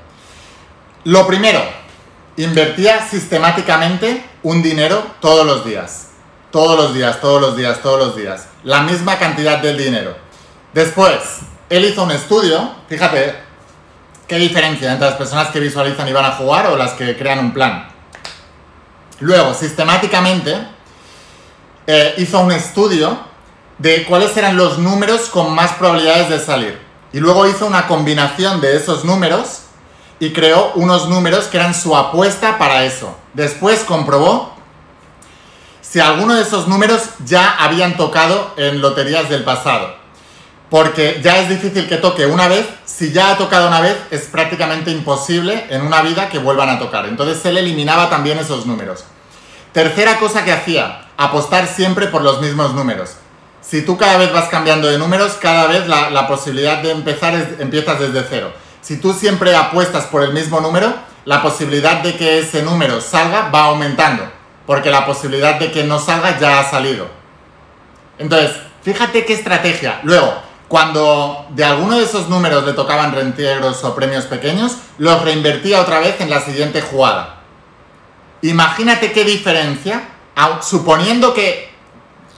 Lo 1.05 1.27
primero, 1.27 1.61
invertía 2.37 3.07
sistemáticamente 3.09 4.25
un 4.43 4.63
dinero 4.63 5.03
todos 5.21 5.47
los 5.47 5.65
días. 5.65 6.12
Todos 6.53 6.77
los 6.77 6.95
días, 6.95 7.21
todos 7.21 7.41
los 7.41 7.57
días, 7.57 7.81
todos 7.81 7.99
los 7.99 8.17
días. 8.17 8.47
La 8.63 8.83
misma 8.83 9.19
cantidad 9.19 9.59
del 9.59 9.79
dinero. 9.79 10.15
Después, 10.75 11.41
él 11.71 11.87
hizo 11.87 12.05
un 12.05 12.11
estudio, 12.11 12.73
fíjate 12.89 13.35
qué 14.29 14.37
diferencia 14.37 14.93
entre 14.93 15.09
las 15.09 15.17
personas 15.17 15.49
que 15.49 15.61
visualizan 15.61 16.07
y 16.07 16.13
van 16.13 16.27
a 16.27 16.33
jugar 16.33 16.67
o 16.67 16.77
las 16.77 16.93
que 16.93 17.17
crean 17.17 17.39
un 17.39 17.55
plan. 17.55 17.89
Luego, 19.21 19.55
sistemáticamente, 19.55 20.55
eh, 21.87 22.15
hizo 22.19 22.41
un 22.41 22.53
estudio 22.53 23.19
de 23.79 24.05
cuáles 24.05 24.37
eran 24.37 24.57
los 24.57 24.79
números 24.79 25.31
con 25.31 25.55
más 25.55 25.73
probabilidades 25.73 26.29
de 26.29 26.39
salir. 26.39 26.79
Y 27.15 27.21
luego 27.21 27.49
hizo 27.49 27.65
una 27.67 27.87
combinación 27.87 28.61
de 28.61 28.77
esos 28.77 29.05
números 29.07 29.63
y 30.21 30.33
creó 30.33 30.73
unos 30.75 31.09
números 31.09 31.47
que 31.47 31.57
eran 31.57 31.75
su 31.75 31.97
apuesta 31.97 32.59
para 32.59 32.85
eso. 32.85 33.17
Después 33.33 33.81
comprobó 33.81 34.55
si 35.93 36.01
alguno 36.01 36.33
de 36.33 36.41
esos 36.41 36.69
números 36.69 37.03
ya 37.23 37.51
habían 37.51 37.99
tocado 37.99 38.55
en 38.57 38.81
loterías 38.81 39.29
del 39.29 39.45
pasado. 39.45 39.95
Porque 40.71 41.21
ya 41.23 41.37
es 41.41 41.51
difícil 41.51 41.87
que 41.87 41.99
toque 41.99 42.25
una 42.25 42.49
vez, 42.49 42.65
si 42.87 43.13
ya 43.13 43.31
ha 43.31 43.37
tocado 43.37 43.69
una 43.69 43.83
vez 43.83 43.99
es 44.11 44.23
prácticamente 44.23 44.91
imposible 44.91 45.67
en 45.69 45.83
una 45.83 46.01
vida 46.01 46.31
que 46.31 46.39
vuelvan 46.39 46.71
a 46.71 46.79
tocar. 46.79 47.05
Entonces 47.05 47.45
él 47.45 47.59
eliminaba 47.59 48.09
también 48.09 48.39
esos 48.39 48.65
números. 48.65 49.05
Tercera 49.73 50.19
cosa 50.19 50.47
que 50.47 50.53
hacía, 50.53 51.09
apostar 51.19 51.67
siempre 51.67 52.07
por 52.07 52.23
los 52.23 52.41
mismos 52.41 52.73
números. 52.73 53.17
Si 53.61 53.83
tú 53.83 53.99
cada 53.99 54.17
vez 54.17 54.33
vas 54.33 54.49
cambiando 54.49 54.89
de 54.89 54.97
números, 54.97 55.35
cada 55.43 55.67
vez 55.67 55.87
la, 55.89 56.27
posibilidad 56.27 56.79
de 56.79 56.93
empezar 56.93 57.35
es, 57.35 57.61
empiezas 57.61 58.01
desde 58.01 58.25
cero. 58.31 58.51
Si 58.81 58.97
tú 58.97 59.13
siempre 59.13 59.55
apuestas 59.55 60.07
por 60.07 60.23
el 60.23 60.33
mismo 60.33 60.59
número, 60.59 60.95
la 61.27 61.43
posibilidad 61.43 62.03
de 62.03 62.17
que 62.17 62.39
ese 62.39 62.63
número 62.63 63.03
salga 63.03 63.51
va 63.51 63.65
aumentando, 63.65 64.27
porque 64.67 64.91
la 64.91 65.07
posibilidad 65.07 65.59
de 65.59 65.71
que 65.71 65.85
no 65.85 65.99
salga 65.99 66.39
ya 66.39 66.61
ha 66.61 66.71
salido. 66.71 67.09
Entonces, 68.19 68.57
fíjate 68.83 69.25
qué 69.25 69.35
estrategia. 69.35 70.01
Luego, 70.03 70.35
cuando 70.69 71.47
de 71.51 71.65
alguno 71.65 71.99
de 71.99 72.05
esos 72.05 72.29
números 72.29 72.65
le 72.65 72.73
tocaban 72.73 73.13
reintegros 73.13 73.85
o 73.85 73.95
premios 73.95 74.25
pequeños, 74.25 74.77
los 74.99 75.23
reinvertía 75.23 75.81
otra 75.81 76.01
vez 76.01 76.21
en 76.21 76.31
la 76.31 76.41
siguiente 76.41 76.81
jugada. 76.81 77.41
Imagínate 78.43 79.13
qué 79.13 79.25
diferencia, 79.25 80.09
suponiendo 80.63 81.35
que 81.35 81.71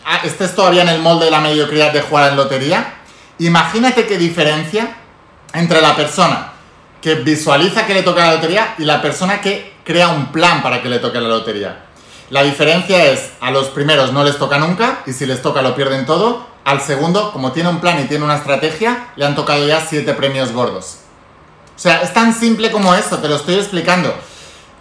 ah, 0.04 0.20
estés 0.24 0.54
todavía 0.54 0.82
en 0.82 0.88
el 0.88 1.00
molde 1.00 1.26
de 1.26 1.30
la 1.30 1.40
mediocridad 1.40 1.92
de 1.92 2.02
jugar 2.02 2.30
en 2.30 2.36
lotería, 2.36 2.94
imagínate 3.38 4.06
qué 4.06 4.18
diferencia 4.18 4.96
entre 5.52 5.80
la 5.80 5.94
persona 5.94 6.52
que 7.00 7.16
visualiza 7.16 7.86
que 7.86 7.94
le 7.94 8.02
toca 8.02 8.26
la 8.26 8.34
lotería 8.34 8.74
y 8.78 8.84
la 8.84 9.00
persona 9.00 9.40
que 9.40 9.74
crea 9.84 10.08
un 10.08 10.32
plan 10.32 10.62
para 10.62 10.82
que 10.82 10.88
le 10.88 10.98
toque 10.98 11.20
la 11.20 11.28
lotería. 11.28 11.84
La 12.34 12.42
diferencia 12.42 13.12
es, 13.12 13.30
a 13.40 13.52
los 13.52 13.68
primeros 13.68 14.12
no 14.12 14.24
les 14.24 14.38
toca 14.38 14.58
nunca 14.58 15.04
y 15.06 15.12
si 15.12 15.24
les 15.24 15.40
toca 15.40 15.62
lo 15.62 15.76
pierden 15.76 16.04
todo, 16.04 16.44
al 16.64 16.80
segundo, 16.80 17.30
como 17.30 17.52
tiene 17.52 17.68
un 17.68 17.78
plan 17.78 18.00
y 18.00 18.08
tiene 18.08 18.24
una 18.24 18.34
estrategia, 18.34 19.10
le 19.14 19.24
han 19.24 19.36
tocado 19.36 19.64
ya 19.64 19.80
siete 19.80 20.14
premios 20.14 20.50
gordos. 20.50 20.96
O 21.76 21.78
sea, 21.78 22.02
es 22.02 22.12
tan 22.12 22.34
simple 22.34 22.72
como 22.72 22.92
eso, 22.92 23.18
te 23.18 23.28
lo 23.28 23.36
estoy 23.36 23.54
explicando. 23.54 24.12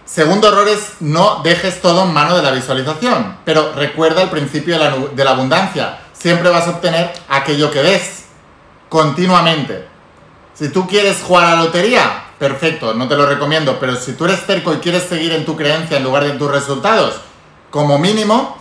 Segundo 0.04 0.48
error 0.48 0.68
es 0.68 0.94
no 1.00 1.42
dejes 1.44 1.80
todo 1.80 2.06
en 2.06 2.14
mano 2.14 2.36
de 2.36 2.42
la 2.42 2.50
visualización, 2.50 3.38
pero 3.46 3.72
recuerda 3.74 4.24
el 4.24 4.32
principio 4.32 4.80
de 4.80 5.24
la, 5.24 5.30
abundancia. 5.30 6.00
Siempre 6.12 6.50
vas 6.50 6.66
a 6.66 6.72
obtener 6.72 7.14
aquello 7.30 7.70
que 7.70 7.84
ves, 7.84 8.24
continuamente. 8.90 9.86
Si 10.56 10.70
tú 10.70 10.88
quieres 10.88 11.22
jugar 11.22 11.46
a 11.46 11.56
la 11.56 11.64
lotería, 11.66 12.24
perfecto, 12.40 12.96
no 12.96 13.08
te 13.08 13.16
lo 13.16 13.28
recomiendo, 13.28 13.78
pero 13.80 13.96
si 13.96 14.14
tú 14.14 14.26
eres 14.26 14.44
cerco 14.44 14.74
y 14.74 14.78
quieres 14.78 15.04
seguir 15.04 15.34
en 15.34 15.46
tu 15.46 15.56
creencia 15.56 15.98
en 15.98 16.04
lugar 16.04 16.24
de 16.24 16.32
en 16.32 16.40
tus 16.40 16.50
resultados, 16.50 17.22
como 17.74 17.98
mínimo, 17.98 18.56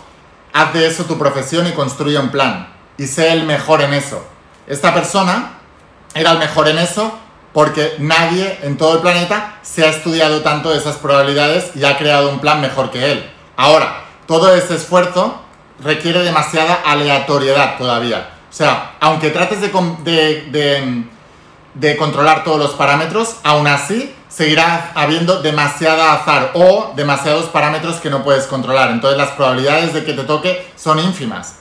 haz 0.53 0.73
de 0.73 0.87
eso 0.87 1.03
tu 1.03 1.19
profesión 1.19 1.67
y 1.67 1.73
construye 1.73 2.17
un 2.17 2.31
plan 2.31 2.73
y 2.97 3.05
sé 3.05 3.31
el 3.31 3.43
mejor 3.43 3.83
en 3.83 3.93
eso. 3.93 4.25
Esta 4.65 4.91
persona 4.91 5.59
era 6.15 6.31
el 6.31 6.39
mejor 6.39 6.67
en 6.67 6.79
eso 6.79 7.13
porque 7.53 7.93
nadie 7.99 8.57
en 8.63 8.75
todo 8.75 8.95
el 8.95 9.01
planeta 9.01 9.59
se 9.61 9.85
ha 9.85 9.91
estudiado 9.91 10.41
tanto 10.41 10.73
esas 10.73 10.95
probabilidades 10.95 11.75
y 11.75 11.85
ha 11.85 11.95
creado 11.95 12.31
un 12.31 12.39
plan 12.39 12.59
mejor 12.59 12.89
que 12.89 13.11
él. 13.11 13.31
Ahora, 13.55 14.03
todo 14.25 14.55
ese 14.55 14.77
esfuerzo 14.77 15.39
requiere 15.83 16.23
demasiada 16.23 16.81
aleatoriedad 16.83 17.77
todavía. 17.77 18.31
O 18.49 18.53
sea, 18.53 18.95
aunque 18.99 19.29
trates 19.29 19.61
de, 19.61 19.69
de, 20.49 21.03
de, 21.75 21.97
controlar 21.97 22.43
todos 22.43 22.57
los 22.57 22.71
parámetros, 22.71 23.35
aún 23.43 23.67
así 23.67 24.11
seguirá 24.33 24.91
habiendo 24.95 25.41
demasiada 25.41 26.13
azar 26.13 26.51
o 26.55 26.93
demasiados 26.95 27.45
parámetros 27.45 27.97
que 27.97 28.09
no 28.09 28.23
puedes 28.23 28.45
controlar. 28.47 28.91
Entonces 28.91 29.17
las 29.17 29.31
probabilidades 29.31 29.93
de 29.93 30.03
que 30.03 30.13
te 30.13 30.23
toque 30.23 30.71
son 30.75 30.99
ínfimas 30.99 31.55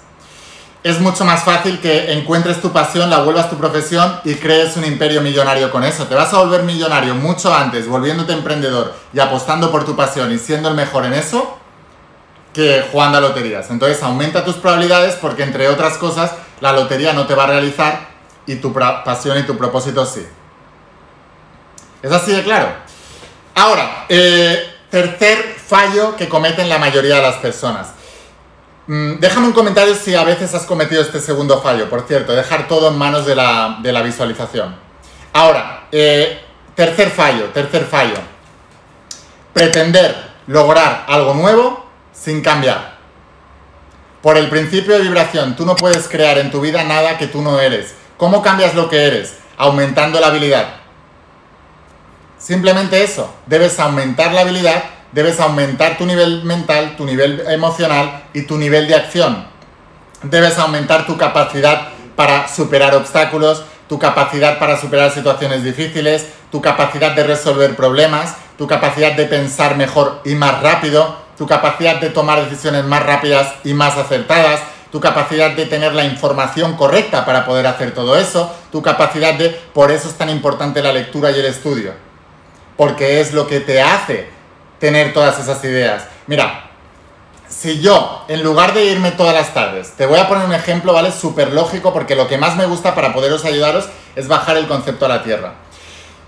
es 0.84 1.00
mucho 1.00 1.24
más 1.24 1.44
fácil 1.44 1.78
que 1.78 2.12
encuentres 2.12 2.60
tu 2.60 2.72
pasión, 2.72 3.08
la 3.08 3.18
vuelvas 3.18 3.48
tu 3.48 3.56
profesión 3.56 4.20
y 4.24 4.34
crees 4.34 4.76
un 4.76 4.84
imperio 4.84 5.20
millonario 5.20 5.70
con 5.70 5.84
eso. 5.84 6.06
Te 6.06 6.16
vas 6.16 6.34
a 6.34 6.38
volver 6.38 6.64
millonario 6.64 7.14
mucho 7.14 7.54
antes, 7.54 7.86
volviéndote 7.86 8.32
emprendedor 8.32 8.92
y 9.12 9.20
apostando 9.20 9.70
por 9.70 9.84
tu 9.84 9.94
pasión 9.94 10.32
y 10.32 10.38
siendo 10.38 10.68
el 10.68 10.74
mejor 10.74 11.04
en 11.04 11.14
eso, 11.14 11.56
que 12.52 12.84
jugando 12.90 13.18
a 13.18 13.20
loterías. 13.20 13.70
Entonces 13.70 14.02
aumenta 14.02 14.44
tus 14.44 14.56
probabilidades 14.56 15.14
porque 15.14 15.44
entre 15.44 15.68
otras 15.68 15.98
cosas 15.98 16.32
la 16.60 16.72
lotería 16.72 17.12
no 17.12 17.26
te 17.26 17.36
va 17.36 17.44
a 17.44 17.48
realizar 17.48 18.08
y 18.46 18.56
tu 18.56 18.72
pasión 18.72 19.38
y 19.38 19.44
tu 19.44 19.56
propósito 19.56 20.04
sí. 20.04 20.26
Es 22.02 22.12
así 22.12 22.32
de 22.32 22.42
claro. 22.42 22.68
Ahora, 23.54 24.06
eh, 24.08 24.74
tercer 24.90 25.56
fallo 25.64 26.16
que 26.16 26.28
cometen 26.28 26.68
la 26.68 26.78
mayoría 26.78 27.16
de 27.16 27.22
las 27.22 27.36
personas 27.36 27.88
Mm, 28.86 29.20
déjame 29.20 29.46
un 29.46 29.52
comentario 29.52 29.94
si 29.94 30.14
a 30.14 30.24
veces 30.24 30.52
has 30.54 30.64
cometido 30.64 31.00
este 31.02 31.20
segundo 31.20 31.62
fallo, 31.62 31.88
por 31.88 32.02
cierto, 32.06 32.32
dejar 32.32 32.66
todo 32.66 32.88
en 32.88 32.98
manos 32.98 33.24
de 33.24 33.36
la, 33.36 34.02
visualización. 34.04 34.74
Ahora, 35.32 35.86
eh, 35.92 36.40
tercer 36.74 37.10
fallo, 37.10 37.46
tercer 37.50 37.84
fallo. 37.84 38.16
Pretender 39.52 40.14
lograr 40.48 41.04
algo 41.08 41.34
nuevo 41.34 41.86
sin 42.12 42.42
cambiar. 42.42 42.98
Por 44.20 44.36
el 44.36 44.48
principio 44.48 44.94
de 44.94 45.02
vibración, 45.02 45.54
tú 45.54 45.64
no 45.64 45.76
puedes 45.76 46.08
crear 46.08 46.38
en 46.38 46.50
tu 46.50 46.60
vida 46.60 46.82
nada 46.82 47.18
que 47.18 47.28
tú 47.28 47.40
no 47.40 47.60
eres. 47.60 47.94
¿Cómo 48.16 48.42
cambias 48.42 48.74
lo 48.74 48.88
que 48.88 49.06
eres? 49.06 49.36
Aumentando 49.56 50.18
la 50.20 50.28
habilidad. 50.28 50.81
Simplemente 52.42 53.04
eso. 53.04 53.32
Debes 53.46 53.78
aumentar 53.78 54.32
la 54.32 54.40
habilidad 54.40 54.82
debes 55.12 55.40
aumentar 55.40 55.98
tu 55.98 56.06
nivel 56.06 56.42
mental, 56.42 56.96
tu 56.96 57.04
nivel 57.04 57.44
emocional 57.48 58.24
y 58.32 58.42
tu 58.42 58.56
nivel 58.56 58.88
de 58.88 58.94
acción. 58.94 59.46
Debes 60.22 60.58
aumentar 60.58 61.06
tu 61.06 61.16
capacidad 61.16 61.88
para 62.16 62.48
superar 62.48 62.94
obstáculos, 62.94 63.64
tu 63.88 63.98
capacidad 63.98 64.58
para 64.58 64.80
superar 64.80 65.10
situaciones 65.10 65.64
difíciles, 65.64 66.26
tu 66.50 66.60
capacidad 66.60 67.14
de 67.14 67.24
resolver 67.24 67.76
problemas, 67.76 68.36
tu 68.56 68.66
capacidad 68.66 69.12
de 69.12 69.26
pensar 69.26 69.76
mejor 69.76 70.20
y 70.24 70.34
más 70.34 70.62
rápido, 70.62 71.16
tu 71.36 71.46
capacidad 71.46 72.00
de 72.00 72.10
tomar 72.10 72.42
decisiones 72.44 72.84
más 72.84 73.04
rápidas 73.04 73.54
y 73.64 73.74
más 73.74 73.96
acertadas, 73.96 74.60
tu 74.90 75.00
capacidad 75.00 75.50
de 75.50 75.66
tener 75.66 75.94
la 75.94 76.04
información 76.04 76.76
correcta 76.76 77.24
para 77.24 77.44
poder 77.44 77.66
hacer 77.66 77.92
todo 77.92 78.16
eso, 78.16 78.54
tu 78.70 78.82
capacidad 78.82 79.34
de... 79.34 79.48
Por 79.48 79.90
eso 79.90 80.08
es 80.08 80.14
tan 80.14 80.28
importante 80.28 80.82
la 80.82 80.92
lectura 80.92 81.30
y 81.30 81.40
el 81.40 81.46
estudio, 81.46 81.92
porque 82.82 83.20
es 83.20 83.32
lo 83.32 83.46
que 83.46 83.60
te 83.60 83.80
hace 83.80 84.26
tener 84.80 85.12
todas 85.12 85.38
esas 85.38 85.62
ideas. 85.62 86.02
Mira, 86.26 86.68
si 87.48 87.80
yo, 87.80 88.24
en 88.26 88.42
lugar 88.42 88.74
de 88.74 88.86
irme 88.86 89.12
todas 89.12 89.32
las 89.32 89.54
tardes, 89.54 89.92
te 89.92 90.04
voy 90.04 90.18
a 90.18 90.26
poner 90.26 90.44
un 90.44 90.52
ejemplo, 90.52 90.92
¿vale? 90.92 91.12
Súper 91.12 91.52
lógico, 91.52 91.92
porque 91.92 92.16
lo 92.16 92.26
que 92.26 92.38
más 92.38 92.56
me 92.56 92.66
gusta 92.66 92.92
para 92.92 93.12
poderos 93.12 93.44
ayudaros 93.44 93.88
es 94.16 94.26
bajar 94.26 94.56
el 94.56 94.66
concepto 94.66 95.06
a 95.06 95.10
la 95.10 95.22
tierra. 95.22 95.54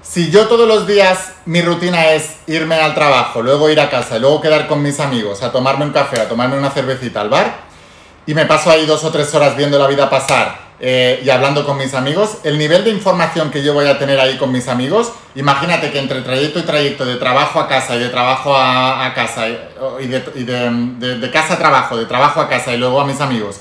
Si 0.00 0.30
yo 0.30 0.46
todos 0.46 0.68
los 0.68 0.86
días 0.86 1.32
mi 1.44 1.60
rutina 1.60 2.12
es 2.12 2.36
irme 2.46 2.76
al 2.76 2.94
trabajo, 2.94 3.42
luego 3.42 3.68
ir 3.68 3.80
a 3.80 3.90
casa 3.90 4.20
luego 4.20 4.40
quedar 4.40 4.68
con 4.68 4.80
mis 4.80 5.00
amigos 5.00 5.42
a 5.42 5.50
tomarme 5.50 5.86
un 5.86 5.92
café, 5.92 6.20
a 6.20 6.28
tomarme 6.28 6.56
una 6.56 6.70
cervecita 6.70 7.20
al 7.20 7.30
bar, 7.30 7.52
y 8.26 8.34
me 8.34 8.46
paso 8.46 8.70
ahí 8.70 8.86
dos 8.86 9.02
o 9.02 9.10
tres 9.10 9.34
horas 9.34 9.56
viendo 9.56 9.76
la 9.76 9.88
vida 9.88 10.08
pasar 10.08 10.63
eh, 10.80 11.22
y 11.24 11.30
hablando 11.30 11.64
con 11.64 11.78
mis 11.78 11.94
amigos, 11.94 12.38
el 12.42 12.58
nivel 12.58 12.82
de 12.84 12.90
información 12.90 13.50
que 13.50 13.62
yo 13.62 13.74
voy 13.74 13.87
a 13.87 13.98
tener 13.98 14.18
ahí 14.18 14.37
con 14.37 14.50
mis 14.50 14.66
amigos, 14.66 15.12
imagínate 15.37 15.92
que 15.92 16.00
entre 16.00 16.20
trayecto 16.22 16.58
y 16.58 16.62
trayecto, 16.62 17.04
de 17.04 17.16
trabajo 17.16 17.60
a 17.60 17.68
casa 17.68 17.94
y 17.94 18.00
de 18.00 18.08
trabajo 18.08 18.54
a, 18.56 19.12
casa, 19.14 19.46
y, 19.48 20.06
de, 20.06 21.30
casa 21.32 21.54
a 21.54 21.58
trabajo, 21.58 21.96
de 21.96 22.06
trabajo 22.06 22.40
a 22.40 22.48
casa 22.48 22.72
y 22.74 22.76
luego 22.76 23.00
a 23.00 23.06
mis 23.06 23.20
amigos, 23.20 23.60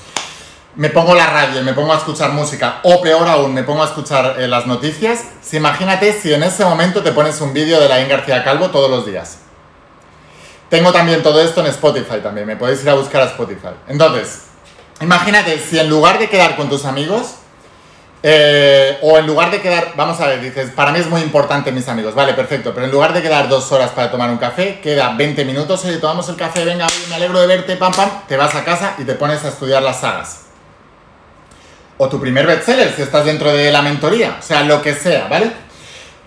me 0.76 0.90
pongo 0.90 1.14
la 1.14 1.26
radio 1.26 1.62
me 1.62 1.72
pongo 1.72 1.92
a 1.92 1.98
escuchar 1.98 2.32
música, 2.32 2.80
o 2.82 3.00
peor 3.00 3.28
aún, 3.28 3.54
me 3.54 3.62
pongo 3.62 3.84
a 3.84 3.86
escuchar 3.86 4.34
eh, 4.40 4.48
las 4.48 4.66
noticias, 4.66 5.24
si 5.40 5.58
imagínate 5.58 6.12
si 6.12 6.34
en 6.34 6.42
ese 6.42 6.64
momento 6.64 7.00
te 7.04 7.12
pones 7.12 7.40
un 7.40 7.52
vídeo 7.52 7.80
de 7.80 7.88
la 7.88 8.02
García 8.04 8.42
Calvo 8.42 8.70
todos 8.70 8.90
los 8.90 9.06
días. 9.06 9.38
Tengo 10.68 10.92
también 10.92 11.22
todo 11.22 11.40
esto 11.40 11.60
en 11.60 11.68
Spotify 11.68 12.18
también, 12.20 12.44
me 12.44 12.56
podéis 12.56 12.82
ir 12.82 12.90
a 12.90 12.94
buscar 12.94 13.22
a 13.22 13.26
Spotify. 13.26 13.68
Entonces, 13.86 14.46
Imagínate, 15.00 15.58
si 15.58 15.78
en 15.78 15.88
lugar 15.88 16.18
de 16.18 16.28
quedar 16.28 16.56
con 16.56 16.68
tus 16.68 16.84
amigos, 16.84 17.36
eh, 18.26 18.96
o 19.02 19.18
en 19.18 19.26
lugar 19.26 19.50
de 19.50 19.60
quedar, 19.60 19.92
vamos 19.96 20.18
a 20.18 20.26
ver, 20.26 20.40
dices, 20.40 20.70
para 20.70 20.92
mí 20.92 20.98
es 20.98 21.10
muy 21.10 21.20
importante 21.20 21.70
mis 21.72 21.86
amigos, 21.88 22.14
vale, 22.14 22.32
perfecto, 22.32 22.72
pero 22.72 22.86
en 22.86 22.92
lugar 22.92 23.12
de 23.12 23.20
quedar 23.20 23.50
dos 23.50 23.70
horas 23.70 23.90
para 23.90 24.10
tomar 24.10 24.30
un 24.30 24.38
café, 24.38 24.80
queda 24.80 25.14
20 25.14 25.44
minutos, 25.44 25.84
oye, 25.84 25.98
tomamos 25.98 26.26
el 26.30 26.36
café, 26.36 26.64
venga, 26.64 26.86
me 27.10 27.16
alegro 27.16 27.38
de 27.38 27.46
verte, 27.46 27.76
pam, 27.76 27.92
pam, 27.92 28.08
te 28.26 28.38
vas 28.38 28.54
a 28.54 28.64
casa 28.64 28.94
y 28.96 29.04
te 29.04 29.12
pones 29.12 29.44
a 29.44 29.48
estudiar 29.48 29.82
las 29.82 30.00
sagas. 30.00 30.44
O 31.98 32.08
tu 32.08 32.18
primer 32.18 32.46
bestseller, 32.46 32.94
si 32.96 33.02
estás 33.02 33.26
dentro 33.26 33.52
de 33.52 33.70
la 33.70 33.82
mentoría, 33.82 34.38
o 34.38 34.42
sea, 34.42 34.62
lo 34.62 34.80
que 34.80 34.94
sea, 34.94 35.28
¿vale? 35.28 35.52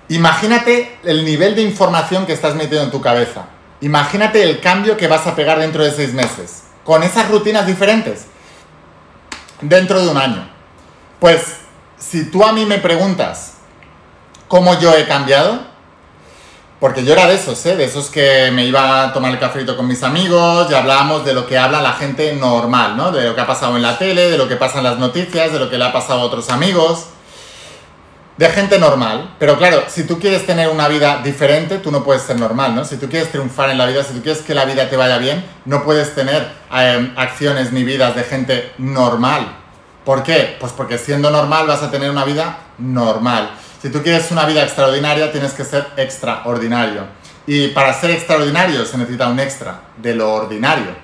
Imagínate 0.10 1.00
el 1.04 1.26
nivel 1.26 1.56
de 1.56 1.64
información 1.64 2.28
que 2.28 2.34
estás 2.34 2.54
metiendo 2.54 2.84
en 2.84 2.92
tu 2.92 3.02
cabeza. 3.02 3.48
Imagínate 3.82 4.44
el 4.44 4.60
cambio 4.60 4.98
que 4.98 5.08
vas 5.08 5.26
a 5.26 5.36
pegar 5.36 5.58
dentro 5.58 5.84
de 5.84 5.92
seis 5.92 6.14
meses, 6.14 6.64
con 6.84 7.02
esas 7.02 7.28
rutinas 7.28 7.66
diferentes, 7.66 8.28
dentro 9.62 10.02
de 10.02 10.10
un 10.10 10.18
año. 10.18 10.50
Pues 11.20 11.58
si 11.98 12.30
tú 12.30 12.44
a 12.44 12.54
mí 12.54 12.66
me 12.66 12.78
preguntas 12.78 13.56
cómo 14.48 14.80
yo 14.80 14.96
he 14.96 15.08
cambiado, 15.08 15.60
porque 16.80 17.04
yo 17.04 17.14
era 17.14 17.26
de 17.26 17.36
esos, 17.36 17.66
¿eh? 17.66 17.76
de 17.76 17.86
esos 17.86 18.12
que 18.12 18.52
me 18.54 18.66
iba 18.66 19.04
a 19.04 19.14
tomar 19.14 19.32
el 19.32 19.40
cafrito 19.40 19.76
con 19.76 19.88
mis 19.88 20.04
amigos 20.04 20.68
y 20.70 20.76
hablábamos 20.76 21.26
de 21.26 21.34
lo 21.34 21.48
que 21.48 21.58
habla 21.58 21.82
la 21.82 21.94
gente 21.94 22.34
normal, 22.34 22.96
¿no? 22.96 23.12
De 23.12 23.24
lo 23.24 23.34
que 23.34 23.42
ha 23.42 23.48
pasado 23.48 23.76
en 23.76 23.82
la 23.82 23.98
tele, 23.98 24.30
de 24.30 24.38
lo 24.38 24.48
que 24.48 24.58
pasa 24.58 24.78
en 24.78 24.84
las 24.84 25.00
noticias, 25.00 25.52
de 25.52 25.58
lo 25.58 25.72
que 25.72 25.78
le 25.80 25.86
ha 25.86 25.92
pasado 25.92 26.22
a 26.22 26.24
otros 26.24 26.52
amigos, 26.52 27.08
de 28.38 28.50
gente 28.50 28.80
normal. 28.80 29.36
Pero 29.40 29.58
claro, 29.58 29.84
si 29.88 30.04
tú 30.04 30.20
quieres 30.20 30.46
tener 30.46 30.70
una 30.70 30.88
vida 30.88 31.22
diferente, 31.24 31.80
tú 31.80 31.92
no 31.92 32.04
puedes 32.04 32.22
ser 32.24 32.40
normal, 32.40 32.76
¿no? 32.76 32.86
Si 32.86 32.98
tú 32.98 33.10
quieres 33.10 33.32
triunfar 33.32 33.70
en 33.70 33.78
la 33.78 33.86
vida, 33.86 34.04
si 34.04 34.14
tú 34.14 34.22
quieres 34.22 34.42
que 34.42 34.54
la 34.54 34.66
vida 34.66 34.90
te 34.90 34.96
vaya 34.96 35.18
bien, 35.18 35.44
no 35.66 35.84
puedes 35.84 36.14
tener 36.16 36.48
eh, 36.74 37.14
acciones 37.16 37.72
ni 37.72 37.84
vidas 37.84 38.16
de 38.16 38.24
gente 38.24 38.72
normal. 38.78 39.56
¿Por 40.06 40.24
qué? 40.24 40.56
Pues 40.60 40.72
porque 40.72 40.98
siendo 40.98 41.30
normal 41.30 41.68
vas 41.68 41.84
a 41.84 41.92
tener 41.92 42.10
una 42.10 42.24
vida 42.24 42.60
normal. 42.78 43.52
Si 43.82 43.90
tú 43.90 44.02
quieres 44.02 44.32
una 44.32 44.46
vida 44.46 44.64
extraordinaria, 44.64 45.32
tienes 45.32 45.54
que 45.54 45.64
ser 45.64 45.86
extraordinario. 45.98 47.04
Y 47.46 47.70
para 47.70 47.94
ser 47.94 48.12
extraordinario 48.12 48.86
se 48.86 48.98
necesita 48.98 49.28
un 49.28 49.40
extra 49.40 49.82
de 49.98 50.16
lo 50.16 50.34
ordinario. 50.34 50.96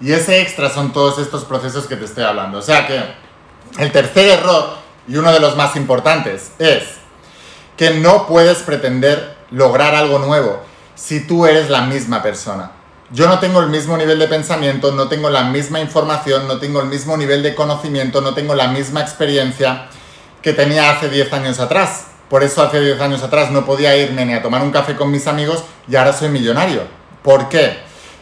Y 0.00 0.12
ese 0.12 0.40
extra 0.40 0.70
son 0.70 0.92
todos 0.92 1.18
estos 1.18 1.44
procesos 1.44 1.86
que 1.86 1.96
te 1.96 2.04
estoy 2.04 2.24
hablando. 2.24 2.58
O 2.58 2.62
sea 2.62 2.86
que 2.86 3.02
el 3.78 3.90
tercer 3.92 4.38
error, 4.38 4.76
y 5.08 5.16
uno 5.16 5.32
de 5.32 5.40
los 5.40 5.56
más 5.56 5.74
importantes, 5.76 6.52
es 6.58 6.82
que 7.76 7.90
no 7.90 8.26
puedes 8.26 8.58
pretender 8.58 9.36
lograr 9.50 9.94
algo 9.94 10.18
nuevo 10.18 10.60
si 10.94 11.26
tú 11.26 11.46
eres 11.46 11.70
la 11.70 11.82
misma 11.82 12.22
persona. 12.22 12.72
Yo 13.10 13.26
no 13.26 13.38
tengo 13.38 13.60
el 13.60 13.68
mismo 13.68 13.96
nivel 13.96 14.18
de 14.18 14.28
pensamiento, 14.28 14.92
no 14.92 15.08
tengo 15.08 15.30
la 15.30 15.44
misma 15.44 15.80
información, 15.80 16.46
no 16.46 16.58
tengo 16.58 16.80
el 16.80 16.88
mismo 16.88 17.16
nivel 17.16 17.42
de 17.42 17.54
conocimiento, 17.54 18.20
no 18.20 18.34
tengo 18.34 18.54
la 18.54 18.68
misma 18.68 19.00
experiencia 19.00 19.86
que 20.42 20.52
tenía 20.52 20.90
hace 20.90 21.08
10 21.08 21.32
años 21.32 21.58
atrás. 21.58 22.08
Por 22.28 22.42
eso 22.42 22.62
hace 22.62 22.80
10 22.80 23.00
años 23.00 23.22
atrás 23.22 23.50
no 23.50 23.64
podía 23.64 23.96
irme 23.96 24.26
ni 24.26 24.34
a 24.34 24.42
tomar 24.42 24.60
un 24.60 24.70
café 24.70 24.94
con 24.94 25.10
mis 25.10 25.26
amigos 25.26 25.64
y 25.88 25.96
ahora 25.96 26.12
soy 26.12 26.28
millonario. 26.28 26.82
¿Por 27.22 27.48
qué? 27.48 27.78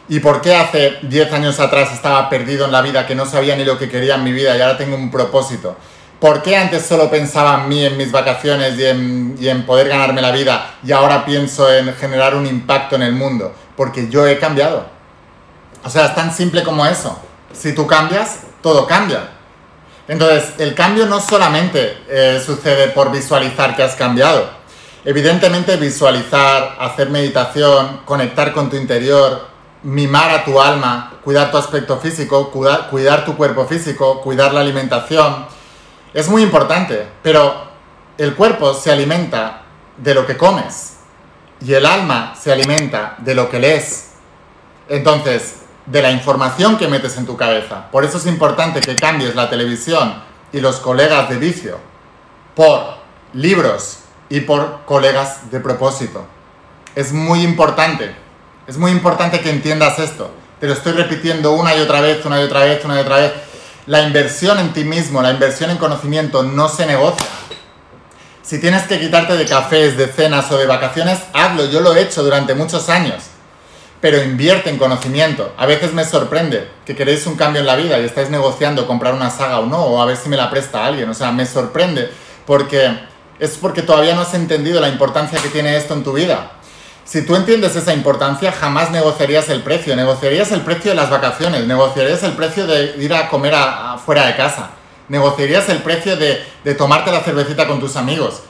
¿Y 0.09 0.21
por 0.21 0.41
qué 0.41 0.55
hace 0.55 0.99
10 1.03 1.33
años 1.33 1.59
atrás 1.59 1.93
estaba 1.93 2.29
perdido 2.29 2.67
en 2.67 2.73
la 2.73 2.83
vida, 2.83 3.09
que 3.09 3.17
no 3.17 3.27
sabía 3.27 3.57
ni 3.57 3.65
lo 3.65 3.79
que 3.79 3.89
quería 3.89 4.15
en 4.15 4.23
mi 4.23 4.31
vida 4.31 4.57
y 4.57 4.61
ahora 4.61 4.79
tengo 4.79 4.95
un 4.95 5.11
propósito? 5.11 5.77
¿Por 6.21 6.43
qué 6.43 6.57
antes 6.57 6.87
solo 6.87 7.11
pensaba 7.11 7.63
en 7.63 7.69
mí, 7.69 7.85
en 7.85 7.97
mis 7.99 8.11
vacaciones 8.11 8.79
y 8.79 9.49
en, 9.49 9.67
poder 9.67 9.89
ganarme 9.89 10.23
la 10.23 10.31
vida 10.31 10.77
y 10.83 10.93
ahora 10.93 11.27
pienso 11.27 11.71
en 11.71 11.95
generar 11.95 12.35
un 12.35 12.47
impacto 12.47 12.97
en 12.97 13.03
el 13.03 13.13
mundo? 13.13 13.53
Porque 13.77 14.09
yo 14.09 14.27
he 14.27 14.39
cambiado. 14.39 14.87
O 15.85 15.91
sea, 15.91 16.07
es 16.07 16.15
tan 16.15 16.33
simple 16.33 16.63
como 16.63 16.87
eso. 16.87 17.19
Si 17.53 17.75
tú 17.75 17.87
cambias, 17.87 18.41
todo 18.63 18.87
cambia. 18.87 19.29
Entonces, 20.09 20.55
el 20.59 20.75
cambio 20.75 21.05
no 21.05 21.21
solamente 21.21 21.99
eh, 22.09 22.43
sucede 22.45 22.89
por 22.89 23.13
visualizar 23.13 23.77
que 23.77 23.83
has 23.83 23.95
cambiado. 23.95 24.49
Evidentemente, 25.05 25.77
visualizar, 25.77 26.77
hacer 26.81 27.11
meditación, 27.11 28.01
conectar 28.07 28.53
con 28.53 28.71
tu 28.71 28.77
interior, 28.77 29.49
mimar 29.83 30.31
a 30.31 30.45
tu 30.45 30.61
alma, 30.61 31.13
cuidar 31.23 31.51
tu 31.51 31.59
aspecto 31.59 31.99
físico, 31.99 32.51
cuidar 32.51 33.25
tu 33.25 33.37
cuerpo 33.37 33.67
físico, 33.67 34.23
cuidar 34.23 34.55
la 34.55 34.61
alimentación, 34.61 35.47
es 36.17 36.31
muy 36.31 36.43
importante. 36.43 37.07
Pero 37.23 37.69
el 38.17 38.35
cuerpo 38.35 38.73
se 38.73 38.91
alimenta 38.91 39.63
de 39.99 40.15
lo 40.15 40.27
que 40.27 40.37
comes 40.37 40.97
y 41.61 41.75
el 41.75 41.85
alma 41.85 42.35
se 42.41 42.51
alimenta 42.51 43.17
de 43.19 43.35
lo 43.35 43.51
que 43.51 43.59
lees. 43.59 44.13
Entonces, 44.89 45.57
de 45.85 46.01
la 46.01 46.11
información 46.11 46.79
que 46.79 46.89
metes 46.89 47.19
en 47.19 47.27
tu 47.27 47.37
cabeza. 47.37 47.91
Por 47.91 48.05
eso 48.05 48.17
es 48.17 48.27
importante 48.27 48.81
que 48.81 48.97
cambies 48.97 49.35
la 49.35 49.51
televisión 49.51 50.23
y 50.53 50.61
los 50.61 50.77
colegas 50.77 51.29
de 51.29 51.37
vicio 51.37 51.79
por 52.55 52.97
libros 53.35 53.99
y 54.31 54.41
por 54.41 54.87
colegas 54.87 55.51
de 55.51 55.61
propósito. 55.61 56.27
Es 56.95 57.13
muy 57.13 57.43
importante, 57.43 58.15
es 58.67 58.79
muy 58.79 58.91
importante 58.91 59.41
que 59.41 59.51
entiendas 59.51 59.99
esto. 59.99 60.31
Te 60.61 60.67
lo 60.67 60.73
estoy 60.73 60.93
repitiendo 60.93 61.53
una 61.53 61.77
y 61.77 61.81
otra 61.81 62.01
vez, 62.01 62.25
una 62.25 62.41
y 62.41 62.45
otra 62.45 62.61
vez, 62.61 62.83
una 62.87 62.97
y 62.97 63.01
otra 63.01 63.17
vez. 63.17 63.33
La 63.87 64.03
inversión 64.03 64.59
en 64.59 64.73
ti 64.73 64.85
mismo, 64.85 65.23
la 65.23 65.31
inversión 65.31 65.71
en 65.71 65.79
conocimiento 65.79 66.43
no 66.43 66.69
se 66.69 66.87
negocia. 66.87 67.27
Si 68.43 68.61
tienes 68.61 68.85
que 68.85 69.01
quitarte 69.01 69.37
de 69.37 69.47
cafés, 69.47 69.97
de 69.97 70.07
cenas 70.07 70.51
o 70.53 70.59
de 70.59 70.67
vacaciones, 70.67 71.19
hazlo. 71.33 71.67
Yo 71.67 71.81
lo 71.81 71.95
he 71.95 72.03
hecho 72.03 72.23
durante 72.23 72.55
muchos 72.55 72.89
años 72.89 73.23
pero 74.01 74.23
invierte 74.23 74.71
en 74.71 74.79
conocimiento. 74.79 75.53
A 75.57 75.67
veces 75.67 75.93
me 75.93 76.05
sorprende 76.05 76.69
que 76.85 76.95
queréis 76.95 77.27
un 77.27 77.35
cambio 77.35 77.61
en 77.61 77.67
la 77.67 77.77
vida 77.77 77.99
y 77.99 78.05
estáis 78.05 78.31
negociando 78.31 78.87
comprar 78.87 79.15
una 79.15 79.31
saga 79.31 79.59
o 79.59 79.67
no, 79.67 79.83
o 79.85 80.01
a 80.01 80.07
ver 80.07 80.17
si 80.17 80.29
me 80.29 80.37
la 80.37 80.51
presta 80.51 80.85
alguien. 80.85 81.09
O 81.09 81.15
sea, 81.15 81.33
me 81.33 81.47
sorprende 81.47 82.11
porque 82.47 83.01
es 83.39 83.57
porque 83.57 83.83
todavía 83.83 84.15
no 84.15 84.23
has 84.23 84.35
entendido 84.35 84.81
la 84.81 84.89
importancia 84.89 85.41
que 85.41 85.49
tiene 85.49 85.77
esto 85.77 85.95
en 85.95 86.05
tu 86.05 86.13
vida. 86.13 86.53
Si 87.07 87.23
tú 87.23 87.37
entiendes 87.37 87.77
esa 87.77 87.95
importancia, 87.95 88.51
jamás 88.51 88.91
negociarías 88.91 89.49
el 89.49 89.63
precio. 89.63 89.95
Negociarías 89.95 90.51
el 90.51 90.63
precio 90.63 90.91
de 90.91 90.97
las 90.97 91.09
vacaciones, 91.09 91.65
negociarías 91.65 92.25
el 92.25 92.33
precio 92.33 92.67
de 92.67 92.97
ir 92.99 93.15
a 93.15 93.29
comer 93.29 93.55
fuera 94.05 94.27
de 94.27 94.35
casa, 94.35 94.71
negociarías 95.09 95.69
el 95.69 95.79
precio 95.85 96.17
de, 96.17 96.45
de 96.65 96.75
tomarte 96.75 97.13
la 97.13 97.21
cervecita 97.21 97.69
con 97.69 97.79
tus 97.79 97.95
amigos, 97.95 98.43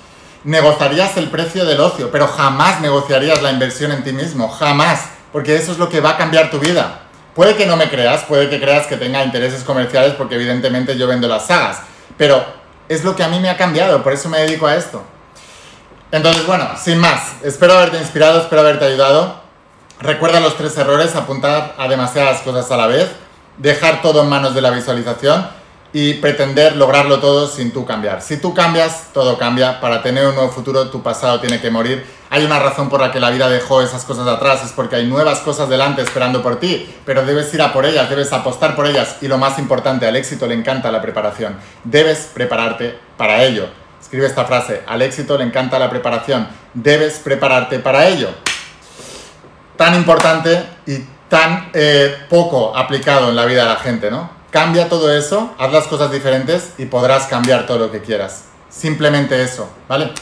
negociarías 0.44 1.18
el 1.18 1.28
precio 1.28 1.66
del 1.66 1.80
ocio, 1.80 2.10
pero 2.10 2.26
jamás 2.26 2.80
negociarías 2.80 3.42
la 3.42 3.52
inversión 3.52 3.92
en 3.92 4.02
ti 4.02 4.12
mismo, 4.12 4.48
jamás 4.48 5.10
porque 5.32 5.54
eso 5.54 5.72
es 5.72 5.78
lo 5.78 5.90
que 5.90 6.00
va 6.00 6.10
a 6.10 6.16
cambiar 6.16 6.50
tu 6.50 6.58
vida. 6.58 7.02
Puede 7.34 7.56
que 7.56 7.66
no 7.66 7.76
me 7.76 7.90
creas, 7.90 8.24
puede 8.24 8.48
que 8.48 8.58
creas 8.58 8.86
que 8.86 8.96
tenga 8.96 9.22
intereses 9.22 9.64
comerciales 9.64 10.14
porque 10.14 10.36
evidentemente 10.36 10.96
yo 10.96 11.06
vendo 11.06 11.28
las 11.28 11.46
sagas, 11.46 11.82
pero 12.16 12.42
es 12.88 13.04
lo 13.04 13.14
que 13.14 13.22
a 13.22 13.28
mí 13.28 13.38
me 13.38 13.50
ha 13.50 13.58
cambiado, 13.58 14.02
por 14.02 14.14
eso 14.14 14.30
me 14.30 14.38
dedico 14.38 14.66
a 14.66 14.76
esto. 14.76 15.02
Entonces, 16.12 16.46
bueno, 16.46 16.68
sin 16.82 16.98
más, 16.98 17.34
espero 17.42 17.74
haberte 17.74 17.98
inspirado, 17.98 18.40
espero 18.40 18.60
haberte 18.60 18.84
ayudado. 18.84 19.40
Recuerda 20.00 20.40
los 20.40 20.56
tres 20.56 20.76
errores, 20.78 21.16
apuntar 21.16 21.74
a 21.78 21.88
demasiadas 21.88 22.42
cosas 22.42 22.70
a 22.70 22.76
la 22.76 22.86
vez, 22.86 23.10
dejar 23.58 24.02
todo 24.02 24.22
en 24.22 24.28
manos 24.28 24.54
de 24.54 24.60
la 24.60 24.70
visualización 24.70 25.48
y 25.92 26.14
pretender 26.14 26.76
lograrlo 26.76 27.18
todo 27.20 27.48
sin 27.48 27.72
tú 27.72 27.86
cambiar. 27.86 28.20
Si 28.20 28.36
tú 28.36 28.52
cambias, 28.54 29.06
todo 29.14 29.38
cambia. 29.38 29.80
Para 29.80 30.02
tener 30.02 30.26
un 30.26 30.34
nuevo 30.34 30.50
futuro, 30.50 30.90
tu 30.90 31.02
pasado 31.02 31.40
tiene 31.40 31.60
que 31.60 31.70
morir. 31.70 32.04
Hay 32.28 32.44
una 32.44 32.58
razón 32.58 32.88
por 32.88 33.00
la 33.00 33.10
que 33.10 33.18
la 33.18 33.30
vida 33.30 33.48
dejó 33.48 33.82
esas 33.82 34.04
cosas 34.04 34.28
atrás, 34.28 34.62
es 34.64 34.72
porque 34.72 34.96
hay 34.96 35.06
nuevas 35.06 35.40
cosas 35.40 35.68
delante 35.68 36.02
esperando 36.02 36.42
por 36.42 36.60
ti, 36.60 36.94
pero 37.04 37.24
debes 37.24 37.52
ir 37.54 37.62
a 37.62 37.72
por 37.72 37.86
ellas, 37.86 38.10
debes 38.10 38.32
apostar 38.32 38.76
por 38.76 38.86
ellas 38.86 39.16
y 39.22 39.28
lo 39.28 39.38
más 39.38 39.58
importante, 39.58 40.06
al 40.06 40.16
éxito 40.16 40.46
le 40.46 40.54
encanta 40.54 40.92
la 40.92 41.00
preparación. 41.00 41.56
Debes 41.84 42.30
prepararte 42.34 42.98
para 43.16 43.42
ello. 43.44 43.85
Escribe 44.06 44.28
esta 44.28 44.44
frase, 44.44 44.84
al 44.86 45.02
éxito 45.02 45.36
le 45.36 45.42
encanta 45.42 45.80
la 45.80 45.90
preparación, 45.90 46.46
debes 46.74 47.18
prepararte 47.18 47.80
para 47.80 48.06
ello. 48.06 48.28
Tan 49.76 49.96
importante 49.96 50.64
y 50.86 50.98
tan 51.28 51.70
eh, 51.74 52.16
poco 52.30 52.76
aplicado 52.76 53.30
en 53.30 53.34
la 53.34 53.44
vida 53.46 53.62
de 53.64 53.68
la 53.70 53.80
gente, 53.80 54.08
¿no? 54.08 54.30
Cambia 54.52 54.88
todo 54.88 55.12
eso, 55.12 55.56
haz 55.58 55.72
las 55.72 55.88
cosas 55.88 56.12
diferentes 56.12 56.74
y 56.78 56.86
podrás 56.86 57.26
cambiar 57.26 57.66
todo 57.66 57.78
lo 57.78 57.90
que 57.90 58.00
quieras. 58.00 58.44
Simplemente 58.70 59.42
eso, 59.42 59.68
¿vale? 59.88 60.12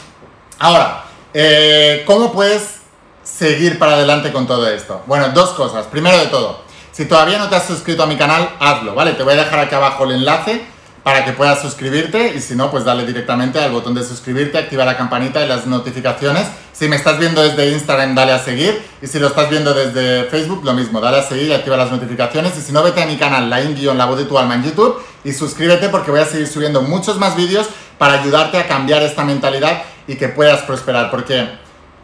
Ahora, 0.57 1.03
eh, 1.31 2.01
¿cómo 2.07 2.31
puedes 2.31 2.77
seguir 3.21 3.77
para 3.77 3.93
adelante 3.93 4.31
con 4.31 4.47
todo 4.47 4.67
esto? 4.67 5.03
Bueno, 5.05 5.29
dos 5.29 5.51
cosas. 5.51 5.85
Primero 5.85 6.17
de 6.17 6.25
todo, 6.25 6.61
si 6.91 7.05
todavía 7.05 7.37
no 7.37 7.49
te 7.49 7.55
has 7.55 7.67
suscrito 7.67 8.01
a 8.01 8.07
mi 8.07 8.17
canal, 8.17 8.49
hazlo, 8.59 8.95
¿vale? 8.95 9.11
Te 9.11 9.21
voy 9.21 9.33
a 9.33 9.43
dejar 9.43 9.59
aquí 9.59 9.75
abajo 9.75 10.05
el 10.05 10.13
enlace 10.13 10.73
para 11.05 11.23
que 11.23 11.33
puedas 11.33 11.61
suscribirte 11.61 12.33
y 12.35 12.41
si 12.41 12.55
no, 12.55 12.71
pues 12.71 12.83
dale 12.83 13.05
directamente 13.05 13.59
al 13.59 13.69
botón 13.69 13.93
de 13.93 14.03
suscribirte, 14.03 14.57
activa 14.57 14.83
la 14.85 14.97
campanita 14.97 15.45
y 15.45 15.47
las 15.47 15.67
notificaciones. 15.67 16.47
Si 16.73 16.87
me 16.87 16.95
estás 16.95 17.19
viendo 17.19 17.43
desde 17.43 17.69
Instagram, 17.69 18.15
dale 18.15 18.31
a 18.31 18.39
seguir 18.39 18.81
y 19.03 19.05
si 19.05 19.19
lo 19.19 19.27
estás 19.27 19.51
viendo 19.51 19.75
desde 19.75 20.23
Facebook, 20.23 20.65
lo 20.65 20.73
mismo, 20.73 20.99
dale 20.99 21.19
a 21.19 21.21
seguir 21.21 21.49
y 21.49 21.53
activa 21.53 21.77
las 21.77 21.91
notificaciones 21.91 22.57
y 22.57 22.61
si 22.61 22.71
no, 22.71 22.81
vete 22.81 23.03
a 23.03 23.05
mi 23.05 23.17
canal, 23.17 23.51
la 23.51 23.61
en 23.61 23.97
la 23.99 24.05
voz 24.05 24.17
de 24.17 24.25
tu 24.25 24.35
alma 24.35 24.55
en 24.55 24.63
YouTube 24.63 24.99
y 25.23 25.31
suscríbete 25.31 25.89
porque 25.89 26.09
voy 26.09 26.21
a 26.21 26.25
seguir 26.25 26.47
subiendo 26.47 26.81
muchos 26.81 27.19
más 27.19 27.35
vídeos 27.35 27.67
para 27.99 28.19
ayudarte 28.19 28.57
a 28.57 28.67
cambiar 28.67 29.03
esta 29.03 29.23
mentalidad 29.23 29.83
y 30.07 30.15
que 30.15 30.29
puedas 30.29 30.63
prosperar 30.63 31.11
porque 31.11 31.47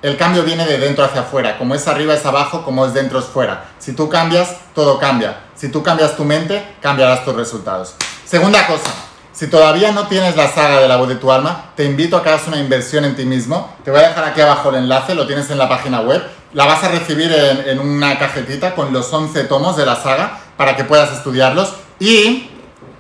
el 0.04 0.16
cambio 0.16 0.44
viene 0.44 0.68
de 0.68 0.78
dentro 0.78 1.04
hacia 1.04 1.22
afuera, 1.22 1.58
como 1.58 1.74
es 1.74 1.88
arriba 1.88 2.14
es 2.14 2.24
abajo, 2.28 2.64
como 2.64 2.86
es 2.86 2.94
dentro 2.94 3.18
es 3.18 3.26
fuera. 3.26 3.72
Si 3.80 3.94
tú 3.94 4.10
cambias, 4.10 4.58
todo 4.76 5.00
cambia. 5.00 5.40
Si 5.56 5.70
tú 5.70 5.82
cambias 5.82 6.16
tu 6.16 6.24
mente, 6.24 6.64
cambiarás 6.82 7.26
tus 7.26 7.34
resultados. 7.36 7.96
Segunda 8.32 8.66
cosa, 8.66 8.90
si 9.34 9.48
todavía 9.48 9.92
no 9.92 10.08
tienes 10.08 10.38
la 10.38 10.48
saga 10.48 10.80
de 10.80 10.88
la 10.88 10.96
voz 10.96 11.10
de 11.10 11.16
tu 11.16 11.34
alma, 11.34 11.72
te 11.76 11.84
invito 11.84 12.16
a 12.16 12.24
que 12.24 12.30
hagas 12.30 12.48
una 12.48 12.60
inversión 12.60 13.04
en 13.04 13.14
ti 13.14 13.26
mismo. 13.26 13.76
Te 13.84 13.92
voy 13.92 14.00
a 14.00 14.08
dejar 14.08 14.24
aquí 14.24 14.40
abajo 14.40 14.70
el 14.70 14.76
enlace, 14.76 15.16
lo 15.16 15.28
tienes 15.28 15.50
en 15.50 15.58
la 15.58 15.68
página 15.68 16.00
web. 16.00 16.24
La 16.54 16.64
vas 16.64 16.82
a 16.82 16.88
recibir 16.88 17.30
en, 17.34 17.78
una 17.78 18.18
cajetita 18.18 18.74
con 18.74 18.94
los 18.94 19.12
11 19.12 19.44
tomos 19.44 19.76
de 19.76 19.86
la 19.86 19.98
saga 19.98 20.40
para 20.56 20.78
que 20.78 20.86
puedas 20.86 21.12
estudiarlos. 21.12 21.74
Y 22.00 22.50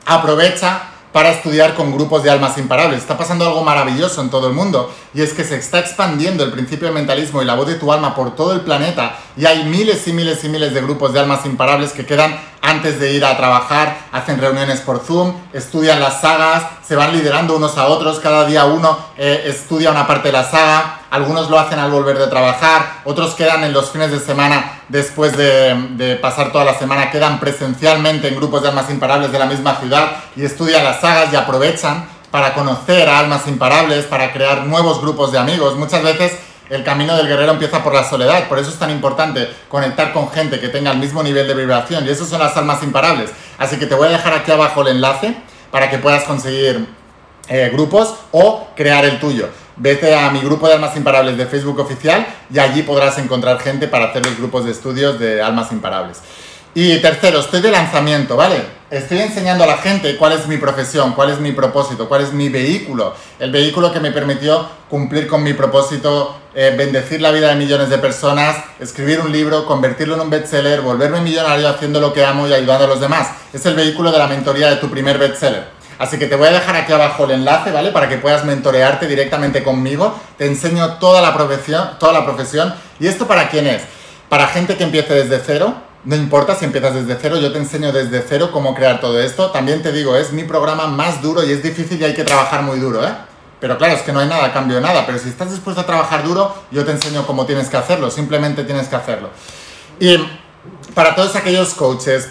aprovecha 0.06 0.82
para 1.14 1.30
estudiar 1.30 1.76
con 1.76 1.94
grupos 1.94 2.24
de 2.24 2.30
almas 2.30 2.58
imparables. 2.58 3.00
Está 3.00 3.18
pasando 3.18 3.48
algo 3.48 3.64
maravilloso 3.64 4.20
en 4.20 4.30
todo 4.30 4.48
el 4.48 4.54
mundo. 4.54 4.94
Y 5.14 5.22
es 5.22 5.34
que 5.34 5.44
se 5.44 5.58
está 5.58 5.80
expandiendo 5.80 6.44
el 6.44 6.52
principio 6.52 6.88
de 6.88 6.94
mentalismo 6.94 7.42
y 7.42 7.46
la 7.46 7.56
voz 7.56 7.68
de 7.68 7.76
tu 7.76 7.92
alma 7.92 8.16
por 8.16 8.36
todo 8.36 8.54
el 8.54 8.62
planeta 8.62 9.18
y 9.36 9.46
hay 9.46 9.64
miles 9.66 10.08
y 10.08 10.14
miles 10.14 10.44
y 10.44 10.50
miles 10.50 10.74
de 10.74 10.82
grupos 10.82 11.14
de 11.14 11.20
almas 11.20 11.46
imparables 11.46 11.92
que 11.92 12.06
quedan 12.06 12.40
antes 12.62 13.00
de 13.00 13.14
ir 13.14 13.26
a 13.26 13.36
trabajar, 13.36 13.98
hacen 14.12 14.40
reuniones 14.40 14.82
por 14.82 15.00
Zoom, 15.00 15.34
estudian 15.52 16.00
las 16.00 16.22
sagas, 16.22 16.64
se 16.88 16.96
van 16.96 17.12
liderando 17.12 17.56
unos 17.56 17.76
a 17.78 17.88
otros, 17.88 18.20
cada 18.20 18.46
día 18.46 18.66
uno 18.66 18.98
eh, 19.18 19.46
estudia 19.48 19.90
una 19.90 20.06
parte 20.06 20.28
de 20.28 20.34
la 20.34 20.44
saga, 20.44 21.00
algunos 21.10 21.50
lo 21.50 21.60
hacen 21.60 21.80
al 21.80 21.90
volver 21.90 22.20
de 22.20 22.28
trabajar, 22.28 23.02
otros 23.04 23.34
quedan 23.34 23.64
en 23.64 23.74
los 23.74 23.90
fines 23.90 24.12
de 24.12 24.20
semana 24.20 24.82
después 24.90 25.36
de, 25.36 25.74
de, 25.92 26.16
pasar 26.18 26.52
toda 26.52 26.64
la 26.64 26.78
semana, 26.78 27.10
quedan 27.10 27.40
presencialmente 27.40 28.28
en 28.28 28.36
grupos 28.36 28.62
de 28.62 28.70
almas 28.70 28.90
imparables 28.92 29.32
de 29.32 29.40
la 29.40 29.48
misma 29.48 29.76
ciudad 29.78 30.12
y 30.36 30.46
estudian 30.46 30.84
las 30.84 31.02
sagas 31.02 31.34
y 31.34 31.36
aprovechan 31.36 32.06
para 32.32 32.54
conocer 32.54 33.08
a 33.10 33.20
almas 33.20 33.48
imparables, 33.48 34.06
para 34.06 34.32
crear 34.32 34.66
nuevos 34.66 35.02
grupos 35.02 35.32
de 35.32 35.38
amigos. 35.38 35.76
Muchas 35.76 36.02
veces 36.02 36.38
el 36.70 36.84
camino 36.86 37.16
del 37.18 37.28
guerrero 37.28 37.52
empieza 37.52 37.84
por 37.84 37.94
la 37.94 38.10
soledad, 38.10 38.48
por 38.48 38.58
eso 38.58 38.70
es 38.70 38.80
tan 38.80 38.90
importante 38.90 39.50
conectar 39.68 40.14
con 40.14 40.32
gente 40.32 40.60
que 40.60 40.70
tenga 40.70 40.92
el 40.92 40.98
mismo 40.98 41.22
nivel 41.22 41.46
de 41.46 41.54
vibración 41.54 42.06
y 42.06 42.10
eso 42.10 42.26
son 42.26 42.40
las 42.40 42.56
almas 42.56 42.82
imparables. 42.82 43.30
Así 43.58 43.78
que 43.78 43.86
te 43.86 43.94
voy 43.94 44.08
a 44.08 44.12
dejar 44.12 44.34
aquí 44.34 44.52
abajo 44.52 44.82
el 44.82 44.88
enlace 44.88 45.36
para 45.70 45.90
que 45.90 45.98
puedas 45.98 46.24
conseguir 46.24 46.88
eh, 47.50 47.70
grupos 47.74 48.16
o 48.32 48.68
crear 48.76 49.04
el 49.04 49.20
tuyo. 49.20 49.50
Vete 49.76 50.16
a 50.16 50.32
mi 50.32 50.40
grupo 50.40 50.68
de 50.68 50.76
almas 50.76 50.96
imparables 50.96 51.38
de 51.38 51.46
Facebook 51.46 51.80
oficial 51.80 52.26
y 52.54 52.60
allí 52.60 52.84
podrás 52.84 53.18
encontrar 53.18 53.60
gente 53.60 53.88
para 53.88 54.06
hacer 54.06 54.26
los 54.26 54.38
grupos 54.38 54.64
de 54.64 54.72
estudios 54.72 55.20
de 55.20 55.42
almas 55.42 55.72
imparables. 55.72 56.22
Y 56.74 57.00
tercero, 57.00 57.42
estoy 57.42 57.60
de 57.60 57.70
lanzamiento, 57.70 58.38
¿vale? 58.38 58.64
Estoy 58.90 59.20
enseñando 59.20 59.66
a 59.66 59.68
la 59.68 59.78
gente 59.78 60.16
cuál 60.16 60.32
es 60.32 60.48
mi 60.48 60.56
profesión, 60.56 61.12
cuál 61.12 61.30
es 61.30 61.40
mi 61.40 61.52
propósito, 61.52 62.08
cuál 62.08 62.22
es 62.22 62.32
mi 62.32 62.48
vehículo. 62.48 63.14
El 63.40 63.52
vehículo 63.52 63.92
que 63.92 64.00
me 64.00 64.12
permitió 64.12 64.70
cumplir 64.90 65.28
con 65.28 65.44
mi 65.44 65.54
propósito, 65.54 66.40
eh, 66.56 66.74
bendecir 66.78 67.22
la 67.22 67.32
vida 67.32 67.50
de 67.50 67.56
millones 67.56 67.90
de 67.90 67.98
personas, 67.98 68.56
escribir 68.80 69.20
un 69.20 69.34
libro, 69.34 69.66
convertirlo 69.66 70.16
en 70.16 70.22
un 70.22 70.30
bestseller, 70.30 70.80
volverme 70.80 71.20
millonario 71.20 71.68
haciendo 71.68 72.00
lo 72.00 72.14
que 72.14 72.24
amo 72.24 72.48
y 72.48 72.54
ayudando 72.54 72.86
a 72.86 72.88
los 72.88 73.02
demás. 73.02 73.28
Es 73.52 73.66
el 73.66 73.76
vehículo 73.76 74.10
de 74.10 74.20
la 74.20 74.28
mentoría 74.28 74.70
de 74.70 74.78
tu 74.78 74.90
primer 74.90 75.18
bestseller. 75.18 75.68
Así 76.00 76.18
que 76.18 76.28
te 76.28 76.38
voy 76.38 76.48
a 76.48 76.52
dejar 76.52 76.78
aquí 76.78 76.94
abajo 76.94 77.26
el 77.26 77.32
enlace, 77.32 77.72
¿vale? 77.72 77.92
Para 77.92 78.08
que 78.08 78.16
puedas 78.16 78.46
mentorearte 78.46 79.08
directamente 79.08 79.62
conmigo. 79.62 80.18
Te 80.38 80.46
enseño 80.46 81.00
toda 81.00 81.22
la 81.22 81.34
profesión, 81.34 81.92
toda 82.00 82.14
la 82.14 82.24
profesión. 82.24 82.74
¿Y 82.98 83.08
esto 83.08 83.28
para 83.28 83.50
quién 83.50 83.68
es? 83.68 83.82
Para 84.30 84.48
gente 84.48 84.78
que 84.78 84.86
empiece 84.86 85.14
desde 85.14 85.42
cero, 85.46 85.91
no 86.04 86.16
importa 86.16 86.56
si 86.56 86.66
empiezas 86.66 86.96
desde 86.96 87.18
cero, 87.22 87.38
yo 87.38 87.52
te 87.52 87.60
enseño 87.60 87.92
desde 87.92 88.24
cero 88.28 88.50
cómo 88.52 88.74
crear 88.74 89.00
todo 89.00 89.20
esto. 89.20 89.52
También 89.52 89.84
te 89.84 89.92
digo, 89.92 90.16
es 90.16 90.32
mi 90.32 90.44
programa 90.44 90.88
más 90.88 91.22
duro 91.22 91.44
y 91.44 91.52
es 91.52 91.62
difícil 91.62 92.02
y 92.02 92.04
hay 92.04 92.14
que 92.14 92.24
trabajar 92.24 92.64
muy 92.64 92.80
duro, 92.80 93.06
¿eh? 93.06 93.14
Pero 93.60 93.78
claro, 93.78 93.94
es 93.94 94.02
que 94.02 94.12
no 94.12 94.20
hay 94.20 94.28
nada 94.28 94.52
cambio 94.52 94.82
nada. 94.82 95.06
Pero 95.06 95.20
si 95.20 95.30
estás 95.30 95.52
dispuesto 95.52 95.82
a 95.82 95.86
trabajar 95.86 96.24
duro, 96.24 96.56
yo 96.72 96.84
te 96.84 96.92
enseño 96.92 97.28
cómo 97.28 97.46
tienes 97.46 97.70
que 97.70 97.78
hacerlo. 97.78 98.10
Simplemente 98.10 98.64
tienes 98.64 98.88
que 98.88 98.96
hacerlo. 98.96 99.30
Y 100.00 100.18
para 100.96 101.14
todos 101.14 101.36
aquellos 101.36 101.76
coaches, 101.76 102.28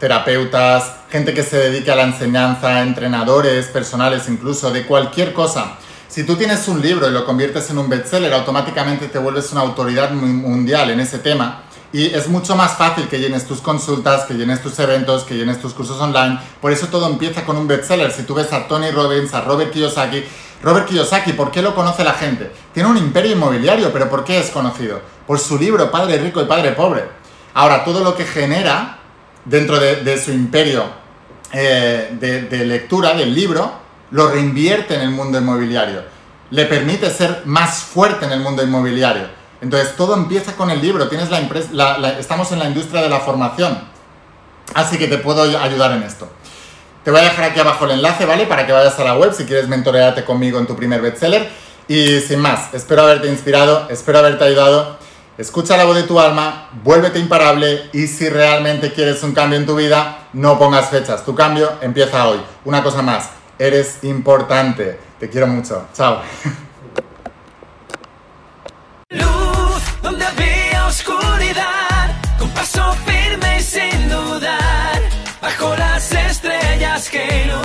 terapeutas, 0.00 0.92
gente 1.08 1.32
que 1.32 1.44
se 1.44 1.56
dedique 1.58 1.92
a 1.92 1.94
la 1.94 2.02
enseñanza, 2.02 2.82
entrenadores 2.82 3.66
personales 3.66 4.28
incluso, 4.28 4.72
de 4.72 4.84
cualquier 4.84 5.32
cosa. 5.32 5.76
Si 6.08 6.24
tú 6.24 6.34
tienes 6.34 6.66
un 6.66 6.82
libro 6.82 7.08
y 7.08 7.12
lo 7.12 7.24
conviertes 7.24 7.70
en 7.70 7.78
un 7.78 7.88
bestseller, 7.88 8.32
automáticamente 8.34 9.06
te 9.06 9.18
vuelves 9.18 9.52
una 9.52 9.60
autoridad 9.60 10.10
mundial 10.10 10.90
en 10.90 10.98
ese 10.98 11.20
tema 11.20 11.62
y 11.92 12.06
es 12.06 12.26
mucho 12.28 12.56
más 12.56 12.72
fácil 12.72 13.06
que 13.06 13.18
llenes 13.18 13.46
tus 13.46 13.60
consultas, 13.60 14.24
que 14.24 14.34
llenes 14.34 14.62
tus 14.62 14.78
eventos, 14.78 15.24
que 15.24 15.34
llenes 15.34 15.60
tus 15.60 15.74
cursos 15.74 16.00
online. 16.00 16.38
Por 16.60 16.72
eso 16.72 16.86
todo 16.86 17.06
empieza 17.06 17.44
con 17.44 17.56
un 17.58 17.68
bestseller. 17.68 18.10
Si 18.10 18.22
tú 18.22 18.34
ves 18.34 18.50
a 18.52 18.66
Tony 18.66 18.90
Robbins, 18.90 19.34
a 19.34 19.42
Robert 19.42 19.70
Kiyosaki, 19.70 20.24
Robert 20.62 20.86
Kiyosaki, 20.86 21.34
¿por 21.34 21.50
qué 21.50 21.60
lo 21.60 21.74
conoce 21.74 22.02
la 22.02 22.14
gente? 22.14 22.50
Tiene 22.72 22.88
un 22.88 22.96
imperio 22.96 23.32
inmobiliario, 23.32 23.92
pero 23.92 24.08
¿por 24.08 24.24
qué 24.24 24.38
es 24.38 24.50
conocido? 24.50 25.02
Por 25.26 25.38
su 25.38 25.58
libro 25.58 25.90
Padre 25.90 26.16
Rico 26.16 26.40
y 26.40 26.46
Padre 26.46 26.72
Pobre. 26.72 27.04
Ahora, 27.54 27.84
todo 27.84 28.00
lo 28.02 28.16
que 28.16 28.24
genera 28.24 28.98
dentro 29.44 29.78
de, 29.78 30.22
su 30.22 30.32
imperio 30.32 30.84
eh, 31.52 32.16
de, 32.18 32.42
de 32.42 32.64
lectura 32.64 33.12
del 33.12 33.34
libro, 33.34 33.70
lo 34.12 34.28
reinvierte 34.28 34.94
en 34.94 35.02
el 35.02 35.10
mundo 35.10 35.38
inmobiliario. 35.38 36.04
Le 36.50 36.64
permite 36.64 37.10
ser 37.10 37.42
más 37.44 37.82
fuerte 37.82 38.24
en 38.24 38.32
el 38.32 38.40
mundo 38.40 38.62
inmobiliario 38.62 39.41
entonces 39.62 39.94
todo 39.96 40.14
empieza 40.14 40.56
con 40.56 40.70
el 40.70 40.82
libro, 40.82 41.08
tienes 41.08 41.30
la, 41.30 42.16
estamos 42.18 42.50
en 42.50 42.58
la 42.58 42.66
industria 42.66 43.00
de 43.00 43.08
la 43.08 43.20
formación, 43.20 43.78
así 44.74 44.98
que 44.98 45.06
te 45.06 45.18
puedo 45.18 45.42
ayudar 45.42 45.92
en 45.92 46.02
esto. 46.02 46.28
Te 47.04 47.12
voy 47.12 47.20
a 47.20 47.24
dejar 47.24 47.44
aquí 47.44 47.60
abajo 47.60 47.84
el 47.84 47.92
enlace, 47.92 48.26
¿vale? 48.26 48.46
Para 48.46 48.66
que 48.66 48.72
vayas 48.72 48.98
a 48.98 49.04
la 49.04 49.16
web 49.16 49.32
si 49.32 49.44
quieres 49.44 49.68
mentorearte 49.68 50.24
conmigo 50.24 50.58
en 50.58 50.66
tu 50.66 50.74
primer 50.74 51.00
bestseller. 51.00 51.48
Y 51.86 52.20
sin 52.20 52.40
más, 52.40 52.74
espero 52.74 53.02
haberte 53.02 53.28
inspirado, 53.28 53.86
espero 53.88 54.18
haberte 54.18 54.44
ayudado. 54.44 54.98
Escucha 55.38 55.76
la 55.76 55.84
voz 55.84 55.96
de 55.96 56.04
tu 56.04 56.18
alma, 56.18 56.68
vuélvete 56.82 57.18
imparable 57.18 57.88
y 57.92 58.06
si 58.06 58.28
realmente 58.28 58.92
quieres 58.92 59.22
un 59.22 59.32
cambio 59.32 59.58
en 59.58 59.66
tu 59.66 59.76
vida, 59.76 60.28
no 60.32 60.58
pongas 60.58 60.90
fechas. 60.90 61.24
Tu 61.24 61.34
cambio 61.34 61.72
empieza 61.80 62.28
hoy. 62.28 62.40
Una 62.64 62.82
cosa 62.82 63.02
más, 63.02 63.30
eres 63.58 64.02
importante. 64.02 64.98
Te 65.18 65.28
quiero 65.28 65.46
mucho. 65.46 65.86
Chao. 65.94 66.20
paso 72.62 72.92
firme 73.06 73.56
y 73.58 73.62
sin 73.62 74.08
dudar, 74.08 75.00
bajo 75.40 75.74
las 75.76 76.12
estrellas 76.12 77.10
que 77.10 77.24
iluminan 77.44 77.61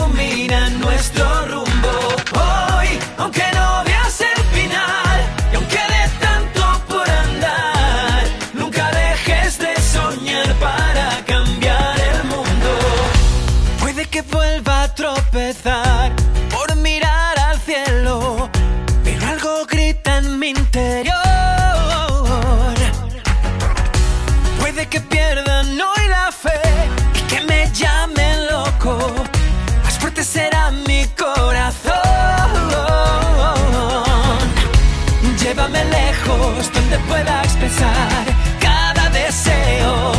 Llévame 35.48 35.82
lejos 35.86 36.74
donde 36.74 37.00
pueda 37.08 37.41
expresar 37.41 38.26
cada 38.60 39.10
deseo 39.12 40.12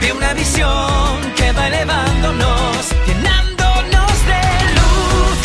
de 0.00 0.12
una 0.12 0.32
visión 0.32 1.18
que 1.36 1.50
va 1.50 1.66
elevándonos, 1.66 2.76
llenándonos 3.04 4.12
de 4.30 4.42
luz 4.76 5.36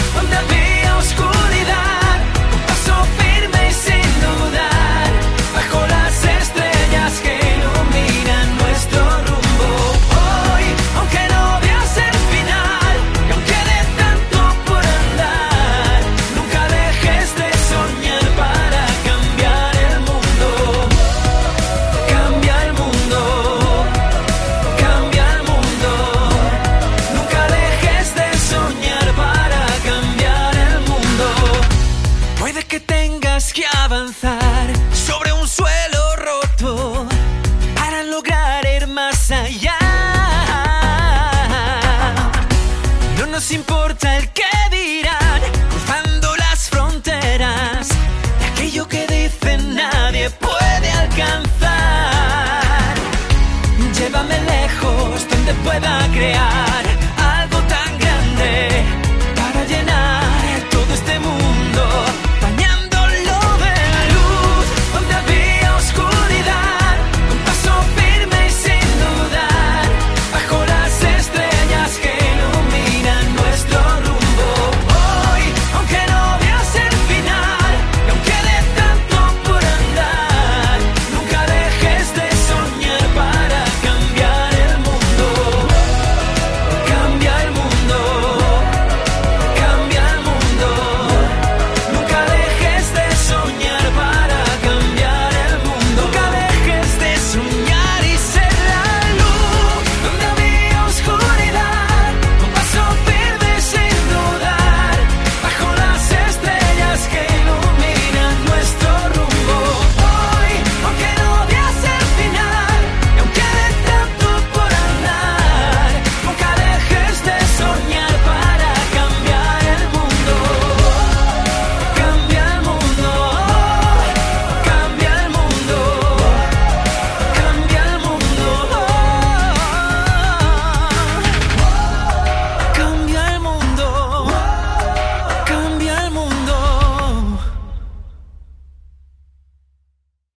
pueda 55.54 56.10
crear 56.14 56.85